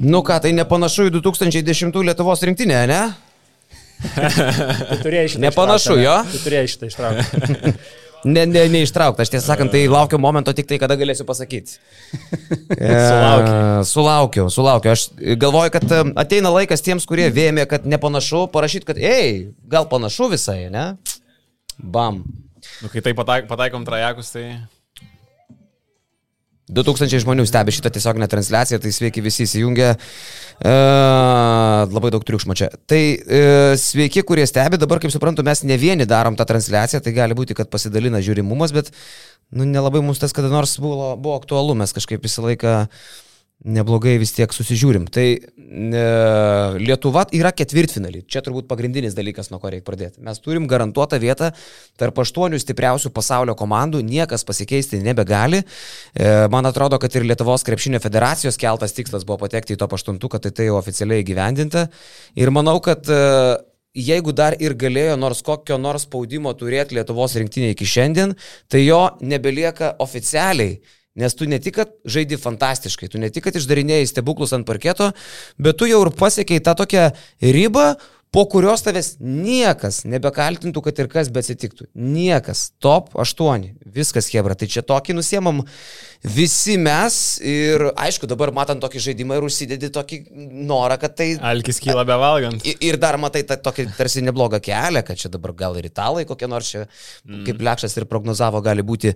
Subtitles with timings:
[0.00, 3.00] Nu ką, tai nepanašu į 2010 Lietuvos rinktinę, ne?
[4.00, 6.14] Tu turėjai šitą Nepanašu, jo?
[6.24, 6.32] ne?
[6.32, 7.74] Tu turėjai šitą ištraukti.
[8.20, 11.78] Ne, ne, neištraukta, aš tiesą sakant, tai laukiu momento tik tai, kada galėsiu pasakyti.
[12.70, 12.90] E,
[13.88, 14.90] sulaukiu, sulaukiu.
[14.92, 15.06] Aš
[15.40, 20.28] galvoju, kad e, ateina laikas tiems, kurie vėmė, kad nepanašu, parašyti, kad, ei, gal panašu
[20.34, 20.84] visai, ne?
[21.80, 22.20] Bam.
[22.82, 24.44] Nu, kai tai pataik, pataikom trajekus, tai...
[26.70, 29.88] 2000 žmonių stebi šitą tiesioginę transliaciją, tai sveiki visi įsijungę.
[30.60, 30.74] E,
[31.90, 32.70] labai daug triukšmo čia.
[32.90, 33.40] Tai e,
[33.80, 37.56] sveiki, kurie stebi, dabar, kaip suprantu, mes ne vieni darom tą transliaciją, tai gali būti,
[37.58, 38.92] kad pasidalina žiūrimumas, bet
[39.50, 42.76] nu, nelabai mums tas kada nors buvo, buvo aktualu, mes kažkaip visą laiką
[43.60, 45.04] neblogai vis tiek susižiūrim.
[45.12, 46.04] Tai e,
[46.80, 48.22] Lietuva yra ketvirtfinalį.
[48.30, 50.22] Čia turbūt pagrindinis dalykas, nuo ko reikia pradėti.
[50.24, 51.50] Mes turim garantuotą vietą
[52.00, 55.60] tarp aštuonių stipriausių pasaulio komandų, niekas pasikeisti nebegali.
[55.60, 60.40] E, man atrodo, kad ir Lietuvos krepšinio federacijos keltas tikslas buvo patekti į to aštuntuką,
[60.40, 61.88] tai tai jau oficialiai įgyvendinta.
[62.40, 63.20] Ir manau, kad e,
[63.96, 68.32] jeigu dar ir galėjo nors kokio nors spaudimo turėti Lietuvos rinktinė iki šiandien,
[68.70, 70.78] tai jo nebelieka oficialiai.
[71.18, 75.10] Nes tu ne tik, kad žaidi fantastiškai, tu ne tik, kad išdarinėjai stebuklus ant parketo,
[75.58, 77.08] bet tu jau ir pasiekiai tą tokią
[77.42, 77.96] ribą,
[78.30, 81.88] po kurios tavęs niekas nebekaltintų, kad ir kas betsitiktų.
[81.98, 82.68] Niekas.
[82.78, 83.64] Top 8.
[83.90, 84.54] Viskas, Hebra.
[84.54, 85.64] Tai čia tokį nusiemam
[86.22, 90.20] visi mes ir aišku, dabar matant tokį žaidimą ir užsidedi tokį
[90.68, 91.32] norą, kad tai...
[91.50, 92.62] Alkis kyla be valgant.
[92.68, 96.22] I- Ir dar matai tą tokį tarsi neblogą kelią, kad čia dabar gal ir italai
[96.28, 96.84] kokie nors čia,
[97.26, 97.42] mm.
[97.48, 99.10] kaip Lekšas ir prognozavo, gali būti,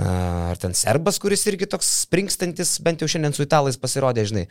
[0.00, 4.46] ar ten serbas, kuris irgi toks springstantis, bent jau šiandien su italais pasirodė, žinai.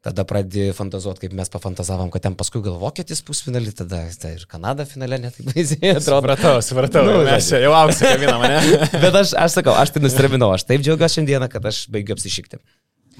[0.00, 4.46] Tada pradėjai fantazuoti, kaip mes pafantazavom, kad ten paskui gal vokietis pusfinalį, tada tai ir
[4.48, 6.22] Kanada finale netaip baisiai atrodo.
[6.22, 7.02] Supratau, supratau.
[7.04, 8.78] Nu, mes čia jau auksą kabinam, mane.
[9.04, 12.62] Bet aš, aš sakau, aš tai nustebinau, aš taip džiaugiuosi šiandieną, kad aš baigiu apsišykti.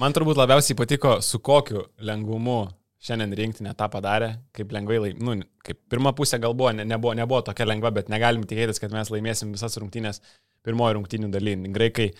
[0.01, 2.63] Man turbūt labiausiai patiko, su kokiu lengvumu
[3.05, 5.21] šiandien rinktinė tą padarė, kaip lengvai, laim...
[5.21, 8.93] nu, kaip pirma pusė gal buvo, ne, nebuvo, nebuvo tokia lengva, bet negalim tikėtis, kad
[8.93, 10.21] mes laimėsim visas rungtynės
[10.65, 11.55] pirmojo rungtynių daly.
[11.73, 12.11] Graikai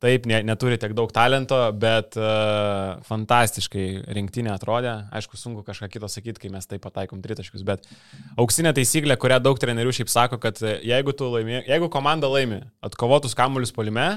[0.00, 4.94] taip ne, neturi tiek daug talento, bet uh, fantastiškai rinktinė atrodė.
[5.16, 7.84] Aišku, sunku kažką kito sakyti, kai mes taip pataikom tritaškius, bet
[8.40, 12.62] auksinė taisyklė, kurią daug trenerių šiaip sako, kad e, jeigu, tu laimi, jeigu komanda laimi
[12.86, 14.08] atkovotus kamuolius polime,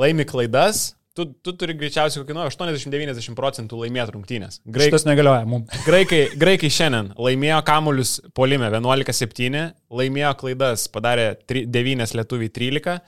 [0.00, 4.60] laimi klaidas, tu, tu turi greičiausiai kokį nu, 80-90 procentų laimėti rungtynės.
[4.66, 5.70] Graik, Šitas negalioja mums.
[5.88, 12.98] graikai, graikai šiandien laimėjo kamuolius polime 11-7, laimėjo klaidas, padarė 3, 9 lietuviai 13,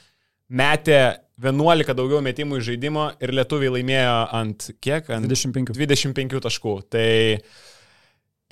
[0.63, 1.01] metė
[1.37, 5.11] 11 daugiau metimų iš žaidimo ir lietuviai laimėjo ant kiek?
[5.13, 5.75] Ant 25.
[5.77, 6.77] 25 taškų.
[6.89, 7.09] Tai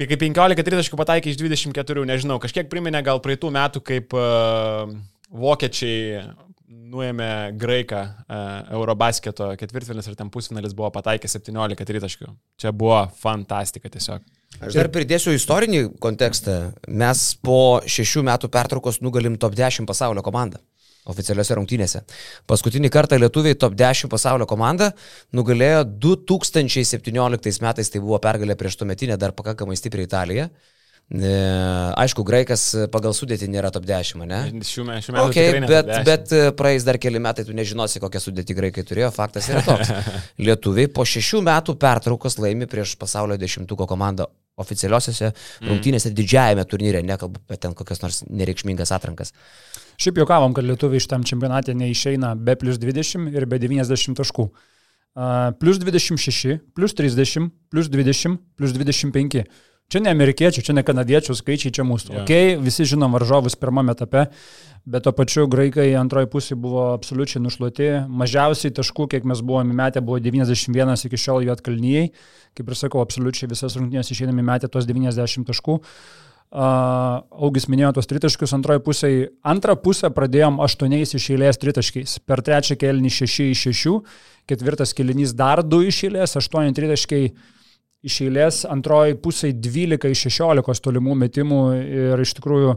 [0.04, 4.92] kai 15-30 pataikė iš 24, nežinau, kažkiek priminė gal praeitų metų, kaip uh,
[5.32, 6.26] vokiečiai
[6.94, 8.44] nuėmė graiką uh,
[8.76, 12.30] Eurobasketo ketvirtfinalis ir ten pusfinalis buvo pataikę 17 tritaškių.
[12.60, 14.28] Čia buvo fantastika tiesiog.
[14.60, 16.74] Aš dar pridėsiu istorinį kontekstą.
[16.86, 20.60] Mes po šešių metų pertraukos nugalim top 10 pasaulio komandą.
[21.04, 22.00] Oficialiuose rungtynėse.
[22.48, 24.88] Paskutinį kartą lietuviai top 10 pasaulio komandą
[25.36, 30.48] nugalėjo 2017 metais, tai buvo pergalė prieš tuometinę dar pakankamai stiprią Italiją.
[31.12, 31.32] E,
[32.00, 34.38] Aišku, graikas pagal sudėtį nėra top 10, ne?
[34.64, 36.06] Šių me- šių metų Okay, bet, top 10.
[36.08, 39.92] bet praeis dar keli metai, tu nežinosi, kokią sudėtį graikai turėjo, faktas yra toks.
[40.46, 45.68] Lietuviai po šešių metų pertraukos laimi prieš pasaulio dešimtuko komandą oficialiosiose mm.
[45.68, 49.34] rungtynėse didžiajame turnyre, nekalbu apie ten kokias nors nereikšmingas atrankas.
[50.00, 54.48] Šiaip juokavom, kad lietuviai šitam čempionate neišeina be plus 20 ir be 90 taškų.
[55.14, 59.44] Uh, plus 26, plus 30, plus 20, plus 25.
[59.92, 62.14] Čia ne amerikiečių, čia ne kanadiečių skaičiai, čia mūsų.
[62.16, 62.24] Yeah.
[62.24, 64.24] Ok, visi žinom varžovus pirmame etape,
[64.88, 67.90] bet to pačiu graikai antroji pusė buvo absoliučiai nušluoti.
[68.08, 72.10] Mažiausiai taškų, kiek mes buvome metę, buvo 91 iki šiol jų atkalnyjei.
[72.56, 75.78] Kaip ir sakau, absoliučiai visas rungtynės išeinami metę tos 90 taškų.
[75.78, 76.24] Uh,
[76.54, 79.08] Augis minėjo tos tritaškius antroji pusė.
[79.42, 82.20] Antrą pusę pradėjom aštuoniais iš eilės tritaškiais.
[82.22, 83.94] Per trečią kelnį šeši iš šešių,
[84.50, 87.32] ketvirtas kelinys dar du iš eilės, aštuoni tritaškiai
[88.06, 92.76] iš eilės, antroji pusė 12 iš 16 tolimų metimų ir iš tikrųjų,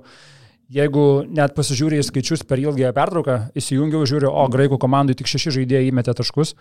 [0.74, 5.92] jeigu net pasižiūrėjai skaičius per ilgąją pertrauką, įsijungiau, žiūriu, o graikų komandai tik šeši žaidėjai
[5.92, 6.56] įmetė taškus,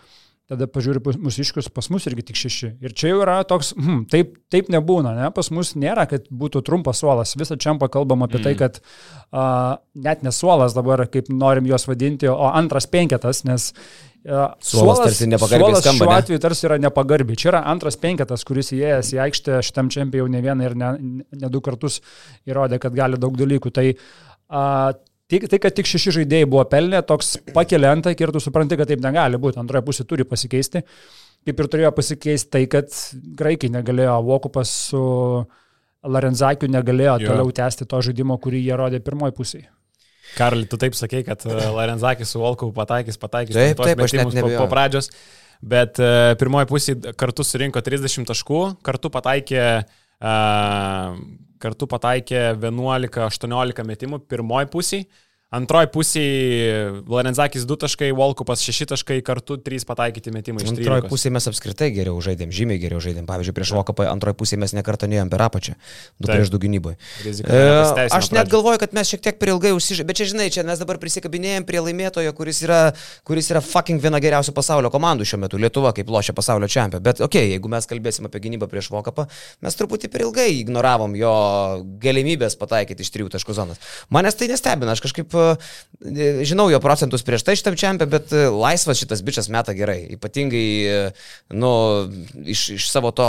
[0.51, 2.69] tada pažiūriu pas mus iškius, pas mus irgi tik šeši.
[2.85, 5.31] Ir čia jau yra toks, hmm, taip, taip nebūna, ne?
[5.35, 7.35] pas mus nėra, kad būtų trumpas suolas.
[7.39, 8.45] Visą čia kalbam apie mm.
[8.47, 14.55] tai, kad uh, net nesuolas dabar, kaip norim juos vadinti, o antras penketas, nes uh,
[14.63, 17.41] Suolas tarsi nepagarbiai suolas skamba, šiuo atveju tarsi yra nepagarbiai.
[17.43, 20.95] Čia yra antras penketas, kuris įėjęs į aikštę šitam čempionui ne vieną ir ne,
[21.43, 21.99] ne du kartus
[22.47, 23.75] įrodė, kad gali daug dalykų.
[23.75, 24.95] Tai uh,
[25.27, 28.87] Tik, tai, kad tik šeši žaidėjai buvo pelnę, toks pakelia antakį ir tu supranti, kad
[28.87, 29.59] taip negali būti.
[29.59, 30.85] Antroje pusė turi pasikeisti.
[31.47, 32.91] kaip ir turėjo pasikeisti tai, kad
[33.39, 35.01] graikai negalėjo, Vokupas su
[36.07, 37.31] Larenzakiu negalėjo jo.
[37.31, 39.69] toliau tęsti to žaidimo, kurį jie rodė pirmoji pusėje.
[40.37, 44.31] Karli, tu taip sakei, kad e, Larenzakis su Volkovu pataikys, pataikys taip, taip, aš net
[44.35, 45.11] po, po pradžios,
[45.63, 54.21] bet uh, pirmoji pusė kartu surinko 30 taškų, kartu pataikė, uh, kartu pataikė 11-18 metimų
[54.29, 55.03] pirmoji pusė.
[55.57, 60.83] Antroji pusėje Lorenzakis 2 taškai, Volkupas 6 taškai, kartu 3 pataikyti metimai iš 3.
[60.83, 63.25] Antroji pusėje mes apskritai geriau žaidėm, žymiai geriau žaidėm.
[63.29, 65.77] Pavyzdžiui, prieš Volkupą antroji pusėje mes nekartą neėjom per apačią,
[66.21, 66.99] 2 prieš 2 gynyboje.
[67.47, 70.67] E, aš net galvoju, kad mes šiek tiek per ilgai užsižaidėme, bet čia žinai, čia
[70.67, 72.81] mes dabar prisikabinėjom prie laimėtojo, kuris yra,
[73.27, 77.03] kuris yra fucking viena geriausių pasaulio komandų šiuo metu, Lietuva kaip lošia pasaulio čempionė.
[77.05, 79.27] Bet okei, okay, jeigu mes kalbėsim apie gynybą prieš Volkupą,
[79.65, 81.33] mes truputį per ilgai ignoravom jo
[82.03, 83.81] galimybės pataikyti iš 3 taškų zonas.
[84.13, 85.33] Manęs tai nestebina, aš kažkaip
[86.45, 90.03] žinau jo procentus prieš tai šitam čempionui, bet e, laisvas šitas bičias meta gerai.
[90.17, 90.99] Ypatingai, e,
[91.57, 91.71] nu,
[92.45, 93.29] iš, iš savo to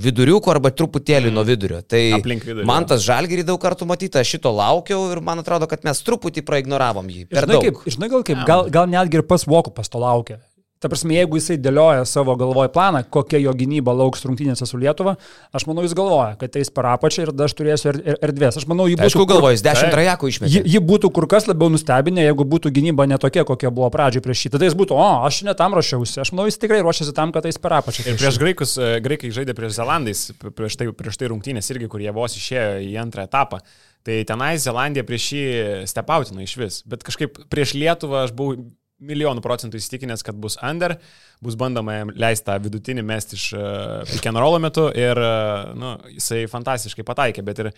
[0.00, 1.36] viduriuko arba truputėlį mm.
[1.36, 1.82] nuo vidurio.
[1.84, 6.02] Tai vidurį, man tas žalgerį daug kartų matyta, šito laukiau ir man atrodo, kad mes
[6.06, 7.28] truputį praignoravom jį.
[7.30, 10.40] Žinai, kaip, žinai, gal kaip, gal, gal netgi ir pas Vokupas to laukia.
[10.76, 15.14] Ta prasme, jeigu jisai dėlioja savo galvoj planą, kokia jo gynyba lauks rungtynėse su Lietuva,
[15.56, 18.58] aš manau, jis galvoja, kad eis per apačią ir aš turėsiu er, er, erdvės.
[18.60, 19.08] Aš manau, jį būtų...
[19.08, 20.52] Aišku, galvoja, jis dešimt trajakų išmetė.
[20.52, 24.44] Jį, jį būtų kur kas labiau nustebinę, jeigu būtų gynyba netokia, kokia buvo pradžioje prieš
[24.44, 24.52] šį.
[24.58, 26.20] Tada jis būtų, o, aš netam ruošiausi.
[26.26, 28.04] Aš manau, jis tikrai ruošiasi tam, kad eis per apačią.
[28.12, 32.04] Ir prieš graikus, e, graikai žaidė prieš Zelandais, prieš tai, prieš tai rungtynės irgi, kur
[32.04, 33.64] jie vos išėjo į antrą etapą.
[34.06, 35.46] Tai tenai Zelandija prieš jį
[35.88, 36.82] stepautino iš vis.
[36.86, 38.68] Bet kažkaip prieš Lietuvą aš buvau
[39.04, 40.96] milijonų procentų įsitikinęs, kad bus under,
[41.44, 45.72] bus bandoma jam leisti tą vidutinį mesti iš uh, pick and rollo metu ir uh,
[45.76, 47.70] nu, jisai fantastiškai pataikė, bet ir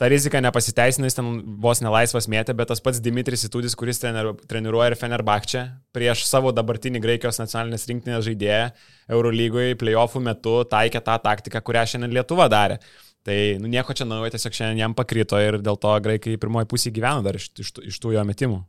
[0.00, 1.30] ta rizika nepasiteisina, jis ten
[1.60, 5.66] vos nelaisvas mėtė, bet tas pats Dimitris Itudis, kuris treniruoja ir Fenerbakčia
[5.96, 8.70] prieš savo dabartinį Graikijos nacionalinės rinktinės žaidėją
[9.12, 12.80] Eurolygoje playoffų metu taikė tą taktiką, kurią šiandien Lietuva darė.
[13.28, 16.92] Tai nu, nieko čia naujo, tiesiog šiandien jam pakrito ir dėl to graikai pirmoji pusė
[16.96, 18.62] gyvena dar iš, iš, iš tų jo metimų.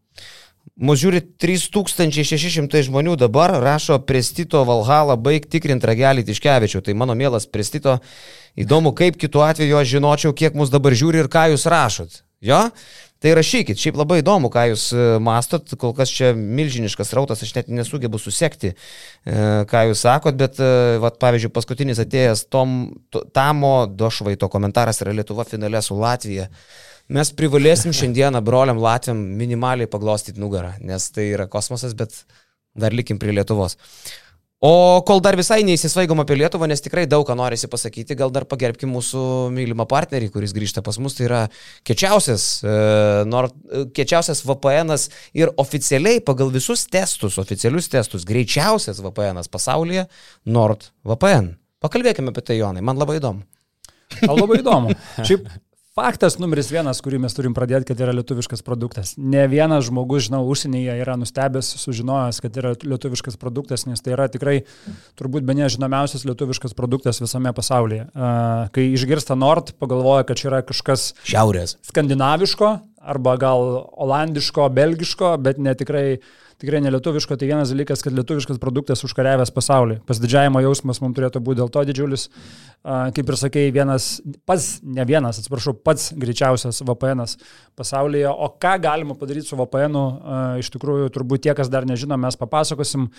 [0.81, 6.81] Mūsų žiūri 3600 žmonių dabar rašo Prestito Valhalą baig tikrinti ragelį Tiškevičių.
[6.81, 7.99] Tai mano mielas Prestito,
[8.57, 12.21] įdomu, kaip kitu atveju aš žinočiau, kiek mus dabar žiūri ir ką jūs rašot.
[12.41, 12.63] Jo?
[13.21, 17.51] Tai rašykit, šiaip labai įdomu, ką jūs e, mastot, kol kas čia milžiniškas rautas, aš
[17.53, 19.35] net nesugebu susekti, e,
[19.69, 22.79] ką jūs sakot, bet, e, vat, pavyzdžiui, paskutinis atėjęs Tom,
[23.37, 26.47] Tamo Došvaito komentaras yra Lietuva finale su Latvija.
[27.11, 32.13] Mes privalėsim šiandieną broliam Latviam minimaliai paglostyti nugarą, nes tai yra kosmosas, bet
[32.77, 33.75] dar likim prie Lietuvos.
[34.61, 38.45] O kol dar visai neįsisvaigom apie Lietuvą, nes tikrai daug ką norisi pasakyti, gal dar
[38.47, 41.39] pagerbkim mūsų mylimą partnerį, kuris grįžta pas mus, tai yra
[41.89, 42.75] kečiausias, e,
[43.27, 43.49] nor,
[43.97, 44.93] kečiausias VPN
[45.41, 50.05] ir oficialiai pagal visus testus, oficialius testus, greičiausias VPN pasaulyje
[50.45, 51.49] NordVPN.
[51.81, 53.43] Pakalbėkime apie tai, Jonai, man labai įdomu.
[54.29, 54.93] O labai įdomu.
[55.25, 55.49] Šiaip
[55.91, 59.09] Faktas numeris vienas, kurį mes turim pradėti, kad yra lietuviškas produktas.
[59.19, 64.29] Ne vienas žmogus, žinau, užsienyje yra nustebęs, sužinojęs, kad yra lietuviškas produktas, nes tai yra
[64.31, 64.61] tikrai
[65.19, 68.05] turbūt be nežinomiausias lietuviškas produktas visame pasaulyje.
[68.71, 71.75] Kai išgirsta Nord, pagalvoja, kad čia yra kažkas šiaurės.
[71.91, 72.71] Skandinaviško
[73.01, 73.65] arba gal
[74.05, 76.21] olandiško, belgiško, bet netikrai
[76.61, 79.97] tikrai nelietuviško, tai vienas dalykas, kad lietuviškas produktas užkariavęs pasaulį.
[80.05, 82.27] Pasididžiavimo jausmas mums turėtų būti dėl to didžiulis.
[82.85, 84.09] Kaip ir sakėjai, vienas,
[84.49, 87.25] pats, ne vienas, atsiprašau, pats greičiausias VPN
[87.77, 88.29] pasaulyje.
[88.29, 89.97] O ką galima padaryti su VPN,
[90.61, 93.09] iš tikrųjų, turbūt tie, kas dar nežino, mes papasakosim.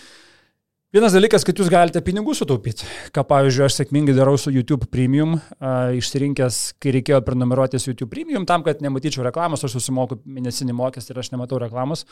[0.93, 2.85] Vienas dalykas, kad jūs galite pinigų sutaupyti,
[3.17, 8.45] ką pavyzdžiui aš sėkmingai darau su YouTube Premium, uh, išsirinkęs, kai reikėjo prenumeruotis YouTube Premium,
[8.45, 12.05] tam, kad nematyčiau reklamos, aš susimoku mėnesinį mokestį ir aš nematau reklamos.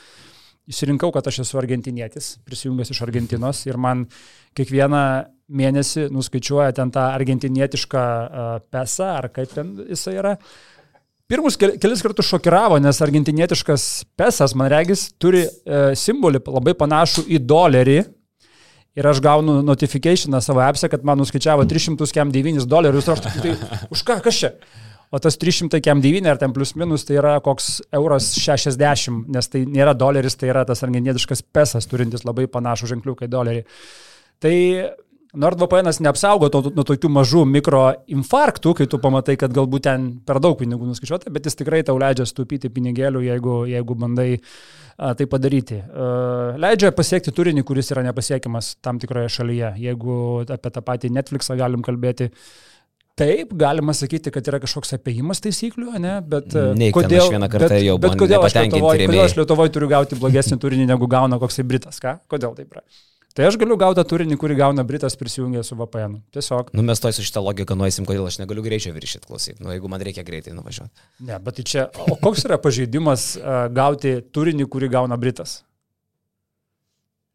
[0.72, 4.06] Išsirinkau, kad aš esu argentinietis, prisijungęs iš Argentinos ir man
[4.56, 5.02] kiekvieną
[5.60, 8.04] mėnesį nuskaičiuoja ten tą argentinietišką
[8.72, 10.32] pesą, ar kaip ten jisai yra.
[11.28, 13.84] Pirmus kelis kartus šokiravo, nes argentinietiškas
[14.16, 17.98] pesas, man regis, turi uh, simbolį labai panašų į dolerį.
[18.98, 23.06] Ir aš gaunu notifikationą savo appse, kad man nuskaičiavo 309 dolerius.
[23.06, 23.56] Ir aš tai,
[23.94, 24.54] už ką, kas čia?
[25.10, 29.50] o tas 300 kem 9 ar ten plus minus tai yra koks euras 60, nes
[29.50, 33.64] tai nėra doleris, tai yra tas argentietiškas pesas, turintis labai panašų ženkliuką į dolerį.
[34.40, 34.54] Tai
[35.34, 40.56] NordVPN neapsaugo to, nuo tokių mažų mikroinfarktų, kai tu pamatai, kad galbūt ten per daug
[40.58, 45.78] pinigų nuskaičiuota, bet jis tikrai tau leidžia stupyti pinigėlių, jeigu, jeigu bandai a, tai padaryti.
[45.86, 46.08] A,
[46.58, 49.76] leidžia pasiekti turinį, kuris yra nepasiekiamas tam tikroje šalyje.
[49.84, 50.16] Jeigu
[50.50, 52.32] apie tą patį Netflixą galim kalbėti,
[53.20, 56.14] Taip, galima sakyti, kad yra kažkoks apėjimas taisyklių, ne?
[56.24, 60.56] bet Neik, kodėl, bet, jau bet kodėl aš, Lietuvoje, kodėl aš Lietuvoje turiu gauti blogesnį
[60.62, 62.14] turinį, negu gauna koksai Britas, ką?
[62.32, 62.86] Kodėl taip yra?
[63.34, 66.16] Tai aš galiu gauti turinį, kurį gauna Britas prisijungęs su VPN.
[66.34, 66.72] Tiesiog.
[66.74, 69.60] Nu, mes toj su šitą logiką nueisim, kodėl aš negaliu greičio viršyti klausyti.
[69.62, 71.06] Nu, jeigu man reikia greitai nuvažiuoti.
[71.28, 75.60] Ne, bet tai čia, o koks yra pažeidimas uh, gauti turinį, kurį gauna Britas?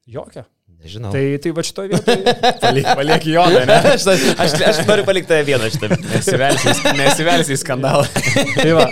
[0.05, 0.43] Jokia.
[0.85, 1.09] Nežinau.
[1.15, 2.33] Tai, tai va šitoje vietoje.
[2.65, 3.77] Paliek, paliek jo, ne?
[3.95, 4.03] aš,
[4.35, 5.95] aš, aš noriu palikti tave vieną šitą.
[6.99, 8.03] Nesivelsi į skandalą.
[8.59, 8.85] tai va,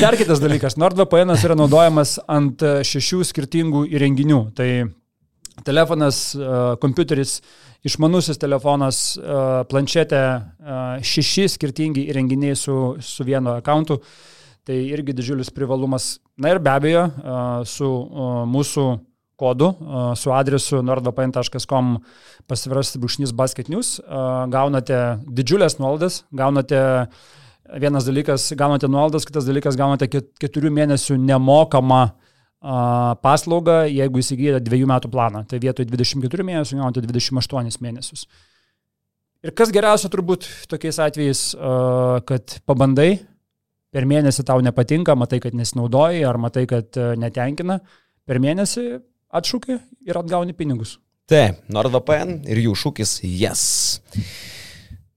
[0.00, 0.78] dar kitas dalykas.
[0.80, 4.40] NordVPN yra naudojamas ant šešių skirtingų įrenginių.
[4.56, 4.70] Tai
[5.66, 7.38] telefonas, uh, kompiuteris,
[7.86, 14.00] išmanusis telefonas, uh, planšetė, uh, šeši skirtingi įrenginiai su, su vienu akantu.
[14.66, 16.18] Tai irgi didžiulis privalumas.
[16.40, 18.88] Na ir be abejo, uh, su uh, mūsų
[19.40, 19.70] kodu
[20.20, 21.94] su adresu nordvpn.com
[22.44, 23.94] pasivrasti brūkšnys basket news,
[24.52, 26.80] gaunate didžiulės nuolaidas, gaunate
[27.80, 32.02] vienas dalykas, gaunate nuolaidas, kitas dalykas, gaunate keturių mėnesių nemokamą
[32.60, 35.44] paslaugą, jeigu įsigijate dviejų metų planą.
[35.48, 38.26] Tai vietoj 24 mėnesių gaunate 28 mėnesius.
[39.40, 41.42] Ir kas geriausia turbūt tokiais atvejais,
[42.28, 43.22] kad pabandai,
[43.90, 47.80] per mėnesį tau nepatinka, matai, kad nesinaudoji ar matai, kad netenkina,
[48.28, 48.84] per mėnesį
[49.40, 49.78] atšūkį
[50.10, 50.98] ir atgauni pinigus.
[51.30, 53.64] Taip, NordVPN ir jų šūkis yes.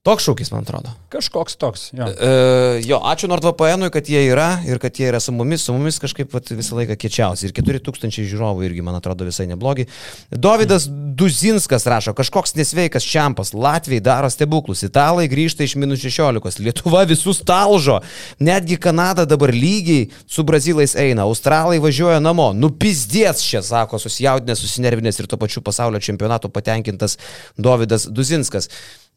[0.03, 0.91] Toks šūkis, man atrodo.
[1.13, 1.83] Kažkoks toks.
[1.95, 5.71] Jo, uh, jo ačiū NordVPN, kad jie yra ir kad jie yra su mumis, su
[5.71, 7.45] mumis kažkaip vat, visą laiką kečiausi.
[7.47, 9.85] Ir 4000 žiūrovų irgi, man atrodo, visai neblogi.
[10.27, 17.05] Davidas Duzinskas rašo, kažkoks nesveikas čiampas, Latvijai daro stebuklus, Italai grįžta iš minus 16, Lietuva
[17.07, 18.01] visus talžo,
[18.43, 25.23] netgi Kanada dabar lygiai su Brazilais eina, Australai važiuoja namo, nupizdės čia, sako, susijaudinęs, susinervinęs
[25.23, 27.15] ir to pačiu pasaulio čempionato patenkintas
[27.55, 28.67] Davidas Duzinskas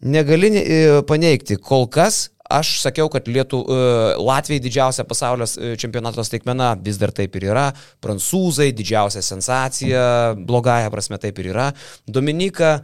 [0.00, 1.56] negali e, paneigti.
[1.56, 3.78] Kol kas aš sakiau, kad Lietu, e,
[4.22, 7.66] Latvijai didžiausia pasaulio e, čempionato staigmena, vis dar taip ir yra.
[8.04, 10.04] Prancūzai didžiausia sensacija,
[10.38, 11.70] blogąją prasme taip ir yra.
[12.06, 12.78] Dominika,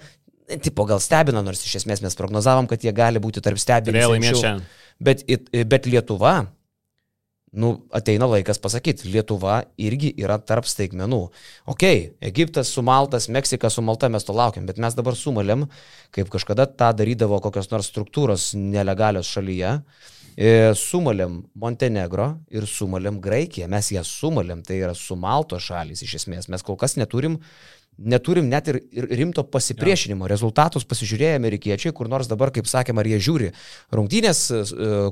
[0.63, 4.57] tipo gal stebina, nors iš esmės mes prognozavom, kad jie gali būti tarp stebinčių.
[5.03, 5.25] Bet,
[5.67, 6.43] bet Lietuva
[7.53, 11.21] nu, ateina laikas pasakyti, Lietuva irgi yra tarp staigmenų.
[11.69, 11.85] Ok,
[12.25, 15.67] Egiptas sumaltas, Meksika sumalta, mes to laukiam, bet mes dabar sumalėm,
[16.17, 19.77] kaip kažkada tą darydavo kokios nors struktūros nelegalios šalyje.
[20.33, 26.49] E, sumalėm Montenegro ir sumalėm Graikiją, mes ją sumalėm, tai yra sumalto šalis iš esmės.
[26.49, 27.37] Mes kol kas neturim
[27.99, 30.27] neturim net ir, ir rimto pasipriešinimo.
[30.27, 30.33] Ja.
[30.33, 33.51] Rezultatus pasižiūrėjo amerikiečiai, kur nors dabar, kaip sakėm, ar jie žiūri
[33.95, 34.63] rungtynės e,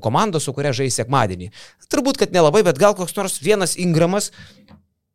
[0.05, 1.51] komandos, su kuria žais sekmadienį.
[1.93, 4.31] Turbūt, kad nelabai, bet gal koks nors vienas Ingramas,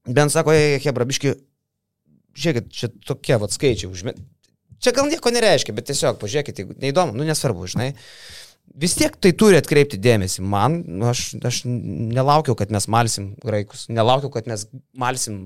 [0.06, 1.36] bent sako, jei Hebrabiški,
[2.38, 4.16] žiūrėkit, čia tokie vat skaičiai užmė.
[4.84, 7.94] Čia gal nieko nereiškia, bet tiesiog pažiūrėkit, jeigu neįdomu, nu nesvarbu, žinai.
[8.82, 10.44] Vis tiek tai turi atkreipti dėmesį.
[10.46, 10.80] Man,
[11.10, 14.66] aš, aš nelaukiau, kad mes malsim graikus, nelaukiau, kad mes
[14.98, 15.46] malsim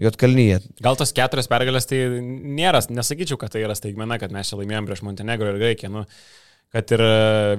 [0.00, 0.60] Jotkalnyje.
[0.80, 4.88] Gal tos keturios pergalės tai nėra, nesakyčiau, kad tai yra staigmena, kad mes čia laimėjom
[4.88, 6.04] prieš Montenegro ir Graikiją, nu,
[6.72, 7.10] kad ir e,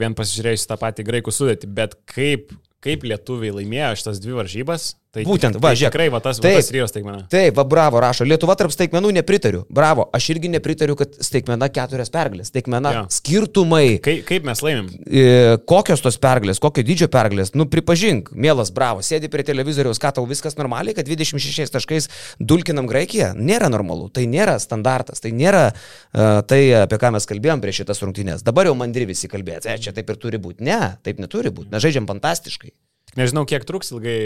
[0.01, 5.25] vien pasižiūrėjus tą patį graikų sudėtį, bet kaip, kaip lietuviai laimėjo šitas dvi varžybas, Tai
[5.27, 5.91] Būtent, va, tai žiūrėk.
[5.91, 7.25] Tikrai, va, tas, taip, Rijos staigmena.
[7.27, 8.23] Taip, va, bravo, rašo.
[8.23, 9.65] Lietuva tarp staigmenų nepritariu.
[9.67, 12.47] Bravo, aš irgi nepritariu, kad staigmena keturias pergalės.
[12.47, 13.01] Staigmena ja.
[13.11, 13.97] skirtumai.
[14.05, 14.85] Kaip, kaip mes laimim?
[15.03, 15.25] E,
[15.67, 17.51] kokios tos pergalės, kokio dydžio pergalės?
[17.59, 22.07] Nu, pripažink, mielas, bravo, sėdi prie televizoriaus, ką tau viskas normaliai, kad 26 taškais
[22.39, 23.33] dulkinam Graikiją.
[23.35, 27.99] Nėra normalu, tai nėra standartas, tai nėra uh, tai, apie ką mes kalbėjom prieš šitas
[28.05, 28.47] rungtynės.
[28.47, 30.63] Dabar jau mandri visi kalbėti, e, čia taip ir turi būti.
[30.71, 31.73] Ne, taip neturi būti.
[31.75, 32.71] Mes žaidžiam fantastiškai.
[33.19, 34.17] Nežinau, kiek truks ilgai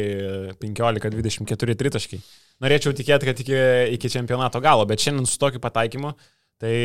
[0.62, 2.20] 15-24 tritaškai.
[2.64, 3.60] Norėčiau tikėti, kad iki,
[3.98, 6.14] iki čempionato galo, bet šiandien su tokiu pataikymu,
[6.62, 6.76] tai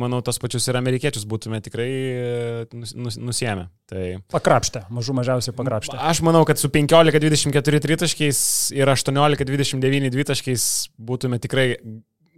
[0.00, 1.88] manau, tos pačius ir amerikiečius būtume tikrai
[2.72, 3.66] nus, nus, nusėmę.
[3.90, 4.04] Tai...
[4.32, 5.98] Pakrapštę, mažų mažiausiai pakrapštę.
[6.12, 8.40] Aš manau, kad su 15-24 tritaškiais
[8.78, 10.64] ir 18-29 dvitaškiais
[10.96, 11.68] būtume tikrai,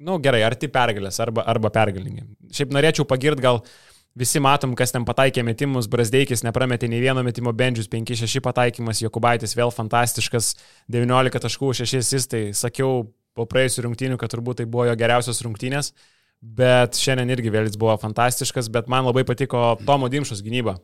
[0.03, 2.27] na nu, gerai, arti pergalės arba, arba pergalingi.
[2.57, 3.63] Šiaip norėčiau pagirt gal
[4.19, 9.57] Visi matom, kas ten pataikė metimus, Brasdeikis neprametė nei vieno metimo bendžius, 5-6 pataikymas, Jokubaitis
[9.57, 10.53] vėl fantastiškas,
[10.93, 12.43] 19 taškų, 6 asistai.
[12.53, 15.95] Sakiau po praėjusių rungtynių, kad turbūt tai buvo jo geriausios rungtynės,
[16.43, 20.77] bet šiandien irgi vėl jis buvo fantastiškas, bet man labai patiko Tomo Dimšos gynyba.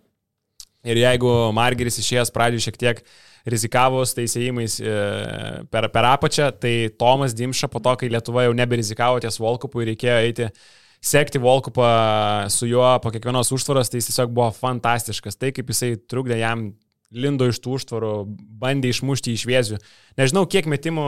[0.89, 3.01] Ir jeigu Margeris išėjęs pradžioje šiek tiek
[3.49, 4.99] rizikavo teisėjimais e,
[5.69, 10.21] per, per apačią, tai Tomas Dimša po to, kai Lietuva jau neberizikavo ties Volkupui, reikėjo
[10.23, 10.49] eiti
[11.01, 11.89] sekti Volkupą
[12.51, 15.39] su juo po kiekvienos užtvaros, tai jis tiesiog buvo fantastiškas.
[15.39, 16.73] Tai kaip jisai trukdė jam
[17.15, 18.13] lindo iš tų užtvarų,
[18.61, 19.79] bandė išmušti iš vėzių.
[20.21, 21.07] Nežinau, kiek metimų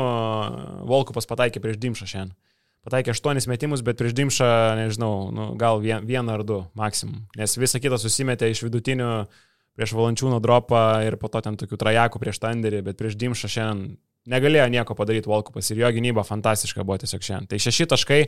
[0.88, 2.36] Volkupas pataikė prieš Dimšą šiandien.
[2.86, 7.26] Pataikė aštuonis metimus, bet prieš Dimšą, nežinau, nu, gal vien, vieną ar du maksimum.
[7.36, 9.10] Nes visą kitą susimetė iš vidutinių
[9.76, 13.98] prieš valančiūno dropą ir po to ten tokių trajakų prieš Tanderį, bet prieš Dimšą šiandien
[14.28, 17.46] Negalėjo nieko padaryti Volkupas ir jo gynyba fantastiška buvo tiesiog šiandien.
[17.48, 18.18] Tai šeši taškai,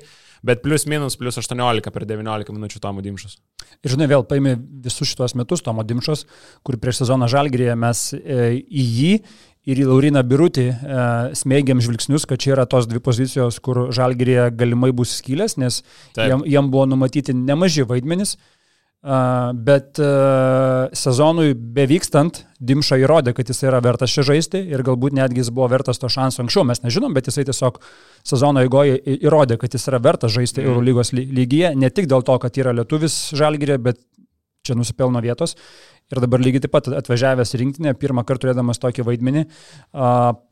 [0.48, 3.36] bet plus minus plus 18 per 19 minučių Tomo Dimšus.
[3.84, 4.54] Ir žinai, vėl paėmė
[4.86, 6.24] visus šitos metus Tomo Dimšos,
[6.64, 9.12] kur prieš sezoną Žalgirėje mes e, į jį
[9.68, 11.04] ir į Lauriną Birutį e,
[11.38, 15.82] smėgiam žvilgsnius, kad čia yra tos dvi pozicijos, kur Žalgirėje galimai bus skylės, nes
[16.16, 18.38] jam, jam buvo numatyti nemaži vaidmenys.
[19.02, 19.98] Bet
[20.94, 25.66] sezonui bevykstant, Dimša įrodė, kad jis yra vertas čia žaisti ir galbūt netgi jis buvo
[25.72, 27.80] vertas to šanso anksčiau, mes nežinom, bet jisai tiesiog
[28.22, 30.68] sezono eigoje įrodė, kad jis yra vertas žaisti mm.
[30.70, 33.98] Eurolygos lygyje, ne tik dėl to, kad yra lietuvis žalgyrė, bet
[34.66, 35.56] čia nusipelno vietos.
[36.12, 39.46] Ir dabar lygiai taip pat atvažiavęs rinktinę, pirmą kartą turėdamas tokį vaidmenį,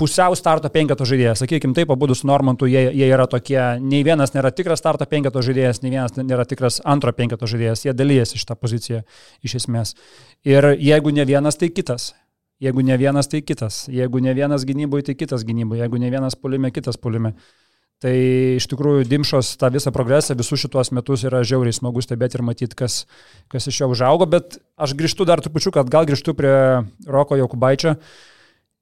[0.00, 1.42] pusiau starto penketo žaidėjas.
[1.42, 5.42] Sakykime taip, abu su Normantu jie, jie yra tokie, nei vienas nėra tikras starto penketo
[5.44, 9.02] žaidėjas, nei vienas nėra tikras antro penketo žaidėjas, jie dalyjasi šitą poziciją
[9.44, 9.94] iš esmės.
[10.48, 12.14] Ir jeigu ne vienas, tai kitas.
[12.60, 13.86] Jeigu ne vienas, tai kitas.
[13.88, 15.80] Jeigu ne vienas gynyboje, tai kitas gynyboje.
[15.80, 17.32] Jeigu ne vienas polime, kitas polime.
[17.32, 17.69] Tai
[18.08, 22.76] iš tikrųjų Dimšos tą visą progresą visus šituos metus yra žiauriai smagu stebėti ir matyti,
[22.78, 23.04] kas,
[23.52, 26.54] kas iš jo užaugo, bet aš grįžtu dar trupučiu, kad gal grįžtu prie
[27.04, 27.98] Roko Jokubaičio.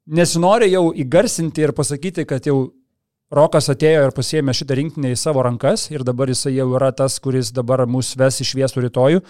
[0.09, 2.69] Nesinori jau įgarsinti ir pasakyti, kad jau
[3.35, 7.19] Rokas atėjo ir pasėmė šitą rinkinį į savo rankas ir dabar jisai jau yra tas,
[7.21, 9.21] kuris dabar mus ves į šviesų rytojų.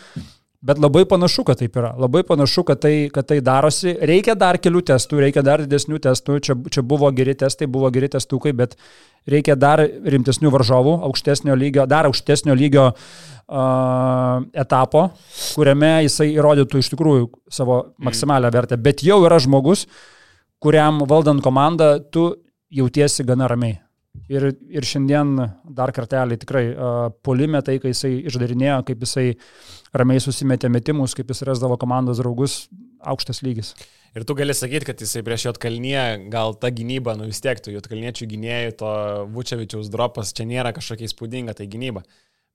[0.60, 1.92] Bet labai panašu, kad taip yra.
[1.94, 3.92] Labai panašu, kad tai, kad tai darosi.
[4.10, 6.40] Reikia dar kelių testų, reikia dar didesnių testų.
[6.42, 8.74] Čia, čia buvo geri testai, buvo geri testukai, bet
[9.30, 15.04] reikia dar rimtesnių varžovų, aukštesnio lygio, dar aukštesnio lygio uh, etapo,
[15.54, 18.08] kuriame jisai įrodytų iš tikrųjų savo mm.
[18.10, 18.82] maksimalią vertę.
[18.82, 19.86] Bet jau yra žmogus,
[20.58, 22.32] kuriam valdant komandą tu
[22.74, 23.78] jautiesi gana ramiai.
[24.28, 25.36] Ir, ir šiandien
[25.76, 29.26] dar kartelį tikrai uh, polime tai, kai jisai išdarinėjo, kaip jisai
[29.96, 32.58] ramiai susimetė metimus, kaip jis rasdavo komandos draugus,
[33.00, 33.72] aukštas lygis.
[34.16, 37.72] Ir tu gali sakyti, kad jisai prieš Jotkalnie gal ta gynyba, nu vis tiek, tu
[37.72, 38.92] Jotkalniečių gynėjų, to
[39.34, 42.04] Vučevičiaus dropas, čia nėra kažkokia įspūdinga tai gynyba.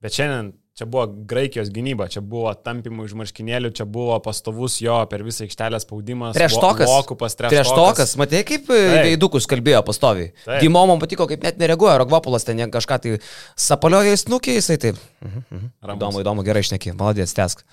[0.04, 4.96] Bet šiandien čia buvo Graikijos gynyba, čia buvo tampimų iš marškinėlių, čia buvo pastovus jo
[5.10, 6.36] per visą aikštelę spaudimas.
[6.38, 6.90] Prieš tokas.
[6.90, 8.16] Okupas, prieš tokas.
[8.20, 10.34] Matai, kaip e, veidukus kalbėjo pastoviai.
[10.64, 13.16] Dimo man patiko, kaip net nereaguoja, Rogvapulas ten kažką tai
[13.60, 15.02] sapalioja į snukį, jisai taip.
[15.22, 15.74] Mhm, mhm.
[15.98, 17.66] Įdomu, įdomu, gerai išneki, maladės, tesk.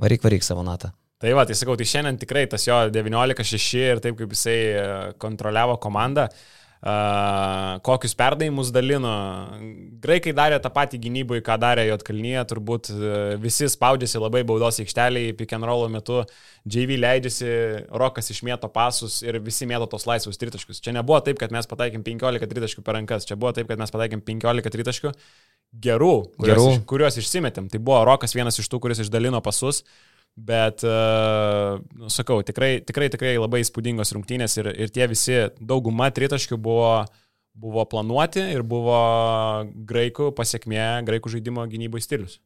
[0.00, 0.92] Varyk, varyk savo natą.
[1.20, 4.84] Tai va, tai sakau, tai šiandien tikrai tas jo 19-6 ir taip kaip jisai e,
[5.20, 6.26] kontroliavo komandą.
[6.28, 6.55] Uh,
[7.86, 9.12] kokius perdavimus dalino.
[10.02, 15.32] Graikai darė tą patį gynybai, ką darė Jotkalnyje, turbūt e, visi spaudžiasi labai baudos aikšteliai,
[15.38, 16.22] pick and roll metu,
[16.68, 17.50] JV leidžiasi,
[17.96, 20.82] Rokas išmėto pasus ir visi mėto tos laisvus tritaškius.
[20.84, 23.94] Čia nebuvo taip, kad mes pataikėm 15 tritaškių per rankas, čia buvo taip, kad mes
[23.94, 25.14] pataikėm 15 tritaškių
[25.86, 26.68] gerų, kuriuos, gerų.
[26.76, 27.70] Iš, kuriuos išsimetėm.
[27.72, 29.82] Tai buvo Rokas vienas iš tų, kuris išdalino pasus.
[30.36, 31.80] Bet, uh,
[32.12, 36.90] sakau, tikrai, tikrai, tikrai labai įspūdingos rungtynės ir, ir tie visi dauguma tritaškių buvo,
[37.56, 38.98] buvo planuoti ir buvo
[39.88, 42.36] graikų pasiekmė, graikų žaidimo gynybo stilius.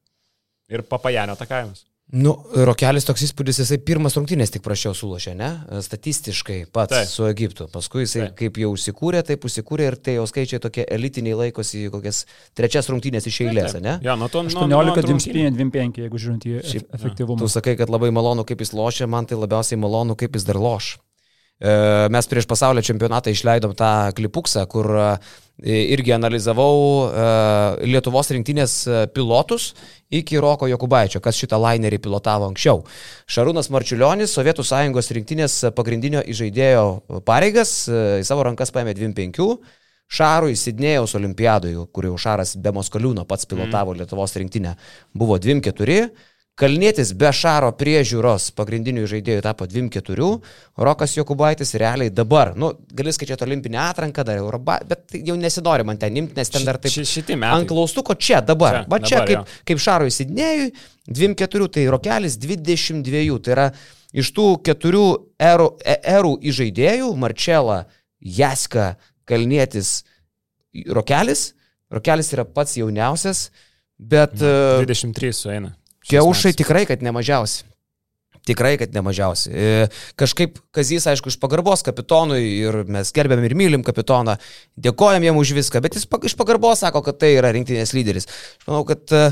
[0.71, 1.90] Ir papajanio atakavimas.
[2.11, 2.33] Nu,
[2.67, 5.51] Rokelis toks įspūdis, jisai pirmas rungtynės tik prašiau sulošė, ne?
[5.85, 7.03] Statistiškai pats tai.
[7.07, 7.69] su Egiptu.
[7.71, 8.31] Paskui jisai tai.
[8.41, 12.25] kaip jau užsikūrė, taip užsikūrė ir tai jau skaičiai tokie elitiniai laikosi kokias
[12.59, 13.99] trečias rungtynės iš eilės, ne?
[14.07, 16.57] Ja, nuo to 18-25, jeigu žiūrint į
[16.99, 17.39] efektyvumą.
[17.45, 20.59] Tu sakai, kad labai malonu, kaip jis lošia, man tai labiausiai malonu, kaip jis dar
[20.59, 20.97] loš.
[21.61, 25.09] E, mes prieš pasaulio čempionatą išleidom tą klipuksą, kur e,
[25.93, 27.25] irgi analizavau e,
[27.85, 28.77] Lietuvos rinktinės
[29.13, 29.75] pilotus
[30.09, 32.81] iki Roko Jokubaičio, kas šitą lainerį pilotavo anksčiau.
[33.29, 39.53] Šarūnas Marčiulionis, Sovietų sąjungos rinktinės pagrindinio įžaidėjo pareigas, į savo rankas paėmė 25.
[40.11, 44.01] Šarui Sidnėjaus olimpiadoje, kur jau Šaras be Moskaliūno pats pilotavo mm.
[44.01, 44.75] Lietuvos rinktinę,
[45.15, 46.09] buvo 2-4.
[46.59, 50.27] Kalnėtis be Šaro priežiūros pagrindinių žaidėjų tapo 2-4,
[50.85, 56.01] Rokas Jokubaitis realiai dabar, nu, gali skaičiuoti olimpinę atranką, dar Eurobą, bet jau nesinori man
[56.01, 56.93] ten imti, nes ten dar taip...
[56.93, 57.63] Ši, šitie metai.
[57.63, 58.83] Ant klaustuko čia, dabar.
[58.91, 60.69] Va čia, dabar, kaip, kaip Šaro įsidinėjui,
[61.09, 63.67] 2-4, tai Rokelis 22, tai yra
[64.21, 65.07] iš tų keturių
[65.41, 67.85] erų, e, erų įžaidėjų, Marčela,
[68.21, 68.93] Jaska,
[69.31, 70.03] Kalnėtis,
[70.93, 71.55] Rokelis,
[71.91, 73.49] Rokelis yra pats jauniausias,
[73.97, 74.37] bet...
[74.37, 75.79] 23 sueina.
[76.11, 77.67] Kiaušai tikrai, kad nemažiausi.
[78.49, 79.51] Tikrai, kad nemažiausi.
[79.53, 84.39] E, kažkaip Kazys, aišku, iš pagarbos kapitonui ir mes gerbėm ir mylim kapitoną,
[84.81, 88.27] dėkojam jam už viską, bet jis iš pagarbos sako, kad tai yra rinktinės lyderis.
[88.63, 89.23] Aš manau, kad e,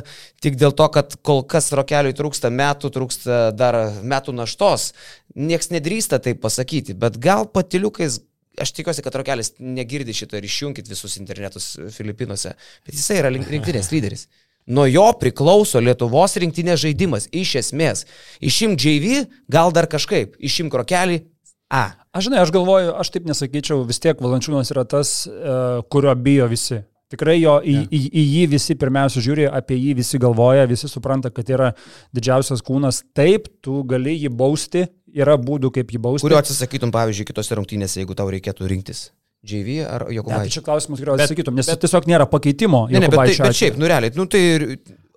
[0.45, 4.91] tik dėl to, kad kol kas rokeliui trūksta metų, trūksta dar metų naštos,
[5.35, 8.21] nieks nedrįsta tai pasakyti, bet gal patiliukais
[8.61, 12.53] aš tikiuosi, kad Rokelis negirdi šito ir išjungit visus internetus Filipinuose,
[12.85, 14.29] bet jisai yra rinktinės lyderis.
[14.68, 18.04] Nuo jo priklauso Lietuvos rinktinės žaidimas, iš esmės.
[18.44, 21.22] Išimk JV, gal dar kažkaip, išimk rokelį,
[21.68, 21.92] A.
[22.16, 26.46] Aš žinai, aš galvoju, aš taip nesakyčiau, vis tiek Valančiūnas yra tas, uh, kurio bijo
[26.48, 26.81] visi.
[27.12, 31.31] Tikrai jo, į, į, į jį visi pirmiausia žiūri, apie jį visi galvoja, visi supranta,
[31.33, 31.70] kad yra
[32.16, 33.02] didžiausias kūnas.
[33.16, 34.85] Taip, tu gali jį bausti,
[35.16, 36.26] yra būdų, kaip jį bausti.
[36.26, 39.09] Kurio atsisakytum, pavyzdžiui, kitose rungtynėse, jeigu tau reikėtų rinktis?
[39.42, 40.51] JV ar Ne, tai Jokubaičio?
[40.59, 42.88] čia klausimas, kuriuo Bet- atsakytum, nes bet- tiesiog nėra pakeitimo.
[42.90, 44.42] Ne, ne, bet, tai, Jokubaičio bet šiaip, nu realiai, nu tai...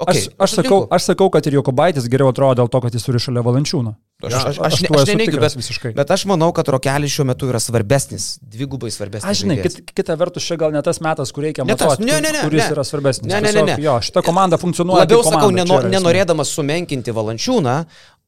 [0.02, 3.04] Okay, Aš, aš, sakau, aš sakau, kad ir Jokubaitis geriau atrodo dėl to, kad jis
[3.06, 3.92] turi šalia Valančiūną.
[4.26, 5.92] Aš, aš, aš, aš tuo aš neneigiu, bet, visiškai.
[5.94, 9.30] bet aš manau, kad rokelis šiuo metu yra svarbesnis, dvigubai svarbesnis.
[9.30, 12.18] Aš žinai, kit, kita vertus, čia gal ne tas metas, kur reikia Ne matuoti, ne,
[12.18, 12.72] ne, ne, kuris ne.
[12.74, 13.30] yra svarbesnis.
[13.30, 13.76] Ne, ne, ne, ne.
[13.78, 15.06] Jo, šita komanda funkcionuoja.
[15.06, 17.76] Labiau kaip sakau, komanda, neno, nenorėdamas sumenkinti valančiūną,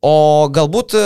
[0.03, 1.03] o galbūt e,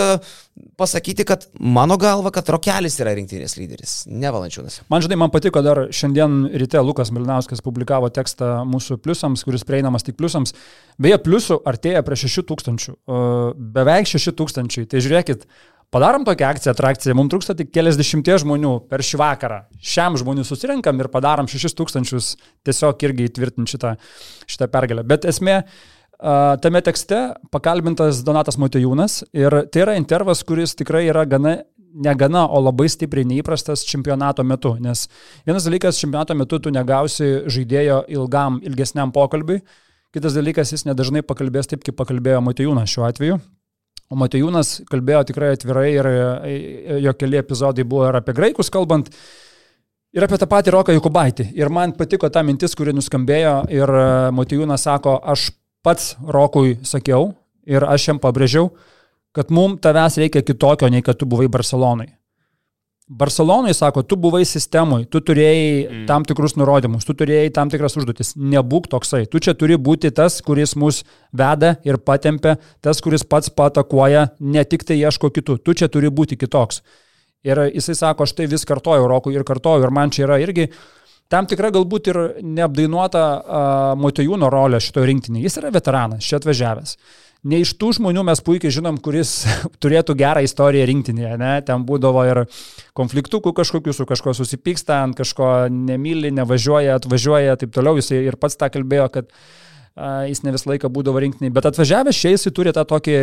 [0.78, 4.80] pasakyti, kad mano galva, kad rokelis yra rinktinės lyderis, ne valančiūnas.
[4.90, 10.06] Man žinai, man patiko dar šiandien ryte Lukas Milinauskas publikavo tekstą mūsų pliusams, kuris prieinamas
[10.06, 10.54] tik pliusams.
[10.98, 12.94] Beje, pliusų artėja prie 6000.
[12.94, 14.88] Uh, beveik 6000.
[14.90, 15.46] Tai žiūrėkit,
[15.94, 19.60] padarom tokią akciją, atrakciją, mums trūksta tik keliasdešimties žmonių per šį vakarą.
[19.78, 22.34] Šiam žmonių susirinkam ir padarom 6000
[22.66, 23.94] tiesiog irgi įtvirtinti šitą,
[24.50, 25.06] šitą pergalę.
[25.06, 27.18] Bet esmė, a, tame tekste
[27.54, 31.60] pakalbintas Donatas Motejūnas ir tai yra intervas, kuris tikrai yra gana
[31.94, 34.74] negana, o labai stipriai neįprastas čempionato metu.
[34.82, 35.06] Nes
[35.46, 39.62] vienas dalykas, čempionato metu tu negausi žaidėjo ilgam, ilgesniam pokalbiui.
[40.14, 43.40] Kitas dalykas, jis nedažnai pakalbės taip, kaip pakalbėjo Matejūnas šiuo atveju.
[44.08, 46.54] O Matejūnas kalbėjo tikrai atvirai ir e,
[47.04, 49.10] jo keli epizodai buvo ir apie graikus kalbant.
[50.16, 51.50] Ir apie tą patį Roką Jukubaitį.
[51.60, 54.06] Ir man patiko ta mintis, kuri nuskambėjo ir e,
[54.38, 55.50] Matejūnas sako, aš
[55.88, 57.32] pats Rokui sakiau
[57.68, 58.68] ir aš jam pabrėžiau,
[59.32, 62.10] kad mums tavęs reikia kitokio, nei kad tu buvai Barcelonai.
[63.08, 66.00] Barcelonai sako, tu buvai sistemui, tu turėjai mm.
[66.10, 68.34] tam tikrus nurodymus, tu turėjai tam tikras užduotis.
[68.36, 69.22] Nebūk toksai.
[69.32, 71.00] Tu čia turi būti tas, kuris mus
[71.32, 75.56] veda ir patempia, tas, kuris pats patakuoja, ne tik tai ieško kitų.
[75.64, 76.82] Tu čia turi būti kitoks.
[77.48, 79.88] Ir jisai sako, aš tai vis kartoju Rokui ir kartoju.
[79.88, 80.68] Ir man čia yra irgi
[81.32, 85.48] tam tikra galbūt ir neapdainuota uh, Motejūno rolė šitoje rinktinėje.
[85.48, 86.96] Jis yra veteranas, čia atvažiavęs.
[87.48, 89.44] Ne iš tų žmonių mes puikiai žinom, kuris
[89.82, 91.36] turėtų gerą istoriją rinktinėje.
[91.40, 91.52] Ne?
[91.68, 92.42] Ten būdavo ir
[92.98, 98.00] konfliktukų kažkokių, su kažko susipyksta, ant kažko nemyli, nevažiuoja, atvažiuoja, taip toliau.
[98.00, 99.46] Jis ir pats tą kalbėjo, kad uh,
[100.28, 101.54] jis ne visą laiką būdavo rinktinėje.
[101.56, 103.16] Bet atvažiavęs čia jisai turi tą tokį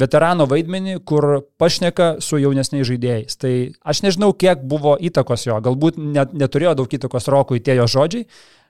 [0.00, 1.28] veterano vaidmenį, kur
[1.60, 3.38] pašneka su jaunesniais žaidėjais.
[3.40, 3.54] Tai
[3.86, 5.58] aš nežinau, kiek buvo įtakos jo.
[5.62, 8.26] Galbūt net, neturėjo daug įtakos Rokui tie jo žodžiai.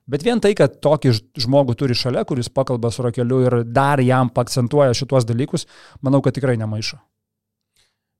[0.07, 4.31] Bet vien tai, kad tokį žmogų turi šalia, kuris pakalba su Rokeliu ir dar jam
[4.31, 5.67] akcentuoja šituos dalykus,
[6.07, 7.01] manau, kad tikrai nemaišo.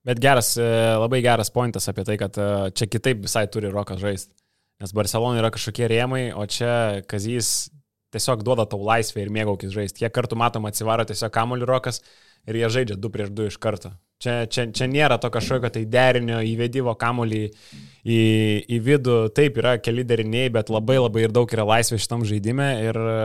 [0.07, 0.67] Bet geras, e,
[0.99, 4.35] labai geras pointas apie tai, kad e, čia kitaip visai turi Rokas žaisti.
[4.83, 7.69] Nes Barcelona yra kažkokie rėmai, o čia Kazys
[8.13, 10.03] tiesiog duoda tau laisvę ir mėgaukis žaisti.
[10.03, 12.01] Kiek kartų matom atsivaro tiesiog kamuolį Rokas
[12.47, 13.91] ir jie žaidžia 2 prieš 2 iš karto.
[14.17, 18.21] Čia, čia, čia nėra to kažkokio tai derinio įvedimo kamuolį į,
[18.65, 19.17] į vidų.
[19.37, 23.19] Taip, yra keli deriniai, bet labai labai ir daug yra laisvės šitam žaidime ir e,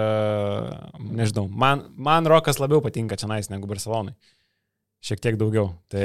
[1.23, 4.12] nežinau, man, man Rokas labiau patinka čia nais negu Barcelonai.
[5.03, 5.73] Šiek tiek daugiau.
[5.90, 6.05] Tai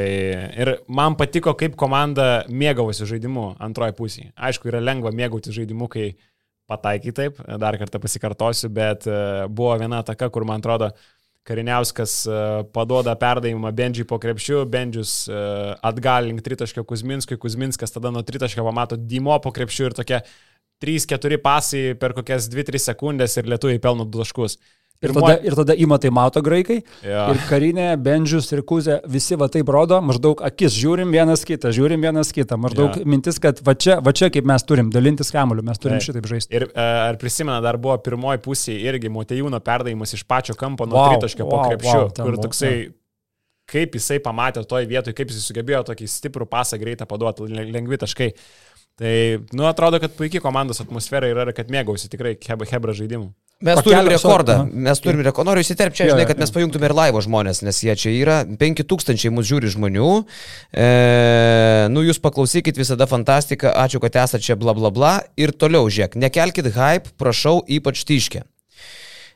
[0.64, 4.32] ir man patiko, kaip komanda mėgavosi žaidimu antroji pusėje.
[4.40, 6.14] Aišku, yra lengva mėgauti žaidimu, kai
[6.68, 10.92] pataikai taip, dar kartą pasikartosiu, bet e, buvo viena ataka, kur man atrodo,
[11.48, 12.40] Kariniauskas e,
[12.76, 15.38] paduoda perdavimą Bendžiui po krepšiu, Bendžius e,
[15.90, 20.20] atgal link tritaškio Kuzminskui, Kuzminskas tada nuo tritaškio pamato Dimo po krepšiu ir tokie
[20.84, 24.58] 3-4 pasai per kokias 2-3 sekundės ir lietuviai pelno 2 taškus.
[25.06, 26.80] Ir tada, ir tada įmatai mato graikai.
[27.06, 27.28] Jo.
[27.30, 32.02] Ir karinė, Benžius ir Kuzė visi va taip rodo, maždaug akis, žiūrim vienas kitą, žiūrim
[32.02, 32.58] vienas kitą.
[32.58, 33.06] Maždaug Jo.
[33.06, 36.08] mintis, kad va čia, va čia kaip mes turim dalintis kamuoliu, mes turim Taip.
[36.10, 36.56] šitaip žaisti.
[36.58, 40.98] Ir e, ar prisimena, dar buvo pirmoji pusė irgi Motejūno perdavimas iš pačio kampo nuo
[40.98, 42.74] wow, tritaškio po vau, krepšiu, wow, kur toksai,
[43.70, 48.02] kaip jisai pamatė toj vietoj, kaip jisai sugebėjo tokį stiprų pasą greitą paduoti, le- lengvi
[48.02, 48.32] taškai.
[48.98, 49.14] Tai,
[49.54, 53.30] nu, atrodo, kad puikiai komandos atmosfera yra, ir kad mėgausi tikrai hebra žaidimu.
[53.58, 55.50] Mes turim rekordą, savo- mes turim rekordą.
[55.50, 58.36] Noriu įsiterpti čia, žinai, kad mes pajungtume ir laivo žmonės, nes jie čia yra.
[58.46, 60.10] 5000 mūsų žiūri žmonių.
[60.78, 60.88] E,
[61.90, 65.14] nu, jūs paklausykit visada fantastika, ačiū, kad esate čia, bla bla bla.
[65.42, 68.44] Ir toliau, žiūrėk, nekelkit hype, prašau, ypač tyškę.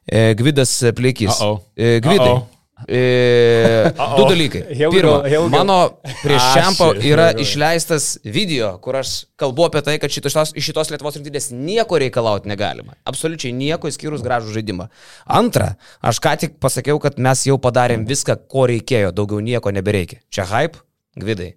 [0.06, 1.42] E, Gvidas Plekys.
[1.42, 1.62] Uh-oh.
[1.76, 2.36] E, Gvidai.
[2.38, 2.61] Uh-oh.
[2.88, 4.62] E, du dalykai.
[4.94, 5.22] Pirma,
[5.54, 5.78] mano
[6.24, 11.20] prieš here yra išleistas video, kur aš kalbu apie tai, kad šitos, iš šitos Lietuvos
[11.20, 12.98] rinktinės nieko reikalauti negalima.
[13.06, 14.90] Absoliučiai nieko išskyrus gražų žaidimą.
[15.26, 20.22] Antra, aš ką tik pasakiau, kad mes jau padarėm viską, ko reikėjo, daugiau nieko nebereikia.
[20.34, 20.82] Čia hype,
[21.20, 21.56] Gvidai.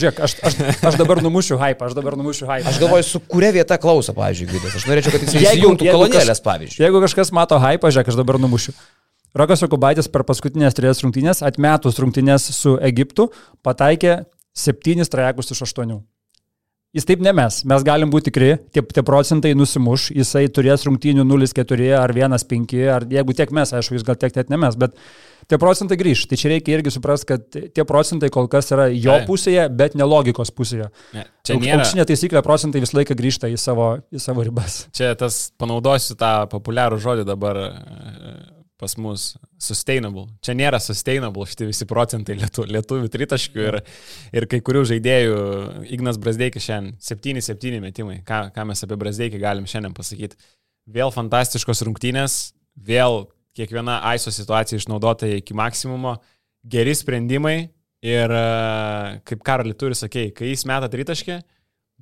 [0.00, 0.54] Žiūrėk, aš, aš,
[0.88, 2.64] aš dabar numušiu hype, aš dabar numušiu hype.
[2.70, 4.76] Aš galvoju, su kuria vieta klauso, pavyzdžiui, Gvidas.
[4.80, 6.80] Aš norėčiau, kad jis Jeigu- įsijungtų kolonėlės, pavyzdžiui.
[6.80, 8.72] Jeigu kažkas mato hype, žiūrėk, aš dabar numušiu.
[9.38, 13.30] Rokas Jokubaitis per paskutinės trijas rungtynės, atmetus rungtynės su Egiptu,
[13.64, 16.02] pataikė septynis trajekus iš aštuonių.
[16.92, 21.24] Jis taip ne mes, mes galim būti tikri, tie, tie procentai nusimuš, jisai turės rungtynių
[21.24, 24.98] 0,4 ar 1,5, ar jeigu tiek mes, aišku, jis gal tiek net ne mes, bet
[25.48, 26.26] tie procentai grįž.
[26.28, 29.24] Tai čia reikia irgi suprasti, kad tie procentai kol kas yra jo Taip.
[29.30, 30.90] pusėje, bet ne logikos pusėje.
[31.16, 31.80] Ne, čia nėra.
[31.80, 34.82] Aukštinė taisyklė procentai visą laiką grįžta į savo, į savo ribas.
[34.92, 37.62] Čia tas, panaudosiu tą populiarų žodį dabar
[38.82, 39.36] pas mus-
[39.68, 40.26] sustainable.
[40.42, 43.78] Čia nėra sustainable šitie visi procentai lietu, lietuvių tritaškių ir,
[44.34, 45.36] ir kai kurių žaidėjų,
[45.94, 48.18] Ignas Brasdeikis šiandien 7-7 metimai.
[48.26, 50.34] Ką, ką mes apie Brasdeikį galim šiandien pasakyti?
[50.90, 56.16] Vėl fantastiškos rungtynės, vėl kiekviena AISO situacija išnaudota iki maksimumo,
[56.66, 57.70] geri sprendimai
[58.02, 58.34] ir
[59.28, 61.38] kaip Karali turi sakėjai, kai jis meta tritaškį,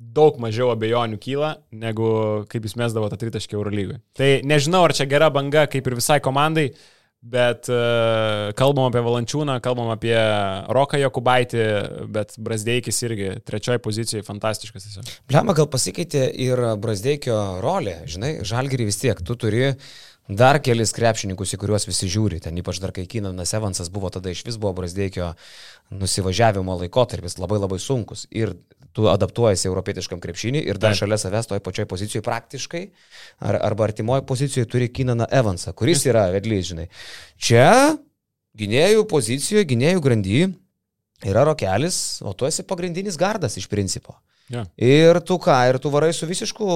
[0.00, 2.08] daug mažiau abejonių kyla, negu
[2.50, 4.00] kaip jūs mesdavo tą tritaškį Eurolygoje.
[4.16, 6.70] Tai nežinau, ar čia gera banga, kaip ir visai komandai,
[7.20, 10.16] bet uh, kalbam apie Valančiūną, kalbam apie
[10.72, 11.64] Roką Jokubaitį,
[12.16, 14.88] bet Brasdeikis irgi trečioji pozicijoje fantastiškas.
[15.28, 19.74] Blema gal pasikeitė ir Brasdeikio rolė, žinai, žalgerį vis tiek, tu turi
[20.30, 24.32] dar kelis krepšininkus, į kuriuos visi žiūri, ten ypač dar kai Kinanas Evansas buvo, tada
[24.32, 25.34] iš vis buvo Brasdeikio
[25.92, 28.54] nusivažiavimo laikotarpis labai labai sunkus ir
[28.96, 31.02] tu adaptuojasi europietiškam krepšinį ir dar Taip.
[31.04, 32.82] šalia savęs toje pačioje pozicijoje praktiškai
[33.38, 36.88] ar, arba artimoje pozicijoje turi Kinaną Evansą, kuris yra vedlys, žinai.
[37.38, 37.68] Čia
[38.58, 40.40] gynėjų pozicijoje, gynėjų grandy
[41.26, 44.16] yra rokelis, o tu esi pagrindinis gardas iš principo.
[44.50, 44.64] Ja.
[44.82, 46.66] Ir tu ką, ir tu varai su visišku,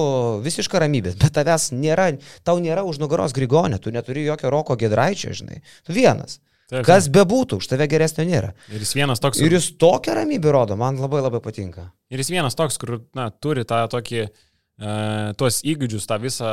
[0.45, 2.13] visiška ramybė, bet tavęs nėra,
[2.47, 5.59] tau nėra už nugaros grigonė, tu neturi jokio roko gedraičio, žinai.
[5.83, 6.39] Tu vienas.
[6.65, 8.55] Taip, Kas bebūtų, už tave geresnio nėra.
[8.73, 9.37] Ir jis vienas toks.
[9.43, 11.91] Ir jis tokią ramybę rodo, man labai labai patinka.
[12.09, 14.95] Ir jis vienas toks, kur, na, turi tą tokį, e,
[15.37, 16.49] tuos įgūdžius, tą visą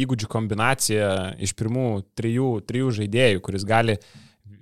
[0.00, 1.10] įgūdžių kombinaciją
[1.44, 3.98] iš pirmų trijų, trijų žaidėjų, kuris gali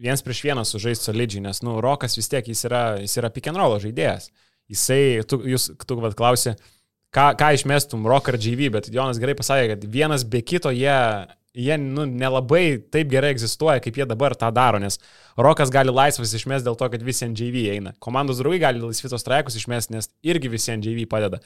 [0.03, 3.51] viens prieš vieną sužaisti solidžiai, nes, nu, Rokas vis tiek jis yra, jis yra pick
[3.51, 4.33] and roll žaidėjas.
[4.69, 6.57] Jisai, tu, jūs, tu vad klausi,
[7.15, 10.99] ką, ką išmestum Rock ar GV, bet Jonas gerai pasakė, kad vienas be kito jie,
[11.59, 15.01] jie nu, nelabai taip gerai egzistuoja, kaip jie dabar tą daro, nes
[15.39, 17.95] Rokas gali laisvas išmesti dėl to, kad visi ant JV eina.
[18.03, 21.43] Komandos draugai gali laisvitos traikus išmesti, nes irgi visi ant JV padeda.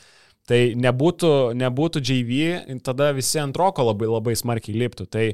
[0.49, 5.07] Tai nebūtų, nebūtų JV, tada visi ant Roko labai, labai smarkiai liptų.
[5.13, 5.29] Tai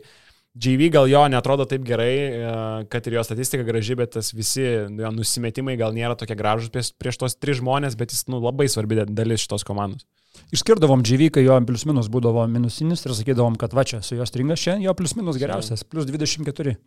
[0.58, 2.52] JV gal jo netrodo taip gerai, e,
[2.92, 6.92] kad ir jo statistika graži, bet tas visi jo nusimetimai gal nėra tokie gražus prieš,
[6.98, 10.08] prieš tos tris žmonės, bet jis nu, labai svarbi dalis šitos komandos.
[10.54, 14.26] Išskirdavom GV, kai jo plius minus būdavo minusinis ir sakydavom, kad va čia su jo
[14.28, 16.78] stringas čia, jo plius minus geriausias, plus 24.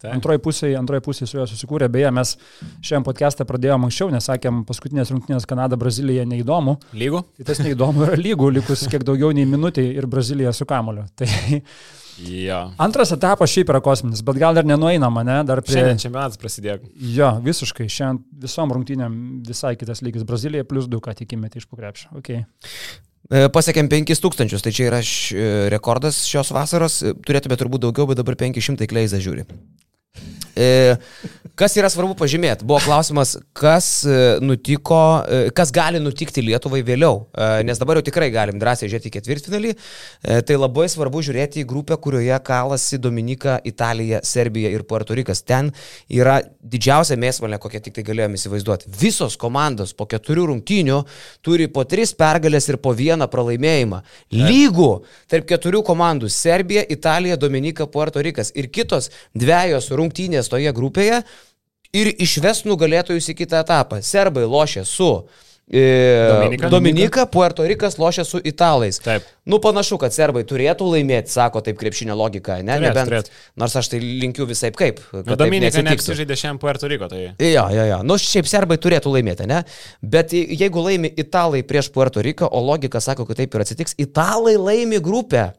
[0.00, 0.14] Tai.
[0.16, 1.90] Antroji pusė, antroji pusė su juo susikūrė.
[1.92, 2.34] Beje, mes
[2.80, 6.78] šiandien podcastą pradėjome anksčiau, nes sakėm, paskutinės rungtynės Kanada, Brazilija neįdomu.
[6.96, 7.20] Lygų?
[7.36, 11.04] Tai tas neįdomu yra lygų, likus kiek daugiau nei minutį ir Brazilija su kamoliu.
[11.20, 11.28] Tai
[12.20, 12.62] Jo.
[12.80, 15.36] antras etapas šiaip yra kosminis, bet gal dar nenueinama, ne?
[15.48, 15.76] Dar prie...
[15.78, 16.80] Šiandien čempionatas prasidėjo.
[17.16, 17.86] Jo, visiškai.
[17.92, 19.14] Šiandien visom rungtynėm
[19.46, 20.24] visai kitas lygis.
[20.28, 22.10] Brazilija plus 2, ką tikimėte iš pokrepšio.
[22.20, 22.42] Okay.
[23.30, 28.08] E, Pasiekėm 5000, tai čia yra š, e, rekordas šios vasaros, E, turėtume turbūt daugiau,
[28.10, 29.46] bet dabar 500 kleizą žiūri.
[30.56, 30.96] E,
[31.60, 32.64] Kas yra svarbu pažymėti?
[32.64, 34.96] Buvo klausimas, kas e, nutiko,
[35.28, 37.26] e, kas gali nutikti Lietuvai vėliau.
[37.68, 39.72] Nes dabar jau tikrai galim drąsiai žiūrėti į ketvirtfinalį.
[40.48, 45.42] Tai labai svarbu žiūrėti į grupę, kurioje kalasi Dominika, Italija, Serbija ir Puerto Rikas.
[45.44, 45.68] Ten
[46.08, 48.88] yra didžiausia mėsmalė, kokią tik tai galėjome įsivaizduoti.
[49.00, 51.02] Visos komandos po keturių rungtynių
[51.44, 54.00] turi po tris pergalės ir po vieną pralaimėjimą.
[54.36, 54.90] Lygų
[55.28, 58.52] tarp keturių komandų- Serbija, Italija, Dominika, Puerto Rikas.
[58.56, 59.99] Ir kitos dviejos rungtynės
[60.48, 61.22] toje grupėje
[61.92, 64.00] ir išves nugalėtojus į kitą etapą.
[64.02, 65.26] Serbai lošia su
[65.70, 66.68] e, Dominika.
[66.70, 68.98] Dominika, Puerto Rikas lošia su italais.
[69.02, 69.22] Taip.
[69.46, 72.78] Nu, panašu, kad serbai turėtų laimėti, sako taip krepšinio logika, ne?
[72.78, 73.30] Turėtų, Nebent, turėtų.
[73.58, 74.98] nors aš tai linkiu visai kaip.
[75.14, 78.00] Nu, Dominika neapsižaidė šiandien Puerto Riko, tai Jo, jo, jo.
[78.06, 79.62] Nu, šiaip serbai turėtų laimėti, ne?
[80.02, 84.56] Bet jeigu laimi italai prieš Puerto Riką, o logika sako, kad taip ir atsitiks, italai
[84.58, 85.50] laimi grupę.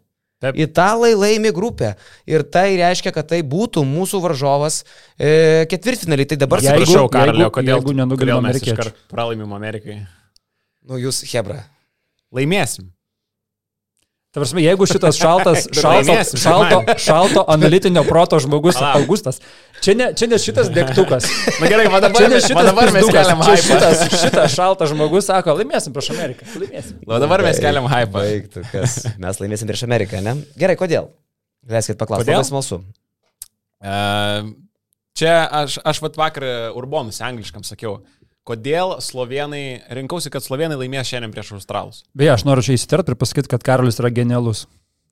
[0.41, 0.58] Taip.
[0.58, 1.91] Italai laimi grupę.
[2.30, 6.25] Ir tai reiškia, kad tai būtų mūsų varžovas e, ketvirtfinaliai.
[6.32, 7.93] Tai dabar Atsiprašau, Karalio, kodėl, jeigu
[8.39, 8.73] amerikiečių.
[8.73, 9.99] iškart pralaimim Amerikai.
[10.89, 11.62] Nu, jūs, Hebra.
[12.34, 12.89] Laimėsim.
[14.32, 19.02] Ta prasme, jeigu šitas šaltas, šalto, šalto, šalto analitinio proto žmogus Palauk.
[19.04, 19.41] Augustas,
[19.84, 21.28] čia ne, čia ne šitas degtukas.
[21.62, 23.58] Na gerai, va dabar, Čia ne šitas dabar mes keliam hypą.
[23.65, 26.48] šitas, šitas šaltas žmogus sako, laimėsim prieš Ameriką.
[26.56, 27.04] Laimėsim.
[27.12, 27.91] Va dabar mes keliam
[28.72, 28.98] kas.
[29.20, 30.38] Mes laimėsim prieš Ameriką, ne?
[30.56, 31.12] Gerai, kodėl?
[31.67, 32.32] Leiskit paklausti.
[32.32, 32.48] Kodėl?
[32.48, 32.80] Smalsu.
[33.84, 34.00] E,
[35.22, 36.46] Čia aš, aš vat vakar
[36.80, 38.00] Urbonus angliškam sakiau,
[38.47, 42.01] kodėl slovenai, rinkausi, kad slovenai laimės šiandien prieš australus.
[42.17, 44.65] Beje, aš noriu čia įsiterpti ir pasakyti, kad Karolis yra genialus.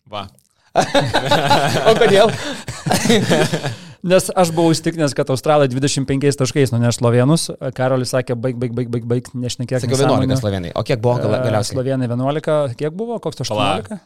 [0.09, 0.27] Va.
[1.89, 2.29] O kodėl?
[4.09, 7.49] Nes aš buvau įstikinęs, kad Australai 25 taškais nuneš slovenus.
[7.75, 9.81] Karolis sakė, baig, baig, baig, baig, baig, nešnekėk.
[9.83, 10.71] Sakiau 11 slovenai.
[10.79, 11.73] O kiek buvo E, galiausiai?
[11.75, 13.99] Slovenai 11, kiek buvo, koks 18?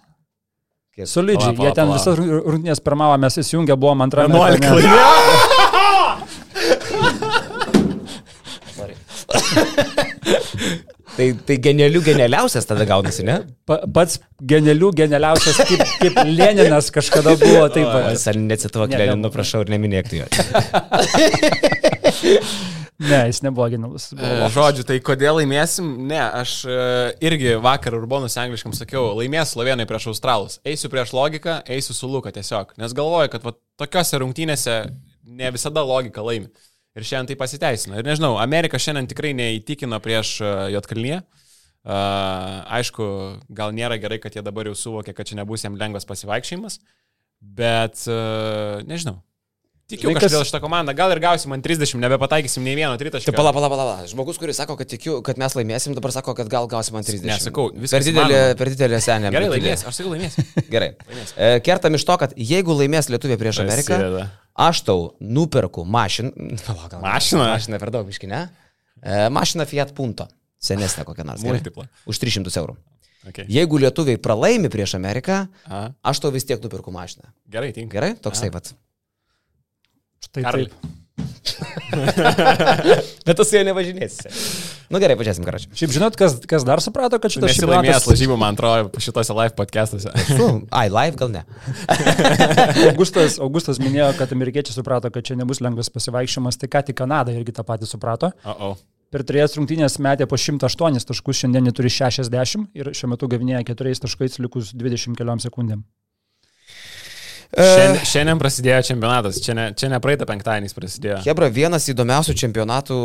[0.98, 1.06] Kiek?
[1.10, 4.34] Solidžiai, Pala, pala, jie ten visas rungtynės pirmavo, mes įsijungę buvom antrame.
[4.34, 4.74] 11 etape.
[4.82, 6.14] laimėjo.
[11.14, 13.36] Tai, tai genialių genialiausias tada gaunasi, ne?
[13.70, 14.18] Pa, pats
[14.50, 17.68] genialių, genialiausias, kaip, kaip Leninas kažkada buvo.
[17.74, 20.26] Taip, Aš necituok Ne, Lenino, prašau, ir neminėk jo.
[23.12, 24.10] ne, jis nebuvo genialus.
[24.18, 24.34] E.
[24.56, 25.86] Žodžiu, tai kodėl laimėsim?
[26.10, 26.82] Ne, aš e,
[27.30, 30.58] irgi vakar Urbonus angliškam sakiau, laimės slovenai prieš australus.
[30.66, 32.74] Eisiu prieš logiką, eisiu su Luka tiesiog.
[32.82, 34.82] Nes galvoju, kad va, tokiose rungtynėse
[35.24, 36.50] ne visada logika laimi.
[36.94, 37.98] Ir šiandien tai pasiteisino.
[37.98, 40.38] Ir nežinau, Amerika šiandien tikrai neįtikino prieš
[40.76, 41.24] Jotkalnyje.
[41.84, 43.06] Uh, aišku,
[43.52, 46.78] gal nėra gerai, kad jie dabar jau suvokia, kad čia nebus jiems lengvas pasivaikščiojimas.
[47.44, 49.18] Bet uh, nežinau.
[49.92, 50.94] Tikiu Žinai, kažkodėl šitą komandą.
[50.96, 53.34] Gal ir gausim ant 30, nebepataikysim nei vieno tritaškio.
[53.34, 54.06] Tai pala, pala, pala, pala.
[54.08, 57.28] Žmogus, kuris sako, kad tikiu, kad mes laimėsim, dabar sako, kad gal gausim ant 30.
[57.28, 58.60] Ne, sakau, viskas per didelė, įmanoma.
[58.62, 59.34] per didelė senė.
[59.36, 59.84] Gerai, laimės.
[59.90, 60.40] Aš sakau, laimės.
[60.72, 60.94] Gerai.
[61.36, 64.26] E, Kertam iš to, kad jeigu laimės Lietuvė prieš Ameriką, Prasideda.
[64.56, 66.32] Aš tau nuperku mašiną.
[66.92, 67.44] Gal- Mašiną?
[67.56, 68.48] Mašiną per daug, biški, ne?
[69.02, 70.28] E, Mašiną Fiat Punto.
[70.64, 71.44] Senesnė kokia nors.
[71.44, 71.88] Multiplą.
[72.08, 72.78] Už 300 eurų.
[73.24, 73.48] Okay.
[73.52, 75.94] Jeigu lietuviai pralaimi prieš Ameriką, Aha.
[76.04, 77.30] aš tau vis tiek nupirku mašiną.
[77.52, 77.92] Gerai, tinka.
[77.96, 78.12] Gerai?
[78.20, 78.74] Toksai pat.
[80.24, 80.68] Štai Karoli.
[80.68, 81.03] taip.
[83.26, 84.30] Bet tu su juo nevažinėsi.
[84.94, 85.70] Nu gerai, pažiūrėsim, karoči.
[85.78, 89.56] Šiaip žinot, kas, kas dar suprato, kad šitas Nesi laimėjęs lažybų, man atrodo, šitose live
[89.58, 90.14] podcastuose.
[90.30, 91.44] Su, ai, live gal ne.
[92.92, 97.36] Augustas, Augustas minėjo, kad amerikiečiai suprato, kad čia nebus lengvas pasivaikščiojimas, tai ką tik Kanada
[97.36, 98.34] irgi tą patį suprato.
[98.44, 98.72] O, o.
[99.14, 103.62] Per trejas rungtynės metė po 108 taškus, šiandien jie turi 60 ir šiuo metu gavinėja
[103.74, 105.86] 4 taškais likus 20 keliom sekundėm.
[107.54, 111.20] Šiandien, šiandien prasidėjo čempionatas, čia ne, čia ne praeitą penktadienį prasidėjo.
[111.28, 112.98] Hebra, vienas įdomiausių čempionatų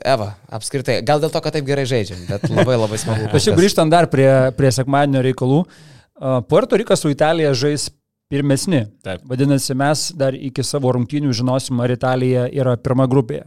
[0.00, 1.02] Eva, apskritai.
[1.04, 3.28] Gal dėl to, kad taip gerai žaidžiam, bet labai labai smagu.
[3.34, 7.90] Tačiau grįžtant dar prie, prie sekmadienio reikalų, a, Puerto Rikas su Italija žais
[8.32, 8.86] pirmesni.
[9.04, 9.20] Taip.
[9.28, 13.44] Vadinasi, mes dar iki savo rungtynių žinosim, ar Italija yra pirma grupėje.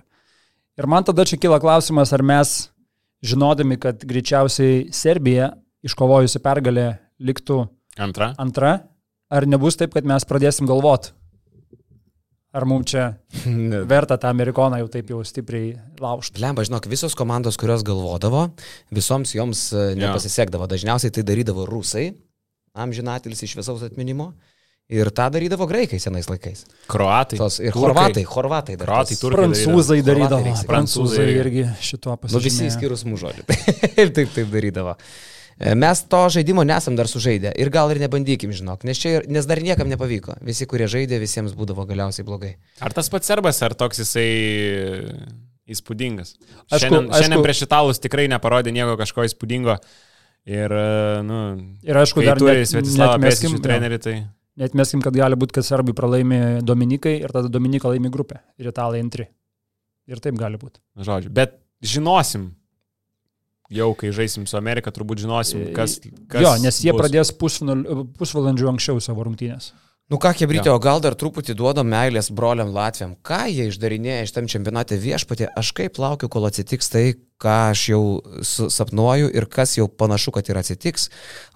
[0.79, 2.69] Ir man tada čia kyla klausimas, ar mes,
[3.25, 5.49] žinodami, kad greičiausiai Serbija
[5.83, 7.65] iškovojusi pergalę liktų
[7.99, 8.31] Antra.
[8.39, 8.77] antra,
[9.29, 11.11] ar nebus taip, kad mes pradėsim galvot,
[12.55, 13.05] ar mums čia
[13.93, 16.41] verta tą amerikoną jau taip jau stipriai laužti.
[16.41, 18.49] Lemba, žinok, visos komandos, kurios galvodavo,
[18.95, 20.69] visoms joms e, nepasisekdavo.
[20.69, 22.09] Dažniausiai tai darydavo rusai,
[22.77, 24.33] amžinatilis iš visaus atminimo.
[24.89, 26.63] Ir tą darydavo graikai senais laikais.
[26.89, 27.37] Kroatai.
[27.37, 27.83] Tos, ir turkai.
[27.83, 28.89] horvatai, horvatai dar.
[28.89, 29.43] Kroatai, turkai.
[29.45, 30.39] Prancūzai darydavo.
[30.41, 31.27] Prancūzai Prancūzai.
[31.43, 33.45] irgi šituo Nu, visi įskyrus mūžodžių.
[34.01, 34.95] Ir taip, taip darydavo.
[34.97, 39.43] E, Mes to žaidimo nesam dar sužaidę ir gal ir nebandykim, žinok, nes, čia, nes
[39.49, 40.37] dar niekam nepavyko.
[40.45, 42.53] Visi, kurie žaidė, visiems būdavo galiausiai blogai.
[42.79, 44.29] Ar tas pats serbas, ar toks jisai
[45.69, 46.37] įspūdingas?
[46.39, 47.23] Aišku, šiandien, aišku.
[47.25, 49.75] šiandien prieš italus tikrai neparodė nieko kažko įspūdingo.
[50.49, 51.39] Ir, e, nu,
[51.83, 54.15] Ir aišku, dar turi net- Svetislavą Pesičių trenerį, tai...
[54.59, 58.71] Net meskim, kad gali būti, kad serbai pralaimi Dominikai ir tada Dominika laimi grupę ir
[58.71, 59.27] italai antri.
[60.09, 60.81] Ir taip gali būti.
[60.99, 62.49] Žodžiu, bet žinosim.
[63.69, 65.99] Jau, kai žaisim su Amerika, turbūt žinosim, kas.
[66.31, 67.03] kas Jo, nes jie bus.
[67.03, 69.73] pradės pusvalandžiu anksčiau savo rungtynės.
[70.09, 73.11] Nu ką, Hebrytė, o gal dar truputį duodam meilės broliam Latviam?
[73.21, 75.51] Ką jie išdarinėja iš tam čempionate viešpatė?
[75.53, 77.03] Aš kaip laukiu, kol atsitiks tai,
[77.37, 78.01] ką aš jau
[78.41, 81.11] sapnuoju ir kas jau panašu, kad ir atsitiks.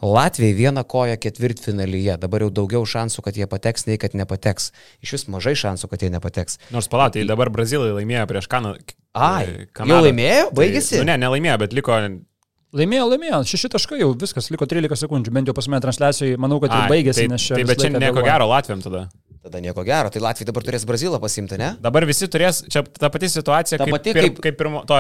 [0.06, 2.20] Latvijai vieną koją ketvirtfinalyje.
[2.22, 4.70] Dabar jau daugiau šansų, kad jie pateks, nei kad nepateks.
[5.02, 6.62] Iš vis mažai šansų, kad jie nepateks.
[6.76, 8.86] Nors palatai, dabar Brazilai laimėjo prieš Kanadą.
[9.18, 10.54] Ai, jau laimėjo?
[10.54, 11.02] Baigėsi?
[11.02, 11.98] Nu, ne, nelaimėjo, bet liko.
[12.74, 16.58] Laimėjo, laimėjo, šeši taškai jau viskas, liko 13 sekundžių, bent jau pas mane transliacijoje, manau,
[16.64, 17.54] kad jau Ai, baigėsi, tai, nes čia...
[17.60, 18.32] Tai, visą bet čia nieko vėluoja.
[18.32, 19.04] gero Latviam tada.
[19.44, 20.08] Tada nieko gero.
[20.08, 21.74] Tai Latvija dabar turės Brazilą pasimti, ne?
[21.84, 24.96] Dabar visi turės, čia ta pati situacija, Ta kaip, pati kaip- kaip pirmo, to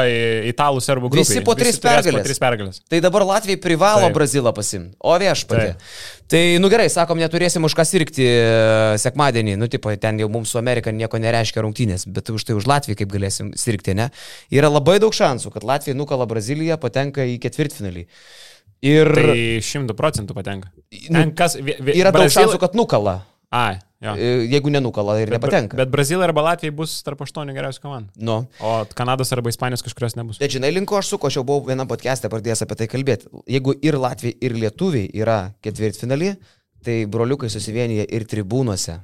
[0.51, 1.29] italų serbų grupė.
[1.31, 2.19] Visi po tris turės pergales.
[2.19, 2.81] Po tris pergalės.
[2.91, 4.09] Tai dabar Latvijai privalo Taip.
[4.09, 4.17] Taip.
[4.19, 4.97] Brazilą pasimti.
[4.99, 5.69] O viešpatė.
[6.33, 8.37] Tai, nu gerai, sakom, neturėsim už ką sirgti e,
[8.97, 9.53] sekmadienį.
[9.61, 12.97] Nu, tipo, ten jau mums su Amerika nieko nereiškia rungtynės, bet už tai už Latviją
[13.03, 14.07] kaip galėsim sirgti, ne?
[14.49, 18.07] Yra labai daug šansų, kad Latvija nukala Braziliją, patenka į ketvirtfinalį.
[18.83, 20.73] Ir Tai šimtų procentų patenka.
[20.73, 23.19] nu, Ten kas, vi, vi, yra daug Brazil- šansų, kad nukala.
[23.53, 24.15] Ai, jo.
[24.15, 25.77] E, Jeigu nenukala ir Bet, nepatenka.
[25.79, 28.11] bet Brazilai arba Latvijai bus tarp aštuonių geriausių komandų.
[28.19, 28.41] Nu.
[28.59, 30.41] O Kanados arba Ispanijos kažkurios nebus.
[30.43, 33.31] Bet žinai, linko aš suko, aš jau buvau vienam podcast'e pradėjęs apie tai kalbėti.
[33.47, 36.35] Jeigu ir Latvija, ir Lietuviai yra ketvirtfinalį,
[36.83, 38.99] tai broliukai susivienyje ir tribūnose.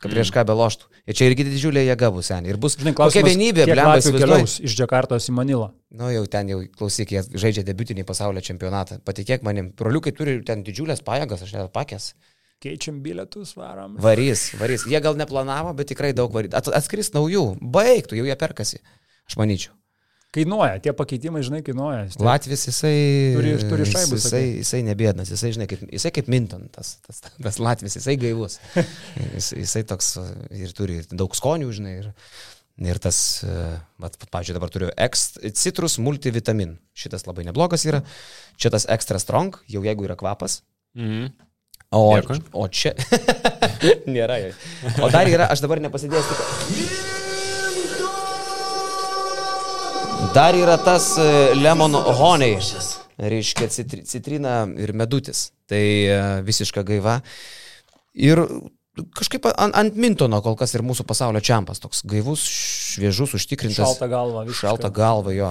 [0.00, 0.86] Kad prieš ką beloštų.
[1.12, 2.46] Ir čia irgi didžiulė jėga bus sen.
[2.48, 5.66] Ir bus Žinai, kokia klausimas, vienybė, kiek blemba, keliaus iš Džakartos į Manilą.
[5.92, 8.96] Nu jau ten jau klausyk, jie žaidžia debutinį pasaulio čempionatą.
[9.04, 12.14] Patikėk manim, broliukai turi ten didžiulės pajėgas, aš net pakęs.
[12.60, 13.94] Keičiam bilietus, varom.
[14.04, 14.84] Varys, varys.
[14.90, 16.52] Jie gal neplanavo, bet tikrai daug varys.
[16.58, 17.44] At, atskris naujų.
[17.60, 18.82] Baigtų, jau jie perkasi.
[19.30, 19.72] Aš manyčiau.
[20.30, 22.04] Kainuoja, tie pakeitimai, žinai, kainuoja.
[22.12, 22.20] Tiek.
[22.22, 22.92] Latvis, jisai...
[23.34, 27.58] Turi- turi šaibų, Jisai, jisai nebėdnas, jisai, žinai, kaip, jisai kaip Minton, tas, tas, tas
[27.58, 28.60] Latvis, jisai gaivus.
[29.34, 30.12] Jis, jisai toks
[30.54, 31.96] ir turi ir daug skonių, žinai.
[32.04, 32.12] Ir,
[32.92, 36.76] ir tas, uh, vat, pavyzdžiui, dabar turiu ex, citrus multivitamin.
[36.94, 38.04] Šitas labai neblogas yra.
[38.60, 40.60] Čia tas extra strong, jau jeigu yra kvapas.
[40.94, 41.32] Mhm.
[41.90, 42.36] O, Dėkui.
[42.54, 42.92] o čia.
[44.14, 44.36] Nėra.
[44.38, 44.50] jo.
[45.02, 46.36] O dar yra, aš dabar nepasidėsiu.
[50.36, 51.26] Dar yra tas e,
[51.58, 52.60] lemon honey.
[53.20, 55.48] Reiškia citri, citrina ir medutis.
[55.66, 57.18] Tai e, visiška gaiva.
[58.14, 58.44] Ir
[59.16, 61.80] kažkaip ant, ant Mintono kol kas ir mūsų pasaulio čempas.
[61.82, 62.44] Toks gaivus,
[62.94, 63.80] šviežus, užtikrintas.
[63.80, 64.66] Šalta galva, visiškai.
[64.66, 65.50] Šalta galva jo.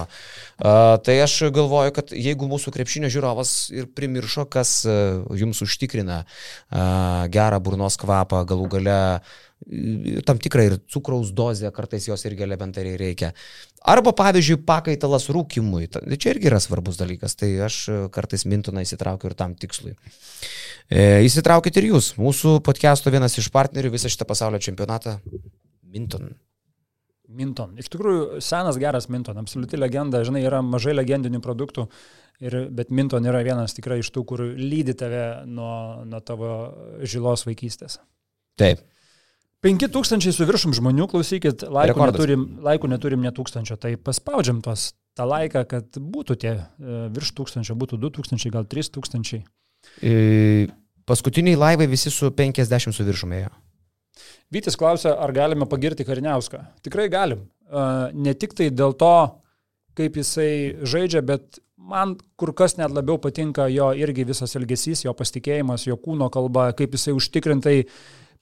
[0.60, 6.22] Uh, tai aš galvoju, kad jeigu mūsų krepšinio žiūrovas ir primiršo, kas uh, jums užtikrina
[6.24, 9.38] uh, gerą burnos kvapą, galų gale uh,
[10.26, 13.32] tam tikrą ir cukraus dozę, kartais jos irgi elementariai reikia.
[13.80, 15.88] Arba, pavyzdžiui, pakaitalas rūkimui.
[15.92, 17.36] Ta- Čia irgi yra svarbus dalykas.
[17.38, 19.94] Tai aš uh, kartais mintoną įsitraukiu ir tam tikslui.
[20.90, 22.14] E, įsitraukit ir jūs.
[22.20, 25.18] Mūsų podcast'o vienas iš partnerių visą šitą pasaulio čempionatą.
[25.90, 26.32] Minton.
[27.30, 27.76] Minton.
[27.78, 31.86] Iš tikrųjų, senas geras Minton, absoliuti legenda, žinai, yra mažai legendinių produktų,
[32.42, 36.50] ir, bet Minton yra vienas tikrai iš tų, kur lydi tave nuo, nuo tavo
[37.06, 38.00] žilos vaikystės.
[38.58, 38.82] Taip.
[39.64, 42.16] 5000 su viršum žmonių, klausykit, laikų Rekordas.
[42.16, 46.60] neturim, laikų neturim ne tūkstančio, tai paspaudžiam tos tą laiką, kad būtų tie e,
[47.12, 49.42] virš tūkstančio, būtų 2000, gal 3000.
[50.00, 50.14] E,
[51.08, 53.50] paskutiniai laivai visi su 50 su viršumėjo.
[54.50, 56.62] Vytis klausia, ar galime pagirti Kariniauską.
[56.86, 57.44] Tikrai galim.
[57.68, 57.84] E,
[58.16, 59.14] Ne tik tai dėl to,
[59.98, 65.12] kaip jisai žaidžia, bet man kur kas net labiau patinka jo irgi visas elgesys, jo
[65.16, 67.76] pasitikėjimas, jo kūno kalba, kaip jisai užtikrintai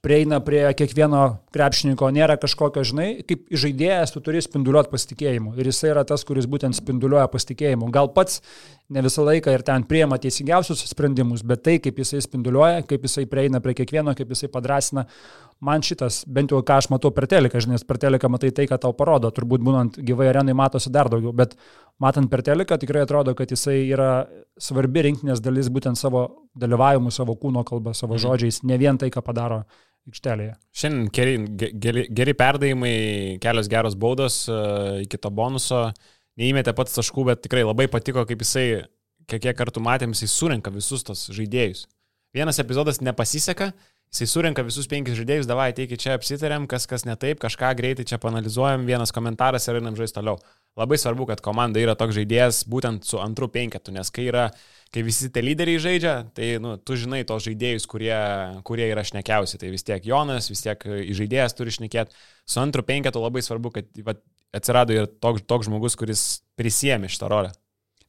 [0.04, 1.22] prieina prie kiekvieno
[1.54, 5.56] krepšininko, nėra kažkokio, žinai, kaip žaidėjas tu turi spinduliuoti pasitikėjimu.
[5.58, 7.88] Ir jisai yra tas, kuris būtent spinduliuoja pasitikėjimu.
[7.94, 8.38] Gal pats
[8.94, 13.26] ne visą laiką ir ten priema teisingiausius sprendimus, bet tai, kaip jisai spinduliuoja, kaip jisai
[13.26, 15.04] prieina prie kiekvieno, kaip jisai padrasina,
[15.60, 18.78] man šitas, bent jau ką aš matau per teleką, žinai, per teleką matai tai, ką
[18.78, 21.58] tau parodo, turbūt būnant gyvai arenai matosi dar daugiau, bet
[21.98, 24.28] matant per teleką tikrai atrodo, kad jisai yra
[24.62, 28.22] svarbi rinkinės dalis būtent savo dalyvavimu, savo kūno kalba, savo Mhm.
[28.22, 29.64] žodžiais, ne vien tai, ką padaro
[30.10, 30.54] aikštelėje.
[30.80, 32.94] Šiandien geri, ge- geri, geri perdavimai,
[33.42, 34.58] kelios geros baudos e,
[35.04, 35.88] iki to bonuso.
[36.38, 38.66] Neįmėtė pats taškų, bet tikrai labai patiko, kaip jisai,
[39.26, 41.86] kiek, kiek kartų matėm, jisai surenka visus tos žaidėjus.
[42.36, 43.72] Vienas epizodas nepasiseka,
[44.12, 48.06] jisai surenka visus penkis žaidėjus, davai ateikit čia apsitarėm, kas kas ne taip, kažką greitai
[48.08, 50.40] čia panalizuojam, vienas komentaras ir einam žaisti toliau.
[50.78, 54.48] Labai svarbu, kad komanda yra toks žaidėjas būtent su antru penketu, nes kai yra
[54.94, 58.16] kai visi tie lyderiai žaidžia, tai nu, tu žinai tos žaidėjus, kurie,
[58.64, 59.60] kurie yra šnekiausi.
[59.60, 62.16] Tai vis tiek Jonas, vis tiek į žaidėjas turi šnekėti.
[62.48, 64.16] Su antru penketu labai svarbu, kad va,
[64.56, 66.24] atsirado ir toks, toks žmogus, kuris
[66.56, 67.52] prisėmė šitą rolę.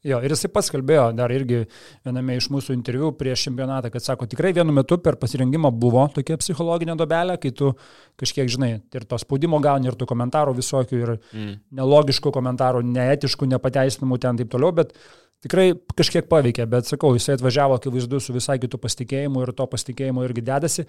[0.08, 1.66] Jo, ir jisai pats kalbėjo dar irgi
[2.08, 6.38] viename iš mūsų interviu prieš čempionatą, kad sako, tikrai vienu metu per pasirengimą buvo tokia
[6.40, 7.74] psichologinė dobelė, kai tu
[8.20, 11.60] kažkiek, žinai, ir to spaudimo gauni, ir tų komentarų visokių, ir Mm.
[11.82, 14.96] nelogiškų komentarų, neetiškų, nepateisinamų ten taip toliau, bet
[15.44, 20.24] tikrai kažkiek paveikė, bet sakau, jisai atvažiavo akivaizdu su visai kitų pasitikėjimu ir to pasitikėjimo
[20.24, 20.86] irgi dedasi.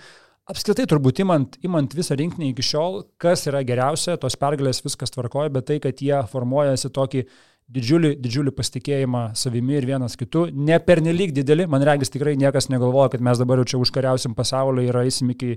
[0.50, 5.50] Apskritai, turbūt imant, imant visą rinkinį iki šiol, kas yra geriausia, tos pergalės viskas tvarkoja,
[5.50, 7.26] bet tai, kad jie formuojasi tokį
[7.70, 13.12] didžiulį, didžiulį pasitikėjimą savimi ir vienas kitu, ne pernelyg didelį, man regis tikrai niekas negalvoja,
[13.14, 15.54] kad mes dabar jau čia užkariausim pasaulį ir eisim iki,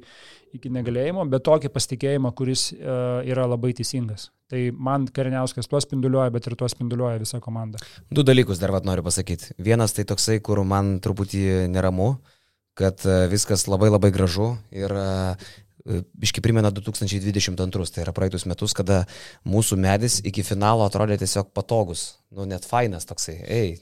[0.53, 4.29] iki negalėjimo, bet tokį pasitikėjimą, kuris uh, yra labai teisingas.
[4.53, 7.81] Tai man Kariniauskas tuos spinduliuoja, bet ir tuos spinduliuoja visa komanda.
[8.13, 9.55] Du dalykus dar vat noriu pasakyti.
[9.57, 12.13] Vienas tai toksai, kur man truputį neramu,
[12.77, 14.93] kad e, viskas labai labai gražu ir
[15.83, 19.01] Iški primena 2022, tai yra praeitus metus, kada
[19.43, 23.73] mūsų medis iki finalo atrodė tiesiog patogus, nu net fainas toksai, ei,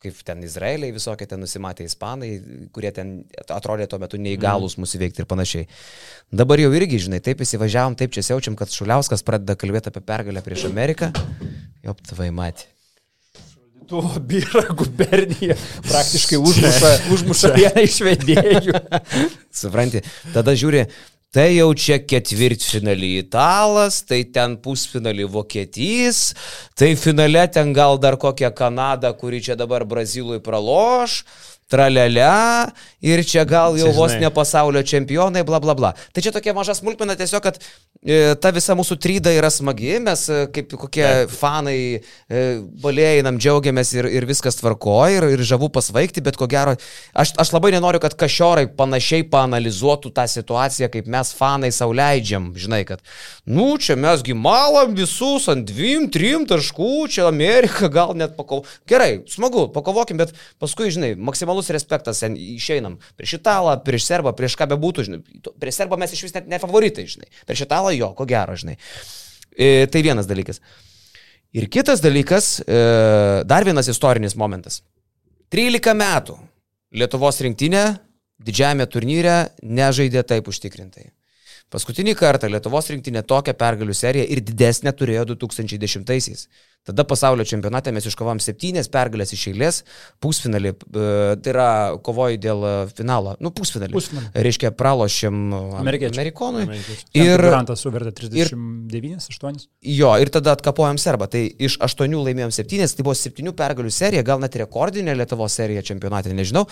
[0.00, 2.30] kaip ten Izraeliai visokie ten nusimatė ispanai,
[2.72, 3.12] kurie ten
[3.52, 5.68] atrodė tuo metu neįgalus mūsų veikti ir panašiai.
[6.32, 10.44] Dabar jau irgi, žinai, taip įsivažiavom, taip čia siaučiam, kad Šuliauskas pradeda kalbėti apie pergalę
[10.44, 11.12] prieš Ameriką,
[11.84, 12.70] jop, tavai matė.
[13.84, 18.78] Tu byra gubernija praktiškai užmuša, užmuša vieną iš vedėjų.
[19.60, 20.00] Supranti,
[20.32, 20.86] tada žiūri,
[21.34, 26.20] tai jau čia ketvirtfinalį italas, tai ten pusfinalį vokietys,
[26.78, 31.24] tai finale ten gal dar kokią Kanadą, kuri čia dabar Brazilui praloš.
[31.74, 32.30] Tralelė
[33.04, 35.92] ir čia gal jau vos ne pasaulio čempionai, bla bla bla.
[36.14, 40.24] Tai čia tokia maža smulkmena tiesiog, kad e, ta visa mūsų tryda yra smagi, mes
[40.32, 42.44] e, kaip kokie fanai e,
[42.84, 46.76] balėjinam, džiaugiamės ir, ir viskas tvarkoja ir, ir žavu pasvaigti, bet ko gero,
[47.12, 52.82] aš, aš labai nenoriu, kad kažiorai panašiai panalizuotų tą situaciją, kaip mes fanai sauliaidžiam, žinai,
[52.88, 53.04] kad,
[53.44, 58.80] nu, čia mesgi malam visus ant dviem, trim taškų, čia Amerika gal net pakovoti.
[58.88, 64.56] Gerai, smagu, pakovokim, bet paskui, žinai, maksimalus respektas, ten išeinam prieš italą, prieš serbą, prieš
[64.60, 65.20] ką bebūtų, žinai,
[65.62, 68.76] prieš serbą mes iš vis net ne favoritai, žinai, prieš italą jo, ko gero, žinai.
[69.54, 70.60] E, tai vienas dalykas.
[71.54, 72.80] Ir kitas dalykas, e,
[73.46, 74.82] dar vienas istorinis momentas.
[75.54, 76.38] 13 metų
[76.94, 77.84] Lietuvos rinktinė
[78.42, 81.08] didžiajame turnyre nežaidė taip užtikrintai.
[81.74, 86.46] Paskutinį kartą Lietuvos rinktinė tokią pergalių seriją ir didesnę turėjo 2010-aisiais.
[86.88, 89.82] Tada pasaulio čempionate mes iškovom septynės pergalės iš eilės,
[90.24, 91.06] pusfinalį, e,
[91.44, 91.68] tai yra
[92.04, 93.94] kovoji dėl finalo, nu pusfinalį.
[93.96, 94.32] Pusfinalį.
[94.48, 95.44] Reiškia, pralošėm.
[95.82, 96.66] Amerikonui.
[97.14, 99.66] Ir Ir Grantas suvertė 39, 8.
[99.94, 101.28] Jo, ir tada atkapojom serbą.
[101.30, 105.82] Tai iš aštuonių laimėjom septynės, tai buvo septynių pergalių serija, gal net rekordinė Lietuvos serija
[105.86, 106.66] čempionate, nežinau.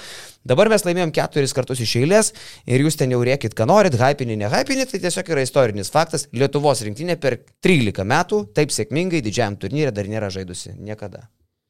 [0.49, 2.33] Dabar mes laimėjom keturis kartus iš eilės
[2.67, 6.29] ir jūs ten jau riekit, ką norit, hypinį, ne hypinį, tai tiesiog yra istorinis faktas.
[6.37, 10.75] Lietuvos rinktinė per 13 metų taip sėkmingai didžiajam turnyrė dar nėra žaidusi.
[10.83, 11.29] Niekada.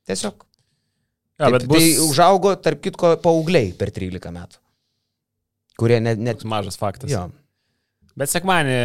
[0.08, 0.48] Tiesiog.
[1.38, 4.60] Ja, taip, bus Tai užaugo, tarp kitko, paaugliai per 13 metų.
[5.80, 6.20] Kurie net...
[6.20, 7.10] net mažas faktas.
[7.12, 7.28] jo.
[8.18, 8.76] Bet sekmanį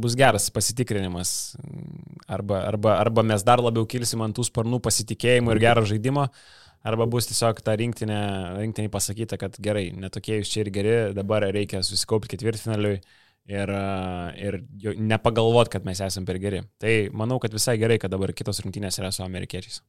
[0.00, 1.32] bus geras pasitikrinimas.
[2.32, 6.28] Arba, arba, arba mes dar labiau kilsim ant tų sparnų pasitikėjimų ir gero žaidimo,
[6.88, 8.20] arba bus tiesiog ta rinktinė,
[8.62, 13.02] rinktinė pasakyta, kad gerai, netokie jūs čia ir geri, dabar reikia susikaupti ketvirtfinaliui
[13.50, 14.60] ir, a, ir
[14.98, 16.62] nepagalvot, kad mes esame per geri.
[16.82, 19.82] Tai manau, kad visai gerai, kad dabar kitos rinktinės yra su amerikiečiais.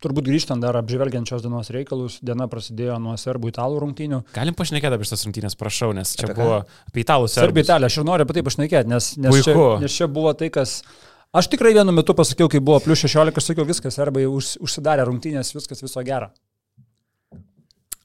[0.00, 4.22] Turbūt grįžtant dar apžvelgiant šios dienos reikalus, diena prasidėjo nuo serbų italų rungtynių.
[4.32, 6.46] Galim pašnekėti apie šitas rungtynės, prašau, nes čia Apie ką?
[6.46, 6.54] buvo
[6.88, 7.64] apie italų Serbija serbų.
[7.66, 10.78] Italija, aš ir noriu apie tai pašnekėti, nes, nes, čia, nes čia buvo tai, kas...
[11.36, 15.04] Aš tikrai vienu metu pasakiau, kai buvo plus 16, aš sakiau, viskas, serbai už, užsidarė
[15.06, 16.32] rungtynės, viskas viso gero.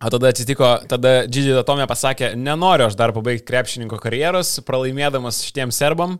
[0.05, 5.71] O tada atsitiko, tada Džidži Tomė pasakė, nenoriu aš dar pabaigti krepšininko karjeros, pralaimėdamas šitiem
[5.73, 6.19] serbam,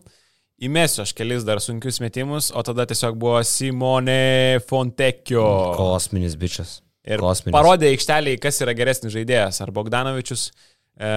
[0.58, 5.46] įmesiu aš kelis dar sunkius metimus, o tada tiesiog buvo Simone Fontekio.
[5.78, 6.80] Kosminis bičias.
[7.06, 7.54] Ir Kosminis.
[7.54, 10.48] parodė aikšteliai, kas yra geresnis žaidėjas, ar Bogdanovičius.
[10.96, 11.08] E,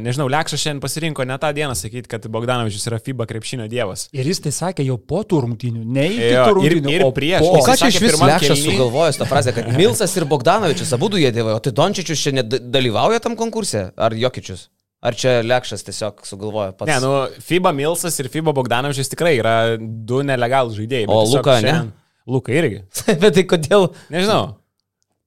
[0.00, 4.06] nežinau, Lekšas šiandien pasirinko ne tą dieną sakyti, kad Bogdanovičius yra FIBA krepšinio dievas.
[4.16, 7.04] Ir jis tai sakė jau po tų rungtynių, ne iki Jo, tų ir- rungtynių, ir
[7.04, 7.44] o prieš.
[7.44, 11.28] O ką čia iš vis Lekšas sugalvojęs tą frazę, kad Milsas ir Bogdanovičius abu jie
[11.36, 13.90] dėvojo, o tai Dončičius čia nedalyvauja tam konkurse?
[13.96, 14.70] Ar Jokičius?
[15.04, 16.88] Ar čia Lekšas tiesiog sugalvojo pats?
[16.88, 17.12] Ne, nu,
[17.44, 21.06] FIBA Milsas ir FIBA Bogdanovičius tikrai yra du nelegalų žaidėjai.
[21.06, 21.68] bet O Luka, ne?
[21.68, 21.92] šiandien-
[22.26, 22.80] Luka irgi.
[23.22, 23.84] Bet tai kodėl?
[24.10, 24.56] Nežinau.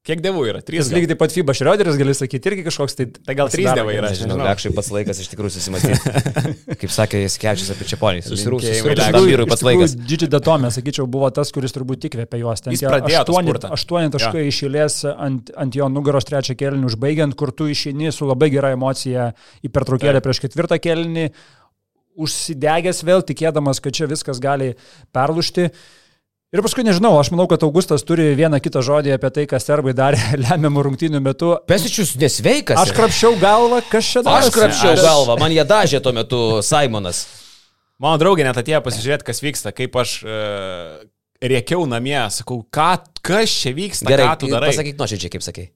[0.09, 0.59] Kiek dievų yra?
[0.65, 0.79] Trys.
[0.79, 3.05] Jis lygiai taip pat FIBA Šrioderis gali sakyti irgi kažkoks tai...
[3.27, 4.39] Tai gal trys dievai yra, nežinau.
[4.41, 6.13] Lekšai pats laikas iš tikrųjų susimatyti.
[6.81, 8.23] Kaip sakė Skečius apie Čiaponį.
[8.25, 9.93] Tikrųjų- vyrui pats laikas.
[10.09, 12.65] Didži Datomė, sakyčiau, buvo tas, kuris turbūt įkvėpė juos.
[12.65, 13.21] Ten Jis pradėjo
[13.69, 18.49] aštuoni, taškai išėlės ant, ant jo nugaros trečią kelnį užbaigiant, kur tu išeini su labai
[18.55, 19.29] gera emocija
[19.61, 21.29] į pertraukėlę prieš ketvirtą kelnį,
[22.19, 24.73] užsidegęs vėl, tikėdamas, kad čia viskas gali
[25.15, 25.69] perlušti.
[26.49, 29.91] Ir paskui nežinau, aš manau, kad Augustas turi vieną kitą žodį apie tai, ką serbai
[29.93, 31.51] darė lemiamų rungtynių metu.
[31.69, 32.79] Pesičius nesveikas.
[32.81, 34.49] Aš krapščiau galvą, kas čia darosi.
[34.49, 37.27] Aš krapščiau Aš- galvą, man jie dažė tuo metu Simonas.
[38.01, 41.03] Mano draugė net atėjo pasižiūrėti, kas vyksta, kaip aš uh,
[41.43, 42.87] rėkiau namie, sakau, ką,
[43.29, 44.71] kas čia vyksta, Gerai, ką tu darai.
[44.71, 45.67] pasakyk nuoširdžiai, kaip sakai.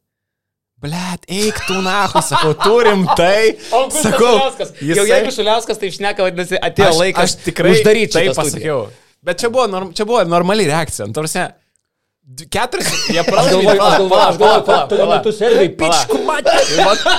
[0.84, 3.53] Blet, eik tu nahu, sakau, turim tai.
[3.93, 4.97] Sakau, Jisai...
[4.97, 8.80] Jau jeigu Šuliauskas tai išneka, vadinasi, atėjo aš, laikas aš tikrai uždaryti tai šitą studiją.
[9.24, 11.07] Bet čia buvo, norm, čia buvo normali reakcija.
[11.07, 11.45] Nu, Tarsi,
[12.51, 13.76] keturis, jie pralaimėjo.
[13.76, 16.57] aš galvoju, aš galvoju, pala, Tuo metu serbai pičku matė.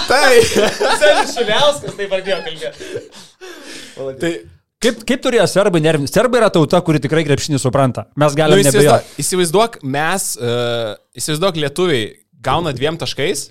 [0.09, 0.33] Tai.
[1.35, 2.99] Šuliauskas tai pradėjo kalbėti.
[4.21, 4.35] tai
[4.85, 6.13] Kaip, kaip turėjo serbai nervinti?
[6.13, 8.05] Serbai yra tauta, kuri tikrai krepšinį supranta.
[8.21, 9.23] Mes nu, galime įsivaizduok, nebejoti.
[9.23, 12.03] įsivaizduok, mes, uh, įsivaizduok, lietuviai
[12.45, 13.47] gauna dviem taškais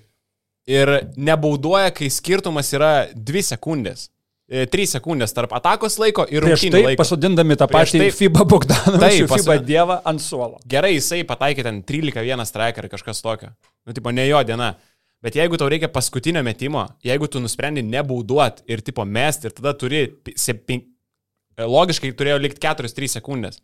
[0.70, 4.12] ir nebauduoja, kai skirtumas yra 2 sekundės.
[4.54, 7.00] 3 sekundės tarp atakos laiko ir rungtynių tai laiko.
[7.02, 10.60] pasodindami tą patį tai- FIBA Bogdanovičių, Taip, pas- FIBA dievą ant suolo.
[10.70, 13.50] Gerai, jisai pataikė ten 13-1 straiką ar kažkas tokio.
[13.88, 14.76] Nu, tipo, ne jo diena.
[15.24, 19.74] Bet jeigu tau reikia paskutinio metimo, jeigu tu nusprendi nebauduot ir tipo mesti ir tada
[19.74, 20.82] turi, pi- sepin...
[21.58, 23.60] logiškai turėjo likti 4-3 sekundės.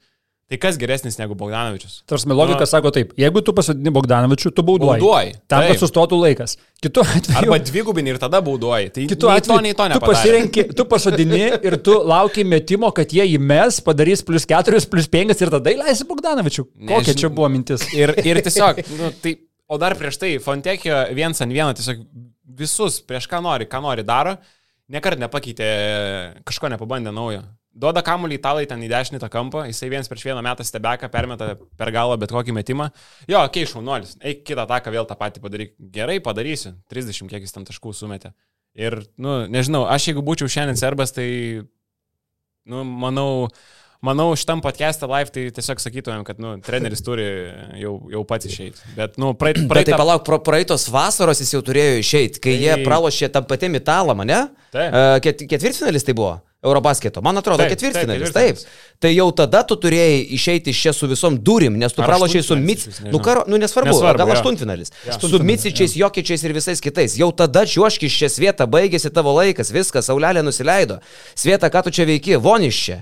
[0.50, 2.00] Tai kas geresnis negu Bogdanovičius?
[2.10, 2.66] Tarsi logika Nu.
[2.66, 5.02] sako taip, jeigu tu pasodini Bogdanovičių, tu bauduoji.
[5.04, 6.56] Bauduoji, Tam, kad sustotų laikas.
[6.82, 8.90] Kitu atveju, Arba dvigubini ir tada bauduoji.
[8.96, 10.10] Tai kitu nei to, atveju nei to tu nepadarė.
[10.10, 15.38] pasirenki, tu pasodini ir tu lauki metimo, kad jie įmes, padarys plus 4, plus 5
[15.46, 16.66] ir tada įleisi Bogdanovičių.
[16.66, 17.86] Kokia Nežin- čia buvo mintis?
[17.94, 19.38] Ir, ir tiesiog, nu, tai
[19.70, 22.00] O dar prieš tai Fontekio viens ant vieno tiesiog
[22.58, 24.34] visus prieš ką nori, ką nori daro,
[24.90, 27.44] niekart nepakeitė, kažko nepabandė naujo.
[27.70, 31.52] Duoda kamuolį italai ten į dešinį tą kampą, jisai viens prieš vieną metą stebeką, permeta
[31.78, 32.90] per galvą bet kokį metimą.
[33.30, 35.76] Jo, okei, okay, šaunuolis, eik kitą taką vėl tą patį padaryk.
[35.94, 36.74] Gerai, padarysiu.
[36.92, 38.34] 30 kiek jis ten taškų sumetė.
[38.80, 41.28] Ir, nu, nežinau, aš jeigu būčiau šiandien serbas, tai,
[42.70, 43.48] nu, manau,
[44.06, 47.30] manau, šitam podcast'e live tai tiesiog sakytumėm, kad, nu, treneris turi
[47.82, 48.82] jau, jau pats išeiti.
[48.98, 49.94] Bet, nu, praeit, Bet praeitą...
[49.94, 53.78] tai palauk, pro, praeitos vasaros jis jau turėjo išeiti, kai Tai- jie pralošė tam patiem
[53.78, 54.48] italą, ne?
[54.74, 55.02] Taip.
[55.26, 56.38] Ket, ketvirtfinalis tai buvo.
[56.64, 57.22] Eurobasketo.
[57.24, 58.34] Man atrodo, Taip, ketvirtfinalis.
[58.34, 58.96] taip, Taip, ketvirtfinalis.
[59.00, 62.58] Tai jau tada tu turėjai išeiti iš čia su visom durim, nes tu pralošiai su
[62.60, 62.82] Mic.
[63.06, 64.92] Nu, karo, nu nesvarbu, Nesvarbu, gal aštuntfinalis.
[65.08, 65.16] Jo.
[65.24, 67.16] Su Micičiais, Jokičiais ir visais kitais.
[67.16, 70.98] Jau tada čiuoški iš čia svietą, baigėsi tavo laikas, viskas, saulelė nusileido.
[71.32, 72.98] Svietą, ką tu čia veiki, voniš čia.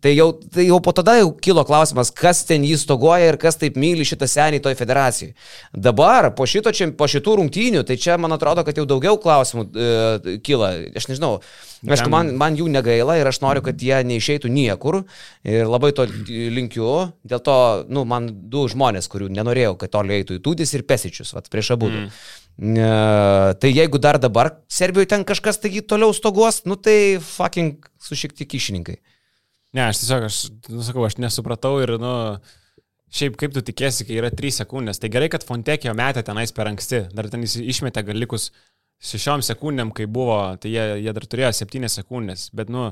[0.00, 3.60] Tai jau, tai jau po tada jau kilo klausimas, kas ten jį stogoja ir kas
[3.60, 5.34] taip myli šitą senį toj federacijai.
[5.76, 10.38] Dabar, po, šito, po šitų rungtynių, tai čia man atrodo, kad jau daugiau klausimų e,
[10.48, 10.72] kyla.
[10.96, 11.42] Aš nežinau.
[11.82, 15.00] Aišku, man, man jų negaila ir aš noriu, kad jie neišeitų niekur.
[15.42, 16.90] Ir labai to linkiu.
[17.26, 17.56] Dėl to,
[17.90, 21.72] nu, man du žmonės, kurių nenorėjau, kad toliau eitų į Tudis ir Pesičius, vat, prieš
[21.74, 21.90] abu.
[21.90, 22.06] Mm.
[22.78, 22.88] E,
[23.58, 28.36] tai jeigu dar dabar Serbijoje ten kažkas taigi toliau stogos, nu tai fucking su šiek
[28.36, 29.00] tiek kišininkai.
[29.72, 32.12] Ne, aš tiesiog, aš, nu, sakau, aš nesupratau ir, nu,
[33.12, 35.00] šiaip kaip tu tikėsi, kai yra 3 sekundės.
[35.00, 38.20] Tai gerai, kad Fontekio metė tenais per anksti, dar ten jis išmetė gal
[39.02, 42.90] 6 sekundėm, kai buvo, tai jie, jie dar turėjo 7 sekundės, bet, nu,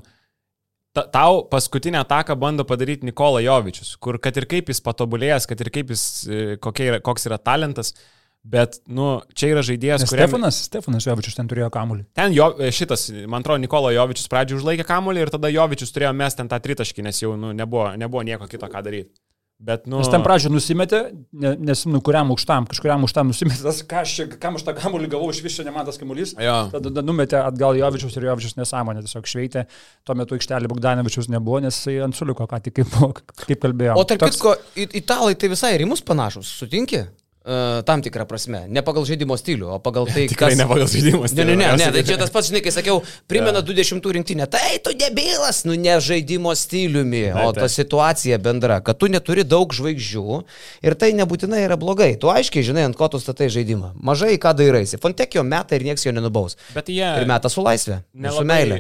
[0.97, 5.63] ta, tau paskutinę ataką bando padaryti Nikola Jovičius, kur kad ir kaip jis patobulėjęs, kad
[5.63, 7.95] ir kaip jis, e, yra, koks yra talentas,
[8.43, 10.27] bet, nu, čia yra žaidėjas, kuriam...
[10.27, 12.09] Stefanas, Stefanas Jovičius ten turėjo kamuolį.
[12.19, 16.43] Ten jo, šitas, man atrodo, Nikola Jovičius pradžioje užlaikė kamuolį ir tada Jovičius turėjo mesti
[16.43, 19.15] ten tą tritaškį, nes jau nu, nebuvo, nebuvo nieko kito ką daryti.
[19.61, 19.99] Bet, nu...
[20.01, 20.99] Nes ten pradžioje nusimetė,
[21.37, 25.11] ne- nes, nu, kuriam aukštam, kažkuriam aukštam nusimetė, tas, ką aš kam aš tą kamuolį
[25.13, 26.33] gavau, iš viso nematas kamuolys.
[26.41, 26.55] Jo.
[26.73, 29.67] Tada tada numetė atgal Jovičius ir Jovičius nesąmonė, tiesiog šveitė.
[30.09, 33.13] Tuo metu aikštelė Bogdanovičius nebuvo, nes jisai ant suliko, ką tik kaip, buvo,
[33.45, 34.01] kaip kalbėjome.
[34.01, 37.05] O tarp kitko, it- italai tai visai ir į mus panašus, sutinki?
[37.41, 38.67] Uh, tam tikrą prasme.
[38.69, 41.57] Ne pagal žaidimo stilių, o pagal tai, Tikrai ne pagal žaidimo Ne, stilių, ne, ne,
[41.57, 41.93] ne, tikriausiai.
[41.97, 42.99] tai čia tas pats, žinai, kai sakiau,
[43.33, 44.45] primena 20 rinktinę.
[44.53, 49.73] Tai tu debilas, nu ne žaidimo stiliumi, o ta situacija bendra, kad tu neturi daug
[49.73, 50.37] žvaigždžių
[50.85, 52.11] ir tai nebūtinai yra blogai.
[52.21, 53.95] Tu aiškiai žinai, ant ko tu statai žaidimą.
[53.97, 55.01] Mažai ką dairaisi.
[55.01, 56.59] Fontekio meta ir nieks jo nenubaus.
[56.77, 57.09] Bet jie...
[57.23, 58.03] Ir meta su laisvė.
[58.05, 58.79] ir Su nelabai- meilė.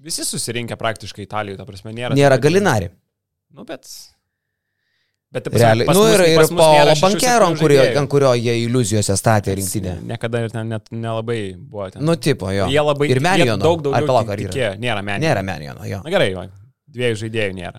[0.00, 2.16] Visi susirinkę praktiškai Italijoje, ta prasme, nėra.
[2.16, 2.88] Nėra galinari.
[3.52, 3.84] Nu, bet...
[5.30, 5.86] Bet, ta prasme, Realiai.
[5.86, 9.92] pas Nu ir, ir Paulo Bankero, ant kurio, ant kurio jie iliuzijose statė rinktinę.
[10.08, 12.02] Niekada ir ten net nelabai buvo ten.
[12.02, 12.66] Nu, tipo, jo.
[12.72, 13.10] Jie labai...
[13.14, 13.60] Ir Menijono.
[13.62, 14.72] Daug daugiau Ai, palauk, ar yra?
[14.82, 15.26] Nėra Menijono.
[15.28, 16.00] Nėra Menijono, jo.
[16.02, 16.48] Na gerai, va,
[16.90, 17.78] dviejų žaidėjų nėra.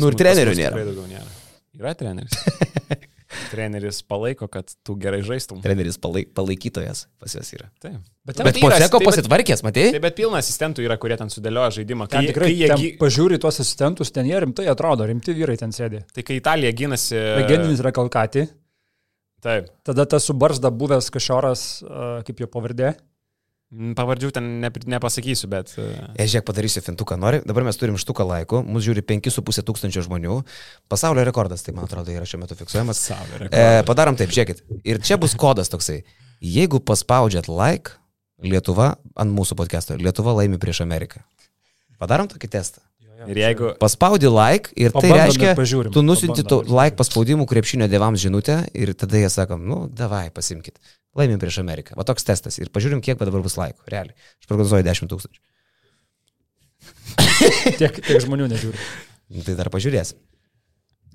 [0.00, 0.74] Nu ir trenerių nėra.
[0.74, 1.30] tikrai daugiau nėra.
[1.78, 2.34] Yra treneris.
[3.50, 5.60] treneris palaiko, kad tu gerai žaistum.
[5.62, 7.68] Treneris palaik, palaikytojas pas juos yra.
[7.82, 7.98] Taip.
[8.26, 9.86] Bet yra- Poseko tai bet- pasitvarkės, matai?
[9.94, 12.08] Taip, bet pilna asistentų yra, kurie ten sudėlioja žaidimą.
[12.10, 15.32] Ten Kai, tikrai, kai, jie, ten gy- pažiūri tuos asistentus, ten jie rimtai atrodo, rimti
[15.34, 16.02] vyrai ten sėdi.
[16.12, 17.16] tai kai Italija gynasi...
[17.40, 18.48] Legendinis yra Kalkati,
[19.40, 19.70] Taip.
[19.86, 21.62] tada tas subarsda buvęs kažoras,
[22.26, 22.94] kaip jo pavardė.
[23.70, 25.70] Pavardžių ten ne, nepasakysiu, bet...
[25.78, 27.14] e, E, žiūrėk, padarysiu fintuką.
[27.22, 30.40] Nori, dabar mes turim štuką laikų, mūsų žiūri 5,5 tūkstančio žmonių.
[30.90, 32.98] Pasaulio rekordas, tai man atrodo, yra šiuo metu fiksuojamas.
[33.06, 34.64] Pasaulio E, padarom taip, žiūrėkit.
[34.82, 36.00] Ir čia bus kodas toksai.
[36.42, 37.94] Jeigu paspaudžiat like,
[38.42, 41.22] Lietuva ant mūsų podcast'o, Lietuva laimi prieš Ameriką.
[42.00, 42.82] Padarom tokį testą.
[43.28, 43.74] Ir jeigu...
[43.76, 45.92] Paspaudi like ir tai reiškia, pažiūrim.
[45.92, 46.72] tu nusinti Pabandom.
[46.72, 50.80] like paspaudimų krepšinio devams žinutę ir tada jie sakom, nu, davai, pasimkit.
[51.18, 51.96] Laimim prieš Ameriką.
[51.98, 52.58] Va toks testas.
[52.62, 53.82] Ir pažiūrim, kiek dabar bus laikų.
[53.90, 54.14] Realiai.
[54.38, 55.40] Aš prognozuoju 10 tūkstančių.
[57.80, 58.84] Tiek, tiek žmonių nežiūri.
[59.30, 60.20] Nu, Tai dar pažiūrėsim.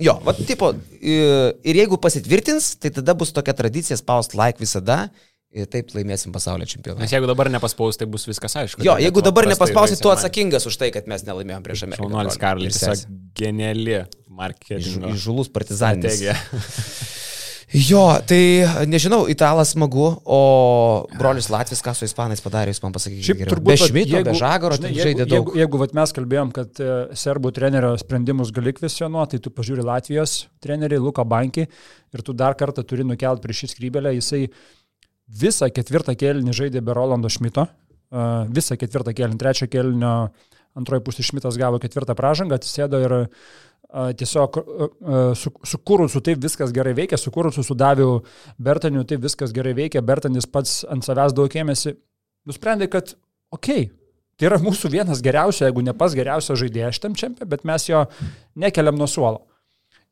[0.02, 5.06] Jo, va, tipo, ir jeigu pasitvirtins, tai tada bus tokia tradicija spaust like visada
[5.56, 7.06] ir taip laimėsim pasaulio čempionatą.
[7.06, 8.84] Nes jeigu dabar nepaspaus, tai bus viskas aišku.
[8.84, 12.10] Jo, jeigu dabar prastai nepaspausit, tu atsakingas už tai, kad mes nelaimėjom prieš Ameriką.
[12.10, 13.06] Šaunuolis Karlis, tiesiog
[13.40, 16.26] geniali marketingo Įžulus partizaninis.
[17.76, 20.40] Jo, tai nežinau, italas smagu, o
[21.20, 23.26] brolis Latvis, ką su ispanais padarė, jūs man pasakykite.
[23.28, 25.34] Šiaip turbūt, be Šmito, be Žagaro, žinai, tai jeigu, daug.
[25.34, 29.84] Jeigu, jeigu vat, mes kalbėjom, kad e, serbų trenerio sprendimus gali kvestionuoti, tai tu pažiūri
[29.84, 34.16] Latvijos trenerį Luką Bankį ir tu dar kartą turi nukelt prieš šį skrybelę.
[34.16, 34.46] Jisai
[35.44, 37.68] visą ketvirtą kėlinį žaidė be Rolando Šmito.
[38.16, 40.16] Uh, visą ketvirtą kėlinį, trečią kėlinio
[40.78, 43.48] antroji pusė Šmitas gavo ketvirtą pražangą, atsisėdo ir uh,
[43.92, 44.58] tiesiog
[45.38, 48.24] su, su taip viskas gerai veikia, su Daviu
[48.58, 51.96] Bertaniu taip viskas gerai veikia, Bertanis pats ant savęs daug ėmėsi,
[52.46, 53.16] nusprendė, kad
[53.54, 53.92] okei, okay,
[54.36, 58.06] tai yra mūsų vienas geriausias, jeigu ne pas geriausias žaidėjas šitam čempionate, bet mes jo
[58.56, 59.46] nekeliam nuo suolo.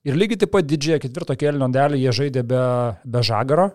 [0.03, 2.63] Ir lygiai taip pat didžiąją ketvirto kelnio dalį jie žaidė be,
[3.07, 3.69] be žagaro.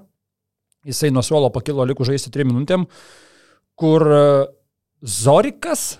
[0.88, 2.84] Jisai nuo suolo pakilo likus žaisti 3 minutėm,
[3.78, 4.04] kur
[5.02, 5.98] Zorikas,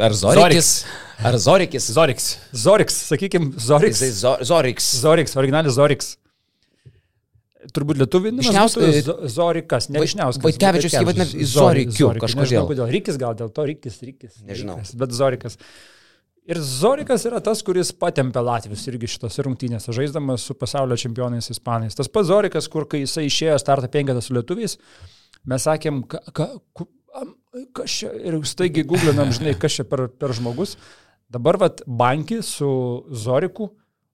[0.00, 0.84] Ar Zorikis?
[1.22, 1.84] Ar Zorikis?
[1.94, 2.24] Zoriks.
[2.52, 4.00] Zoriks, sakykime, Zoriks.
[4.18, 4.88] Zo- Zoriks.
[5.04, 6.16] Zoriks, originaliai Zoriks.
[7.76, 8.18] Turbūt būtų
[9.06, 10.42] Zo- Zorikas, ne Vai- Vyšniauskas.
[10.48, 12.42] Vaitkevičius jį vadina Zori- Zorikiu kažkodėl.
[12.42, 12.90] Nežinau, kodėl.
[12.90, 14.38] Rykis gal dėl to, Rykis, Rykis.
[14.48, 14.78] Nežinau.
[14.80, 15.58] Rykis, bet Zorikas.
[16.50, 21.94] Ir Zorikas yra tas, kuris patempė Latvijus irgi šitose rungtynėse, žaisdamas su pasaulio čempionais Ispanais.
[21.94, 24.78] Tas pats Zorikas, kur kai jisai išėjo startą penketą su lietuviais,
[25.46, 26.48] mes sakėm, ka, ka,
[27.76, 30.76] kas čia, ir staigiai googlinam, žinai, kas čia per, per žmogus.
[31.30, 32.70] Dabar vat banki su
[33.14, 33.70] Zoriku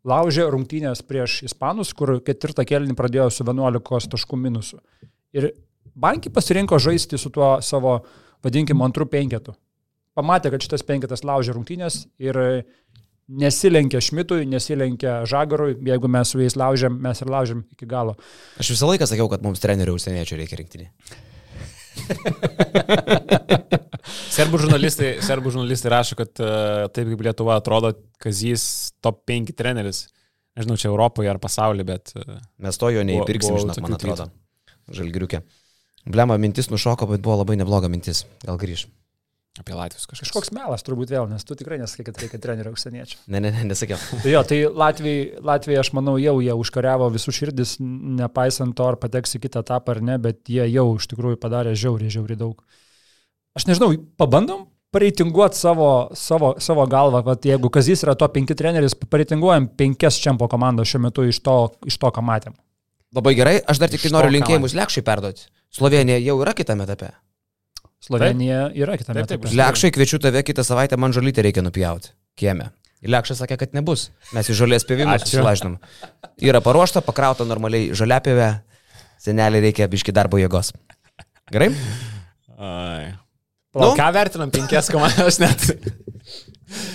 [0.06, 4.80] laužė rungtynės prieš Ispanus, kur ketvirtą kelnį pradėjo su 11 taškų minusu.
[5.36, 5.50] Ir
[5.96, 7.98] banki pasirinko žaisti su tuo savo,
[8.44, 9.56] vadinkim, antrų penketu.
[10.16, 12.38] Pamatė, kad šitas penketas laužė rungtynės ir
[13.26, 18.14] nesilenkia Šmitui, nesilenkia Žagarui, jeigu mes su jais laužėm, mes ir laužėm iki galo.
[18.62, 20.88] Aš visą laiką sakiau, kad mums trenerių užsieniečių reikia rinktinį.
[24.36, 30.06] Serbų žurnalistai, serbų žurnalistai rašo, kad uh, taip kaip Lietuva atrodo, Kazys top 5 treneris.
[30.56, 32.12] Nežinau, čia Europoje ar pasaulyje, bet...
[32.16, 34.28] Uh, Mes to jo neįpirksim, žinok, man atrodo.
[34.96, 35.42] Žalgiriukė.
[36.06, 38.24] Blema mintis nušoko, bet buvo labai nebloga mintis.
[38.44, 38.86] Gal grįž.
[39.62, 40.28] Apie Latvijos kažkas.
[40.28, 43.18] Kažkoks melas turbūt vėl, nes tu tikrai nesakai, kad reikia trenerio užsieniečio.
[43.32, 43.98] Ne, ne, ne, nesakiau.
[44.22, 49.00] Tai jo, tai Latvijai, Latvijai, aš manau, jau jie užkariavo visų širdis, nepaisant to, ar
[49.02, 52.62] pateks į kitą etapą ar ne, bet jie jau iš tikrųjų padarė žiauriai, žiauriai daug.
[53.56, 58.94] Aš nežinau, pabandom pareitinguoti savo, savo, savo galvą, kad jeigu Kazys yra to penki treneris,
[58.96, 61.56] pareitinguojam penkias čempio komandos šiuo metu iš to,
[61.88, 62.56] iš to ką matėm.
[63.16, 65.46] Labai gerai, aš dar tik noriu linkėjimus Lekšai perduoti.
[65.72, 67.12] Slovenija jau yra kitame etape.
[68.06, 69.54] Slovenija yra kitame Taip, taip.
[69.58, 72.12] Lekšai kviečiu tave kitą savaitę, man žolytę reikia nupjauti.
[72.38, 72.70] Kieme.
[73.04, 74.08] Ir Lekšas sakė, kad nebus.
[74.36, 75.76] Mes į žolės pėvimą susilažinom.
[76.42, 78.48] Yra paruošta, pakrauta normaliai žoliapėve.
[79.22, 80.72] Senelį reikia biški darbo jėgos.
[81.52, 81.70] Gerai?
[82.56, 83.14] Ai.
[83.76, 83.90] Nu?
[83.90, 83.92] Nu?
[83.98, 85.66] Ką vertinam penkias komandas net?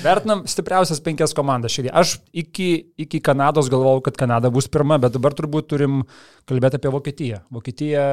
[0.01, 1.89] Vertinam stipriausias penkias komandas šį.
[1.95, 6.01] Aš iki, iki Kanados galvojau, kad Kanada bus pirma, bet dabar turbūt turim
[6.49, 7.43] kalbėti apie Vokietiją.
[7.53, 8.05] Vokietija,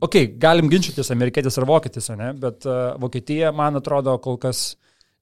[0.00, 2.32] okei, okay, galim ginčytis, amerikietis ar vokietis, ne?
[2.38, 4.76] bet uh, Vokietija, man atrodo, kol kas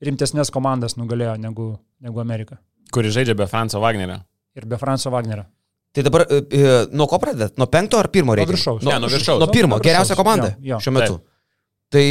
[0.04, 2.60] rimtesnės komandas nugalėjo negu, negu Amerika.
[2.94, 4.20] Kuri žaidžia be Franco Wagnerio.
[4.58, 5.46] Ir be Franco Wagnerio.
[5.90, 7.56] Tai dabar e, e, nuo ko pradėt?
[7.58, 8.52] Nuo penkto ar pirmo reikia?
[8.52, 8.82] viršaus.
[8.82, 9.40] Nuo, Ne, nuo viršaus.
[9.42, 9.86] Nuo pirmo, Nuo viršaus.
[9.88, 10.78] geriausia komanda Jo, jo.
[10.84, 11.16] šiuo metu.
[11.90, 12.04] Tai...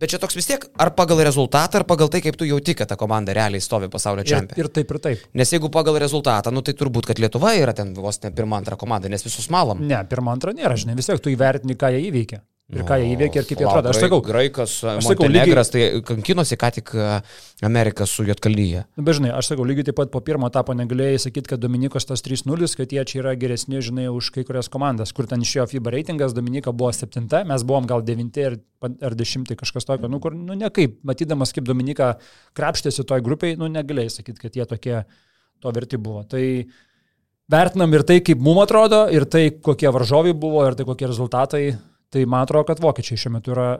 [0.00, 2.88] Bet čia toks vis tiek, ar pagal rezultatą, ar pagal tai, kaip tu jauti, kad
[2.88, 4.60] ta komanda realiai stovi pasaulio Ir, čempionate.
[4.62, 5.26] ir taip, ir taip.
[5.36, 8.78] Nes jeigu pagal rezultatą, nu tai turbūt, kad Lietuva yra ten vos ne pirma, antra
[8.80, 9.82] komanda, nes visus malom.
[9.84, 12.40] Ne, pirmą, antrą nėra, žinai, vis tiek tu įvertini, ką jie įveikė.
[12.70, 13.90] Ir ką jie įveikė ir kaip jie atrodo.
[13.90, 17.06] Aš sakau, Graikas, aš sakau, Montenegras, tai kankinosi ką tik e,
[17.66, 18.84] Amerika su Jotkalnyje.
[18.94, 22.06] Nu, bet žinai, aš sakau, lygiai taip pat po pirmo etapo negalėjai sakyti, kad Dominikos
[22.06, 25.66] tas 3-0, kad jie čia yra geresni, žinai, už kai kurias komandas, kur ten išėjo
[25.72, 30.22] FIBA reitingas, Dominika buvo 7, mes buvom gal 9 ar, ar 10 kažkas tokio, nu
[30.22, 32.12] kur, nu nekaip, matydamas, kaip Dominika
[32.58, 34.96] krapštėsi toj grupiai, nu negalėjai sakyti, kad jie tokie
[35.60, 36.22] to verti buvo.
[36.22, 36.44] Tai
[37.50, 41.64] vertinam ir tai, kaip mums atrodo, ir tai, kokie varžovai buvo, ir tai kokie rezultatai.
[42.10, 43.72] Tai man atrodo, kad vokiečiai šiuo metu yra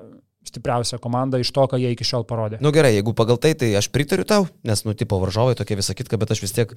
[0.46, 2.58] stipriausia komanda iš to, ką jie iki šiol parodė.
[2.64, 5.92] Nu gerai, jeigu pagal tai, tai aš pritariu tau, nes, nu, tipo varžovai tokie visą
[5.96, 6.72] kitką, bet aš vis tiek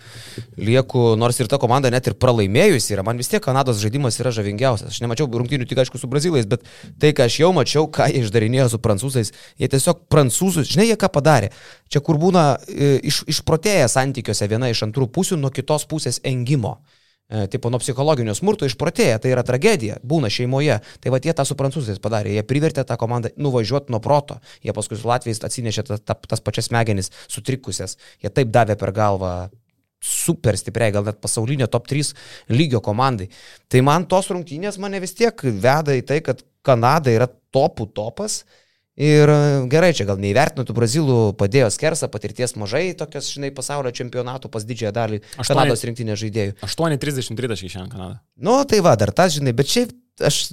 [0.59, 4.33] lieku, nors ir ta komanda net ir pralaimėjusi yra, man vis tiek Kanados žaidimas yra
[4.35, 4.91] žavingiausias.
[4.91, 6.65] Aš nemačiau rungtynių tik aišku su brazilais, bet
[6.99, 9.31] tai, ką aš jau mačiau, ką jie išdarinėjo su prancūzais,
[9.61, 11.53] jie tiesiog prancūzus, žinai, jie ką padarė.
[11.87, 16.81] Čia kur būna e, iš, išprotėję santykiuose viena iš antrų pusių nuo kitos pusės engimo.
[17.33, 20.75] E, tipo nuo psichologinio smurto išprotėję, tai yra tragedija, būna šeimoje.
[21.01, 24.75] Tai va jie tą su prancūzais padarė, jie privertė tą komandą nuvažiuoti nuo proto, jie
[24.77, 29.33] paskui su Latvijais atsinešė ta, ta, tas pačias smegenis sutrikusias, jie taip davė per galvą
[30.03, 32.13] super stipriai, gal net pasaulinio top 3
[32.53, 33.31] lygio komandai.
[33.65, 38.43] Tai man tos rungtynės mane vis tiek veda į tai, kad Kanada yra topų topas.
[39.01, 39.37] Ir e,
[39.73, 44.67] gerai, čia gal neįvertinu, tų brazilų padėjo skersą, patirties mažai, tokios, žinai, pasaulio čempionatų pas
[44.69, 46.53] didžiąją dalį Aštuoni- Kanados rinktinės žaidėjų.
[46.67, 48.19] 8.33 taškai šiandien Kanada.
[48.37, 50.43] Nu, tai va, dar tas, žinai, bet šiaip aš,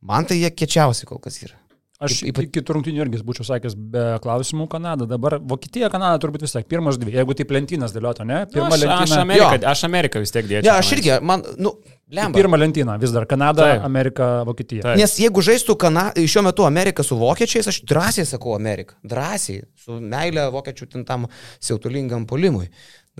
[0.00, 1.58] man tai jie kečiausi kol kas yra.
[2.04, 5.06] Aš Ypa- iki rungtynių irgi būčiau sakęs be klausimų Kanada.
[5.08, 7.12] Dabar Vokietija, Kanada turbūt vis tiek pirmas dvi.
[7.16, 8.42] Jeigu taip lentynas dėliota, ne?
[8.44, 9.20] Nu, Pirma aš, aš, lentyna.
[9.24, 9.68] Ameriką, Jo.
[9.72, 10.68] aš Ameriką vis tiek dėčiau.
[10.68, 11.74] Ne, aš irgi, man, nu,
[12.10, 12.36] lemba.
[12.38, 13.84] Pirma lentyna vis dar Kanada, Taip.
[13.88, 14.82] Amerika, Vokietija.
[14.82, 14.98] Taip.
[15.00, 18.94] Nes jeigu žaistų kana, šiuo metu Amerika su vokiečiais, aš drąsiai sakau Amerika.
[19.04, 19.62] Drąsiai.
[19.84, 21.26] Su meilė vokiečių ten tam
[21.60, 22.68] siautulingam polimui.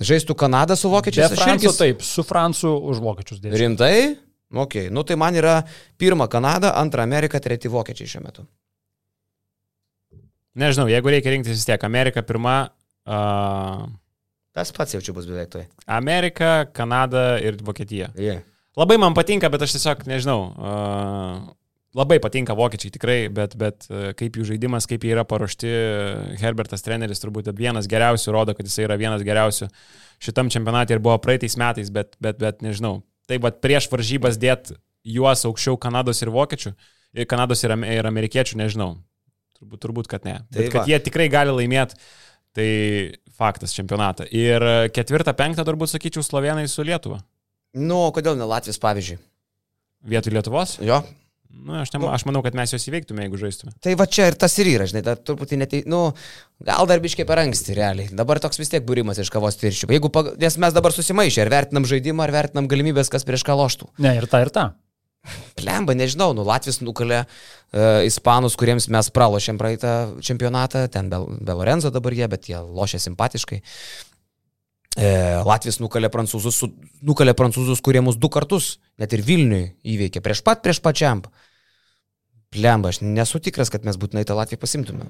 [0.00, 1.32] Žaistų Kanada su Be vokiečiais.
[1.32, 3.58] aš Franco irgi- taip, su Francu už vokiečius dėčiau.
[3.62, 4.16] Rimtai?
[4.54, 5.64] Ok, nu tai man yra
[5.98, 8.44] pirma Kanada, antra Amerika, treti vokiečiai šiuo metu.
[10.58, 12.56] Nežinau, jeigu reikia rinktis vis tiek, Amerika pirma,
[13.06, 13.84] uh,
[14.54, 15.64] Tas pats jaučiu bus beveik tai.
[15.90, 18.12] Amerika, Kanada ir Vokietija.
[18.14, 18.44] Yeah.
[18.78, 20.36] Labai man patinka, bet aš tiesiog nežinau.
[20.54, 21.48] Uh,
[21.98, 23.88] labai patinka vokiečiai tikrai, bet, bet
[24.18, 25.72] kaip jų žaidimas, kaip jie yra paruošti,
[26.42, 29.70] Herbertas treneris turbūt vienas geriausių rodo, kad jis yra vienas geriausių
[30.22, 33.00] šitam čempionatė ir buvo praeitais metais, bet, bet, bet nežinau.
[33.30, 34.74] Taip pat prieš varžybas dėt
[35.06, 36.74] juos aukščiau Kanados ir vokiečių,
[37.14, 38.94] ir Kanados ir, ir amerikiečių, nežinau.
[39.64, 40.38] Turbūt, turbūt kad ne.
[40.50, 40.88] Bet Tai kad va.
[40.92, 41.96] jie tikrai gali laimėti,
[42.54, 42.68] tai
[43.34, 44.26] faktas čempionatą.
[44.28, 47.22] Ir ketvirtą, penktą turbūt sakyčiau slovenai su Lietuva.
[47.74, 49.18] Nu, o kodėl ne Latvijas, pavyzdžiui?
[50.04, 50.76] Vietoj Lietuvos?
[50.84, 51.00] Jo.
[51.54, 53.72] Nu, aš, nema, aš manau, kad mes juos įveiktume, jeigu žaistume.
[53.82, 56.00] Tai va čia ir tas ir yra, žinai, dar truputį netai, nu,
[56.66, 58.10] gal dar biškiai per anksti, realiai.
[58.12, 59.88] Dabar toks vis tiek būrimas iš kavos tirščių.
[59.94, 60.32] Jeigu, pag...
[60.40, 63.92] nes mes dabar susimaišę, ar vertinam žaidimą, ar vertinam galimybės, kas prieš ką loštų.
[64.02, 64.66] Ne, ir ta, ir ta.
[65.58, 69.94] Plemba, nežinau, nu, Latvijas nukalė uh, Ispanus, kuriems mes pralošėm praeitą
[70.24, 73.62] čempionatą, ten Bel, Belorenzo dabar jie, bet jie lošia simpatiškai.
[74.94, 75.08] E,
[75.42, 76.60] Latvijas nukalė prancūzus,
[77.02, 81.24] nukalė prancūzus, kurie mus du kartus, net ir Vilniui įveikė, prieš pat, prieš pačiam.
[82.54, 85.06] Plemba, aš nesu tikras, kad mes būtinai tą Latviją pasimtume.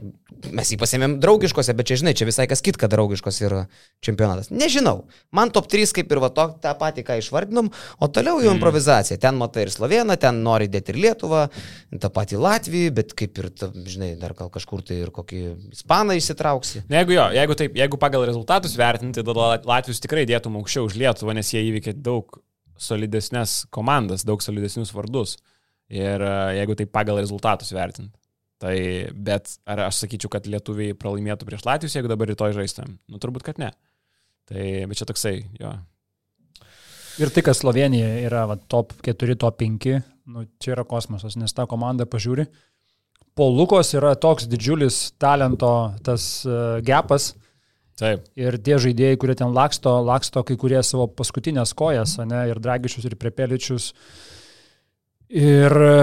[0.57, 3.65] Mes jį pasėmėm draugiškose, bet čia, žinai, čia visai kas kitka draugiškos yra
[4.05, 4.49] čempionatas.
[4.55, 5.05] Nežinau.
[5.35, 7.69] Man top 3 kaip ir va to, tą patį, ką išvardinom,
[8.01, 9.21] o toliau jau improvizacija.
[9.21, 11.45] Ten matai ir Sloveną, ten nori dėti ir Lietuvą,
[12.01, 15.45] tą patį Latviją, bet kaip ir, ta, žinai, dar gal kažkur tai ir kokį
[15.77, 16.87] Ispaną įsitrauksi.
[16.89, 20.97] Na, Jeigu jo, jeigu, taip, jeigu pagal rezultatus vertinti, tada Latvijus tikrai dėtum aukščiau už
[20.97, 22.41] Lietuvą, nes jie įveikė daug
[22.81, 25.37] solidesnės komandas, daug solidesnius vardus.
[25.95, 28.15] Ir e, jeigu taip pagal rezultatus vertinti.
[28.65, 28.75] Tai,
[29.27, 32.97] bet ar aš sakyčiau, kad lietuviai pralaimėtų prieš Latvijus, jeigu dabar rytoj žaistum?
[33.11, 33.73] Nu, turbūt, kad ne.
[34.49, 35.73] Tai, bet čia toksai, jo.
[37.21, 39.91] Ir tai, kad Slovenija yra va, top 4, top 5,
[40.35, 42.47] nu, čia yra kosmosas, nes ta komanda pažiūri.
[43.35, 45.71] Po Lukos yra toks didžiulis talento
[46.07, 47.33] tas uh, gepas
[47.99, 48.27] Taip.
[48.39, 53.07] ir tie žaidėjai, kurie ten laksto, laksto kai kurie savo paskutinės kojas, ne, ir Dragičius,
[53.07, 53.93] ir Prepeličius.
[55.35, 55.95] Ir e,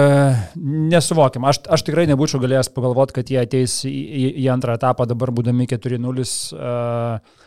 [0.92, 5.06] nesuvokiam, aš, aš tikrai nebūčiau galėjęs pagalvoti, kad jie ateis į, į, į antrą etapą
[5.08, 6.26] dabar būdami 4-0,
[6.58, 7.46] uh,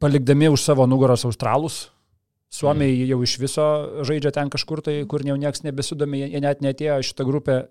[0.00, 1.90] palikdami už savo nugaros Australus.
[2.48, 3.08] Suomiai Mhm.
[3.10, 3.66] jau iš viso
[4.08, 7.68] žaidžia ten kažkur tai, kur jau niekas nebesidomi, jie net netėjo šitą grupę.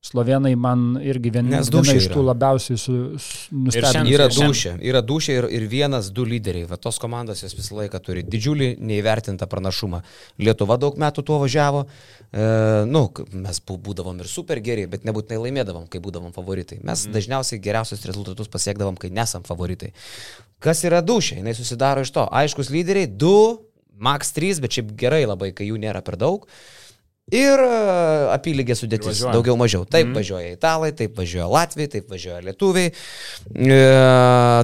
[0.00, 2.14] Slovenai man irgi vien, Nes viena iš yra.
[2.14, 3.90] tų labiausiai su, su, nustebino.
[3.90, 6.68] šiandien- Yra dušė, yra dušė ir, ir vienas, du lyderiai.
[6.70, 10.00] Va tos komandos jos visą laiką turi didžiulį neįvertintą pranašumą.
[10.38, 11.82] Lietuva daug metų tuo važiavo.
[12.32, 12.46] E,
[12.86, 16.78] nu, mes bū- būdavom ir super geri, bet nebūtinai laimėdavom, kai būdavom favoritai.
[16.84, 17.12] Mes mm.
[17.18, 19.92] dažniausiai geriausius rezultatus pasiekdavom, kai nesam favoritai.
[20.60, 21.42] Kas yra dušė?
[21.44, 22.22] Jis susidaro iš to.
[22.30, 23.34] Aiškus lyderiai, du,
[23.98, 26.46] max trys, bet šiaip gerai labai, kai jų nėra per daug.
[27.34, 27.70] Ir e,
[28.32, 29.36] apylygė sudėtis, važiuojam.
[29.36, 29.84] daugiau mažiau.
[29.88, 30.16] Taip mm.
[30.16, 32.92] važiuoja italai, taip važiuoja latviai, taip važiuoja lietuviai,
[33.52, 33.80] e,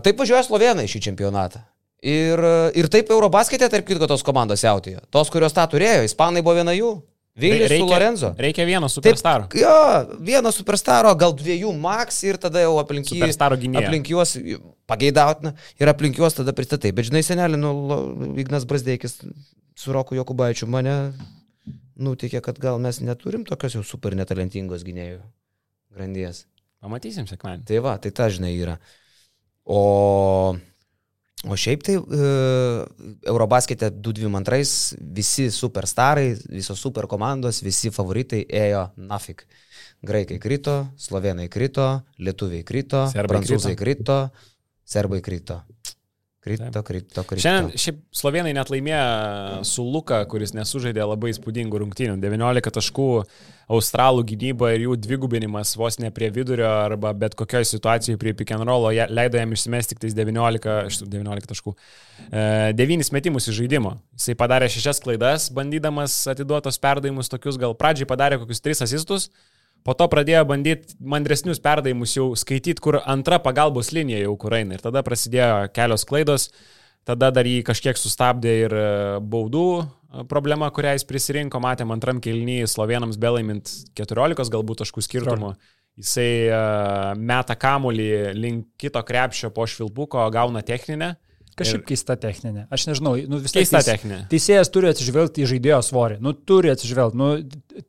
[0.06, 1.64] taip važiuoja slovenai šį čempionatą.
[2.04, 2.40] Ir,
[2.76, 5.00] ir taip Eurobasketė, tarp kitko, tos komandos jautėjo.
[5.12, 6.94] Tos, kurios tą turėjo, ispanai buvo viena jų.
[7.34, 8.28] Vilnius su Lorenzo.
[8.38, 9.48] Reikia vieno superstaro.
[9.58, 13.18] Jo, vieno superstaro, gal dviejų max ir tada jau aplink jį.
[13.18, 13.88] Superstaro gynėjo.
[13.88, 14.36] Aplink juos
[14.86, 16.92] pageidautina ir aplink juos tada pristatai.
[16.94, 17.72] Bet žinai, senelį, nu,
[18.38, 19.18] Ignas Brasdeikis
[19.74, 20.94] su Roku Jokubaičiu mane
[21.96, 25.22] nutikė, kad gal mes neturim tokios jau super netalentingos gynėjų
[25.94, 26.44] grandies.
[26.84, 27.64] Pamatysim sekmenį.
[27.68, 28.76] Tai va, tai ta žinai yra.
[29.64, 30.52] O,
[31.48, 32.32] o šiaip tai e,
[33.30, 39.46] Eurobaskete 222 visi superstarai, visos super komandos, visi favoritai ėjo nafik.
[40.04, 41.86] Graikai krito, slovenai krito,
[42.20, 44.18] lietuviai krito, Serbai prancūzai krito,
[44.84, 45.62] serbai krito.
[46.44, 47.40] Krito, krito, krito.
[47.40, 52.18] Šiandien šiaip slovenai net laimėjo su Luka, kuris nesužaidė labai įspūdingų rungtynių.
[52.20, 53.06] 19 taškų
[53.72, 58.52] australų gynyba ir jų dvigubinimas vos ne prie vidurio arba bet kokioje situacijoje prie pick
[58.52, 61.74] and rollo leido jam išsimesti tik tais 19, šitų 19 taškų.
[62.28, 62.44] E,
[62.76, 63.94] 9 metimus iš žaidimo.
[64.18, 69.30] Jisai padarė 6 klaidas, bandydamas atiduotos perdavimus tokius, gal pradžiai padarė kokius 3 asistus.
[69.84, 74.78] Po to pradėjo bandyti mandresnius perdavimus jau skaityti, kur antra pagalbos linija jau kur eina.
[74.78, 76.48] Ir tada prasidėjo kelios klaidos,
[77.04, 78.86] tada dar jį kažkiek sustabdė ir e,
[79.20, 81.60] baudų e, problema, kurią jis prisirinko.
[81.60, 83.68] Matėm antram kelnyje slovenams belaimint
[84.00, 85.52] 14 galbūt taškų skirtumo.
[85.94, 91.12] Jisai uh, meta kamulį link kito krepšio po švilpuko, gauna techninę.
[91.54, 92.64] Kažkaip keista techninė.
[92.74, 94.18] Aš nežinau, nu vis tiek Keista teis- techninė.
[94.32, 96.16] Teisėjas turi atsižvelgti į žaidėjo svorį.
[96.24, 97.14] Nu, turi atsižvelgti.
[97.20, 97.28] Nu,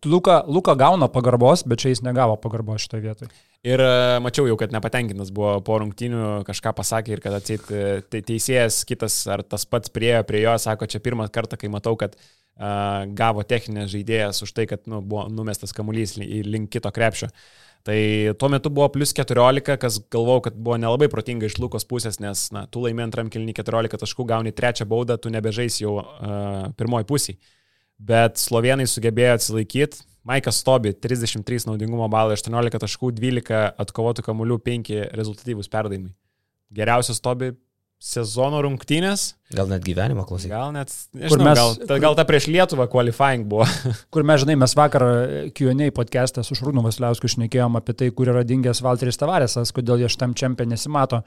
[0.06, 3.30] Luka, Luka gauna pagarbos, bet čia jis negavo pagarbos šitoje vietoje.
[3.66, 3.90] Ir e,
[4.22, 8.84] mačiau jau, kad nepatenkintas buvo po rungtynių, kažką pasakė ir kad atsit e, te- teisėjas
[8.86, 12.14] kitas ar tas pats priejo prie jo, sako, čia pirmą kartą, kai matau, kad
[13.20, 17.28] gavo techninės žaidėjas už tai, kad nu, buvo numestas kamuolys link kito krepšio.
[17.86, 22.18] Tai tuo metu buvo plus 14, kas galvau, kad buvo nelabai protinga iš Lukos pusės,
[22.18, 26.72] nes na, tu laimė antram kilnį 14 taškų, gauni trečią baudą, tu nebežais jau uh,
[26.80, 27.36] pirmoji pusė.
[28.02, 30.02] Bet slovenai sugebėjo atsilaikyti.
[30.26, 36.10] Maikas Stobi 33 naudingumo balai, 18 taškų, 12 atkovotų kamuolių, 5 rezultatyvūs perdavimai.
[36.74, 37.52] Geriausias Stobi
[38.06, 39.34] sezono rungtynės.
[39.56, 40.52] Gal net gyvenimo klausyk.
[40.54, 43.66] Gal net, nežinau, mes, gal, ta, gal ta prieš Lietuvą qualifying buvo.
[44.14, 45.06] kur mes, žinai, mes vakar
[45.58, 50.12] Q&A podcast'e su Šrūnu Vasliausku šnekėjom apie tai, kur yra dingęs Valteris Tavaresas, kodėl jie
[50.14, 51.24] šitam čempionė nesimato.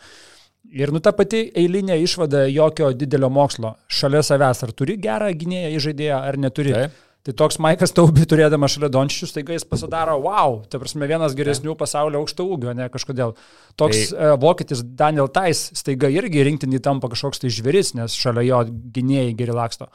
[0.75, 3.75] Ir nu ta pati eilinė išvada jokio didelio mokslo.
[3.89, 6.75] Šalia savęs, ar turi gerą gynėją įžaidėją, ar neturi.
[6.77, 7.05] Taip.
[7.29, 11.75] Tai toks Maikas Taubi turėdamas šalia Dončičius, taigi jis pasidaro, wow, tai prasme vienas geresnių
[11.77, 13.35] pasaulio aukšto ūgio, ne kažkodėl.
[13.77, 14.31] Toks tai...
[14.31, 18.63] uh, vokietis Daniel Tais staiga irgi rinktinį tampa kažkoks tai žvėris, nes šalia jo
[18.97, 19.91] gynėjai geri laksto.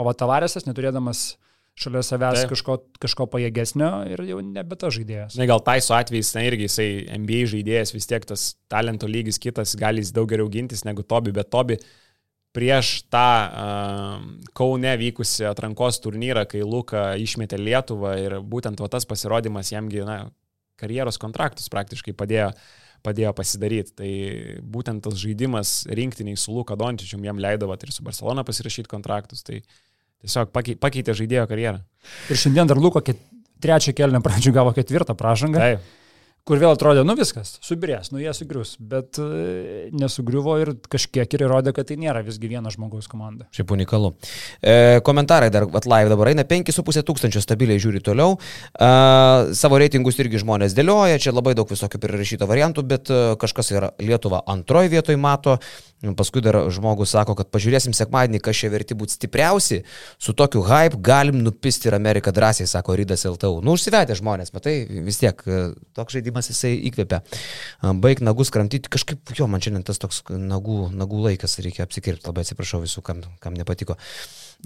[0.00, 1.26] O va Tavaresas, neturėdamas
[1.76, 2.48] šalia savęs tai.
[2.54, 5.36] kažko, kažko pajėgesnio ir jau nebe tas žaidėjas.
[5.36, 9.76] Na, gal Taiso atvejais, na irgi jisai NBA žaidėjas, vis tiek tas talento lygis kitas,
[9.76, 11.76] gali jis daug geriau gintis negu Tobi, bet Tobi
[12.58, 14.26] prieš tą uh,
[14.58, 20.18] Kaune vykusi atrankos turnyrą, kai Luka išmetė Lietuvą ir būtent va, tas pasirodymas jamgi na,
[20.78, 22.50] karjeros kontraktus praktiškai padėjo,
[23.06, 23.94] padėjo pasidaryti.
[24.00, 24.10] Tai
[24.74, 29.46] būtent tas žaidimas rinktiniai su Luka Dončičium jam leido va, ir su Barcelona pasirašyti kontraktus.
[29.46, 30.50] Tai tiesiog
[30.82, 31.78] pakeitė žaidėjo karjerą.
[32.30, 33.22] Ir šiandien dar Luko ket...
[33.62, 35.62] trečią kelnę pradžių gavo ketvirtą pražangą.
[35.62, 35.94] Taip
[36.48, 41.44] kur vėl atrodė, nu viskas, subirės, nu jie sugrius, bet e, nesugriuvo ir kažkiek ir
[41.44, 43.48] įrodė, kad tai nėra visgi vieno žmogaus komanda.
[43.56, 44.14] Šiaip unikalu.
[44.62, 48.38] E, komentarai dar, at live dabar eina 5,5 tūkstančio stabiliai žiūri toliau.
[48.38, 48.90] E,
[49.58, 53.92] savo reitingus irgi žmonės dėlioja, čia labai daug visokių prirašyto variantų, bet e, kažkas yra
[54.00, 55.58] Lietuva antroji vietoje mato.
[55.98, 59.80] Paskui dar žmogus sako, kad pažiūrėsim sekmadienį, kas čia verti būti stipriausi.
[60.22, 63.58] Su tokiu hype galim nupisti ir Ameriką drąsiai, sako Rydas LTU.
[63.66, 67.18] Nu, užsivedė žmonės, matai, vis tiek e, toks žaidimas jisai įkvėpia.
[67.98, 72.46] Baig nagus kramtyti, kažkaip jo, man šiandien tas toks nagų, nagų laikas, reikia apsikirpti, labai
[72.46, 73.98] atsiprašau visų, kam, kam nepatiko.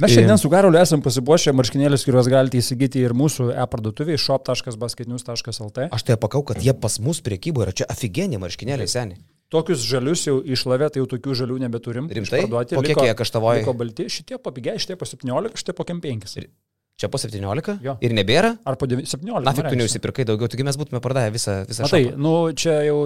[0.01, 5.89] Mes šiandien su Karoliu esam pasipuošę marškinėlius, kuriuos galite įsigyti ir mūsų e-parduotuviai shop.basketnews.lt.
[5.93, 9.21] Aš tai pakau, kad jie pas mus priekyboje yra čia afigeniai marškinėliai seniai.
[9.53, 12.09] Tokius žalius jau išlavė, tai jau tokių žalių nebeturim.
[12.09, 12.47] Rimtai?
[12.47, 12.79] Parduoti.
[12.89, 13.61] Liko, jie kaštavoja?
[13.61, 16.47] Liko balti, šitie papigiai, šitie po 17, šitie po 5.
[16.93, 17.81] Ir Čia po 17?
[17.83, 17.97] Jo.
[18.05, 18.53] Ir nebėra?
[18.69, 19.43] Ar po 17?
[19.43, 22.13] Na, tik tu neužsipirkai daugiau, taigi mes būtume pardavę visą, visą šalį.
[22.13, 22.99] Tai, nu, čia jau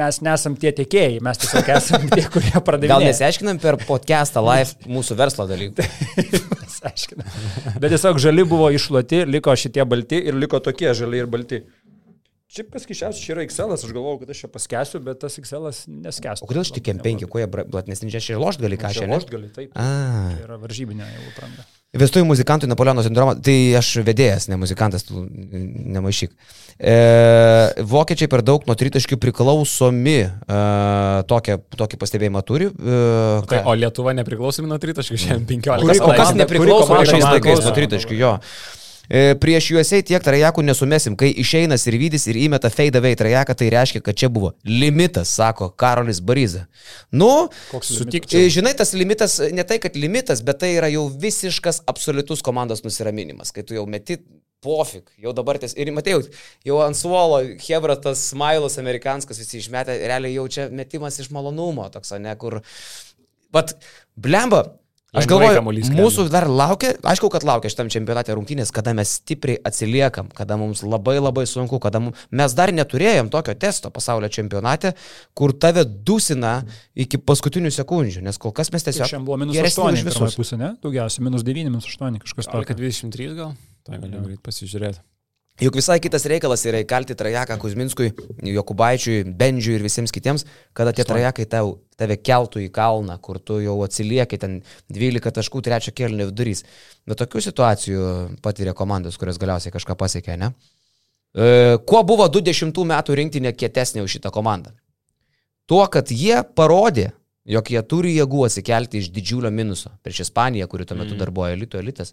[0.00, 2.90] mes nesam tie tiekėjai, mes tiesiog esame tie, kurie pardavė.
[2.90, 5.86] Gal nesiaiškinam per podcastą live mūsų verslo dalykų?
[6.64, 7.30] Nesiaiškinam.
[7.78, 11.62] Bet tiesiog žali buvo iššluoti, liko šitie balti ir liko tokie žali ir balti.
[12.54, 15.70] Šiaip kas kišiausia, čia yra XL, aš galvojau, kad aš čia paskesiu, bet tas XL
[16.04, 16.42] neskesiu.
[16.42, 19.08] O kodėl šitie M5, kuo jie platnesni, čia čia lošt gali ką čia?
[19.10, 19.72] Lošt gali, taip.
[19.74, 19.88] A.
[20.34, 21.66] Tai yra varžybinė jau pranga.
[21.94, 25.24] Vestuvių muzikantų Napoleono sindromą, tai aš vedėjas, ne muzikantas, tu
[25.94, 26.32] nemaišyk.
[26.74, 26.94] E,
[27.86, 30.60] vokiečiai per daug nuo tritaškių priklausomi, e,
[31.30, 32.70] tokią, tokį pastebėjimą turi.
[32.70, 33.02] E,
[33.50, 35.86] tai, o Lietuva nepriklausomi nuo tritaškių šiandien 15.
[35.92, 38.38] Kas, o kas nepriklauso šiais laikais nuo tritaškių, jo.
[38.40, 38.83] E,
[39.40, 43.70] prieš juosiai tiek trajakų nesumesim, kai išeina ir vydys ir įmeta fade away trajaką, tai
[43.74, 46.66] reiškia, kad čia buvo limitas, sako Karolis Baryza.
[47.12, 48.48] Nu, sutikčiau.
[48.54, 53.52] Žinai, tas limitas, ne tai, kad limitas, bet tai yra jau visiškas absoliutus komandos nusiraminimas,
[53.54, 54.20] kai tu jau meti
[54.64, 56.22] pofik, jau dabar ties, ir matėjau,
[56.64, 61.90] jau ant suolo, Hebra tas smailas amerikanskas visi išmetė, realiai jau čia metimas iš malonumo,
[61.92, 62.62] toks, ne, kur...
[63.54, 63.76] Bet,
[64.18, 64.64] blemba,
[65.14, 65.62] Aš galvoju,
[65.94, 70.82] mūsų dar laukia, aišku, kad laukia šitam čempionate rungtynės, kada mes stipriai atsiliekam, kada mums
[70.82, 74.94] labai labai sunku, kada mums, mes dar neturėjom tokio testo pasaulio čempionate,
[75.38, 76.56] kur tave dusina
[76.98, 79.06] iki paskutinių sekundžių, nes kol kas mes tiesiog...
[79.06, 80.74] Šiandien buvo minus 8 iš visos pusės, ne?
[80.82, 82.68] Daugiausiai, minus 9, minus 8 kažkas tokio.
[82.72, 83.58] Kad 23 gal?
[83.86, 85.04] Tai galiu greit pasižiūrėti.
[85.62, 88.08] Juk visai kitas reikalas yra įkalti trajeką Kuzminskui,
[88.42, 90.42] Jokubaičiui, Bendžiui ir visiems kitiems,
[90.74, 94.56] kada tie trajekai tau, tave keltų į kalną, kur tu jau atsiliekai ten
[94.90, 96.64] 12 taškų trečio kelnių vidurys.
[97.06, 98.08] Bet tokių situacijų
[98.42, 100.50] patyrė komandos, kurios galiausiai kažką pasiekė, ne?
[101.38, 104.74] E, kuo buvo 20 metų rinktinė kietesnė už šitą komandą?
[105.70, 107.12] Tuo, kad jie parodė,
[107.46, 111.22] jog jie turi jėgų atsikelti iš didžiulio minuso prieš Ispaniją, kuri tuo metu mm.
[111.22, 112.10] dar buvo elito elitas.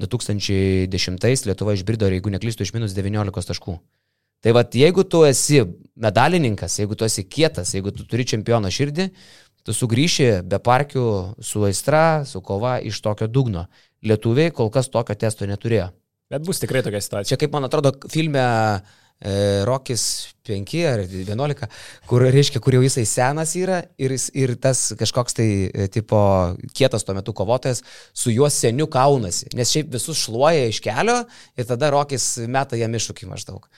[0.00, 3.76] 2010 Lietuva išbrido, jeigu neklystu, iš minus 19 taškų.
[4.42, 5.60] Tai vad, jeigu tu esi
[5.94, 9.06] medalininkas, jeigu tu esi kietas, jeigu tu turi čempiono širdį,
[9.62, 11.04] tu sugrįši be parkių
[11.38, 13.68] su aistra, su kova iš tokio dugno.
[14.02, 15.92] Lietuviai kol kas tokio testo neturėjo.
[16.32, 17.34] Bet bus tikrai tokia situacija.
[17.34, 18.80] Čia kaip man atrodo, filme e,
[19.68, 20.04] Rokis
[20.42, 21.68] 5 ar 11,
[22.10, 26.18] kur reiškia, kur jau jisai senas yra ir, ir tas kažkoks tai e, tipo
[26.74, 31.22] kietas tuo metu kovotojas su juo seniu kaunasi, nes šiaip visus šluoja iš kelio
[31.56, 33.70] ir tada Rokis meta jam iššūkį maždaug.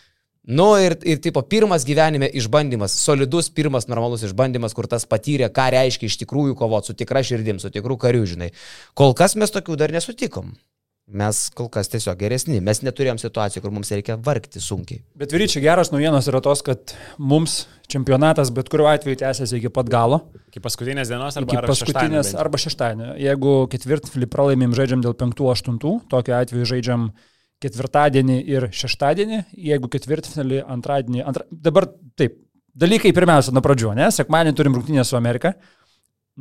[0.45, 5.71] Nu ir, ir tipo pirmas gyvenime išbandymas, solidus pirmas normalus išbandymas, kur tas patyrė, ką
[5.73, 8.51] reiškia iš tikrųjų kovoti su tikra širdim, su tikrų karių, žinai.
[8.93, 10.53] Kol kas mes tokių dar nesutikom.
[11.05, 12.63] Mes kol kas tiesiog geresni.
[12.65, 15.03] Mes neturėjom situacijų, kur mums reikia vargti sunkiai.
[15.21, 19.91] Bet vyryčiai geras naujienos yra tos, kad mums čempionatas bet kuriuo atveju tęsiasi iki pat
[19.93, 20.23] galo.
[20.49, 23.09] Iki paskutinės dienos arba, iki arba paskutinės šeštadienio arba šeštadienio.
[23.21, 25.77] Jeigu ketvirtfinalį pralaimim žaidžiam dėl 5-8,
[26.09, 27.11] tokiu atveju žaidžiam
[27.65, 31.87] ketvirtadienį ir šeštadienį, jeigu ketvirtfinalį antradienį, antra, dabar
[32.17, 32.39] taip,
[32.77, 35.55] dalykai pirmiausia nuo pradžių, ne, sekmadienį turim rungtynę su Amerika,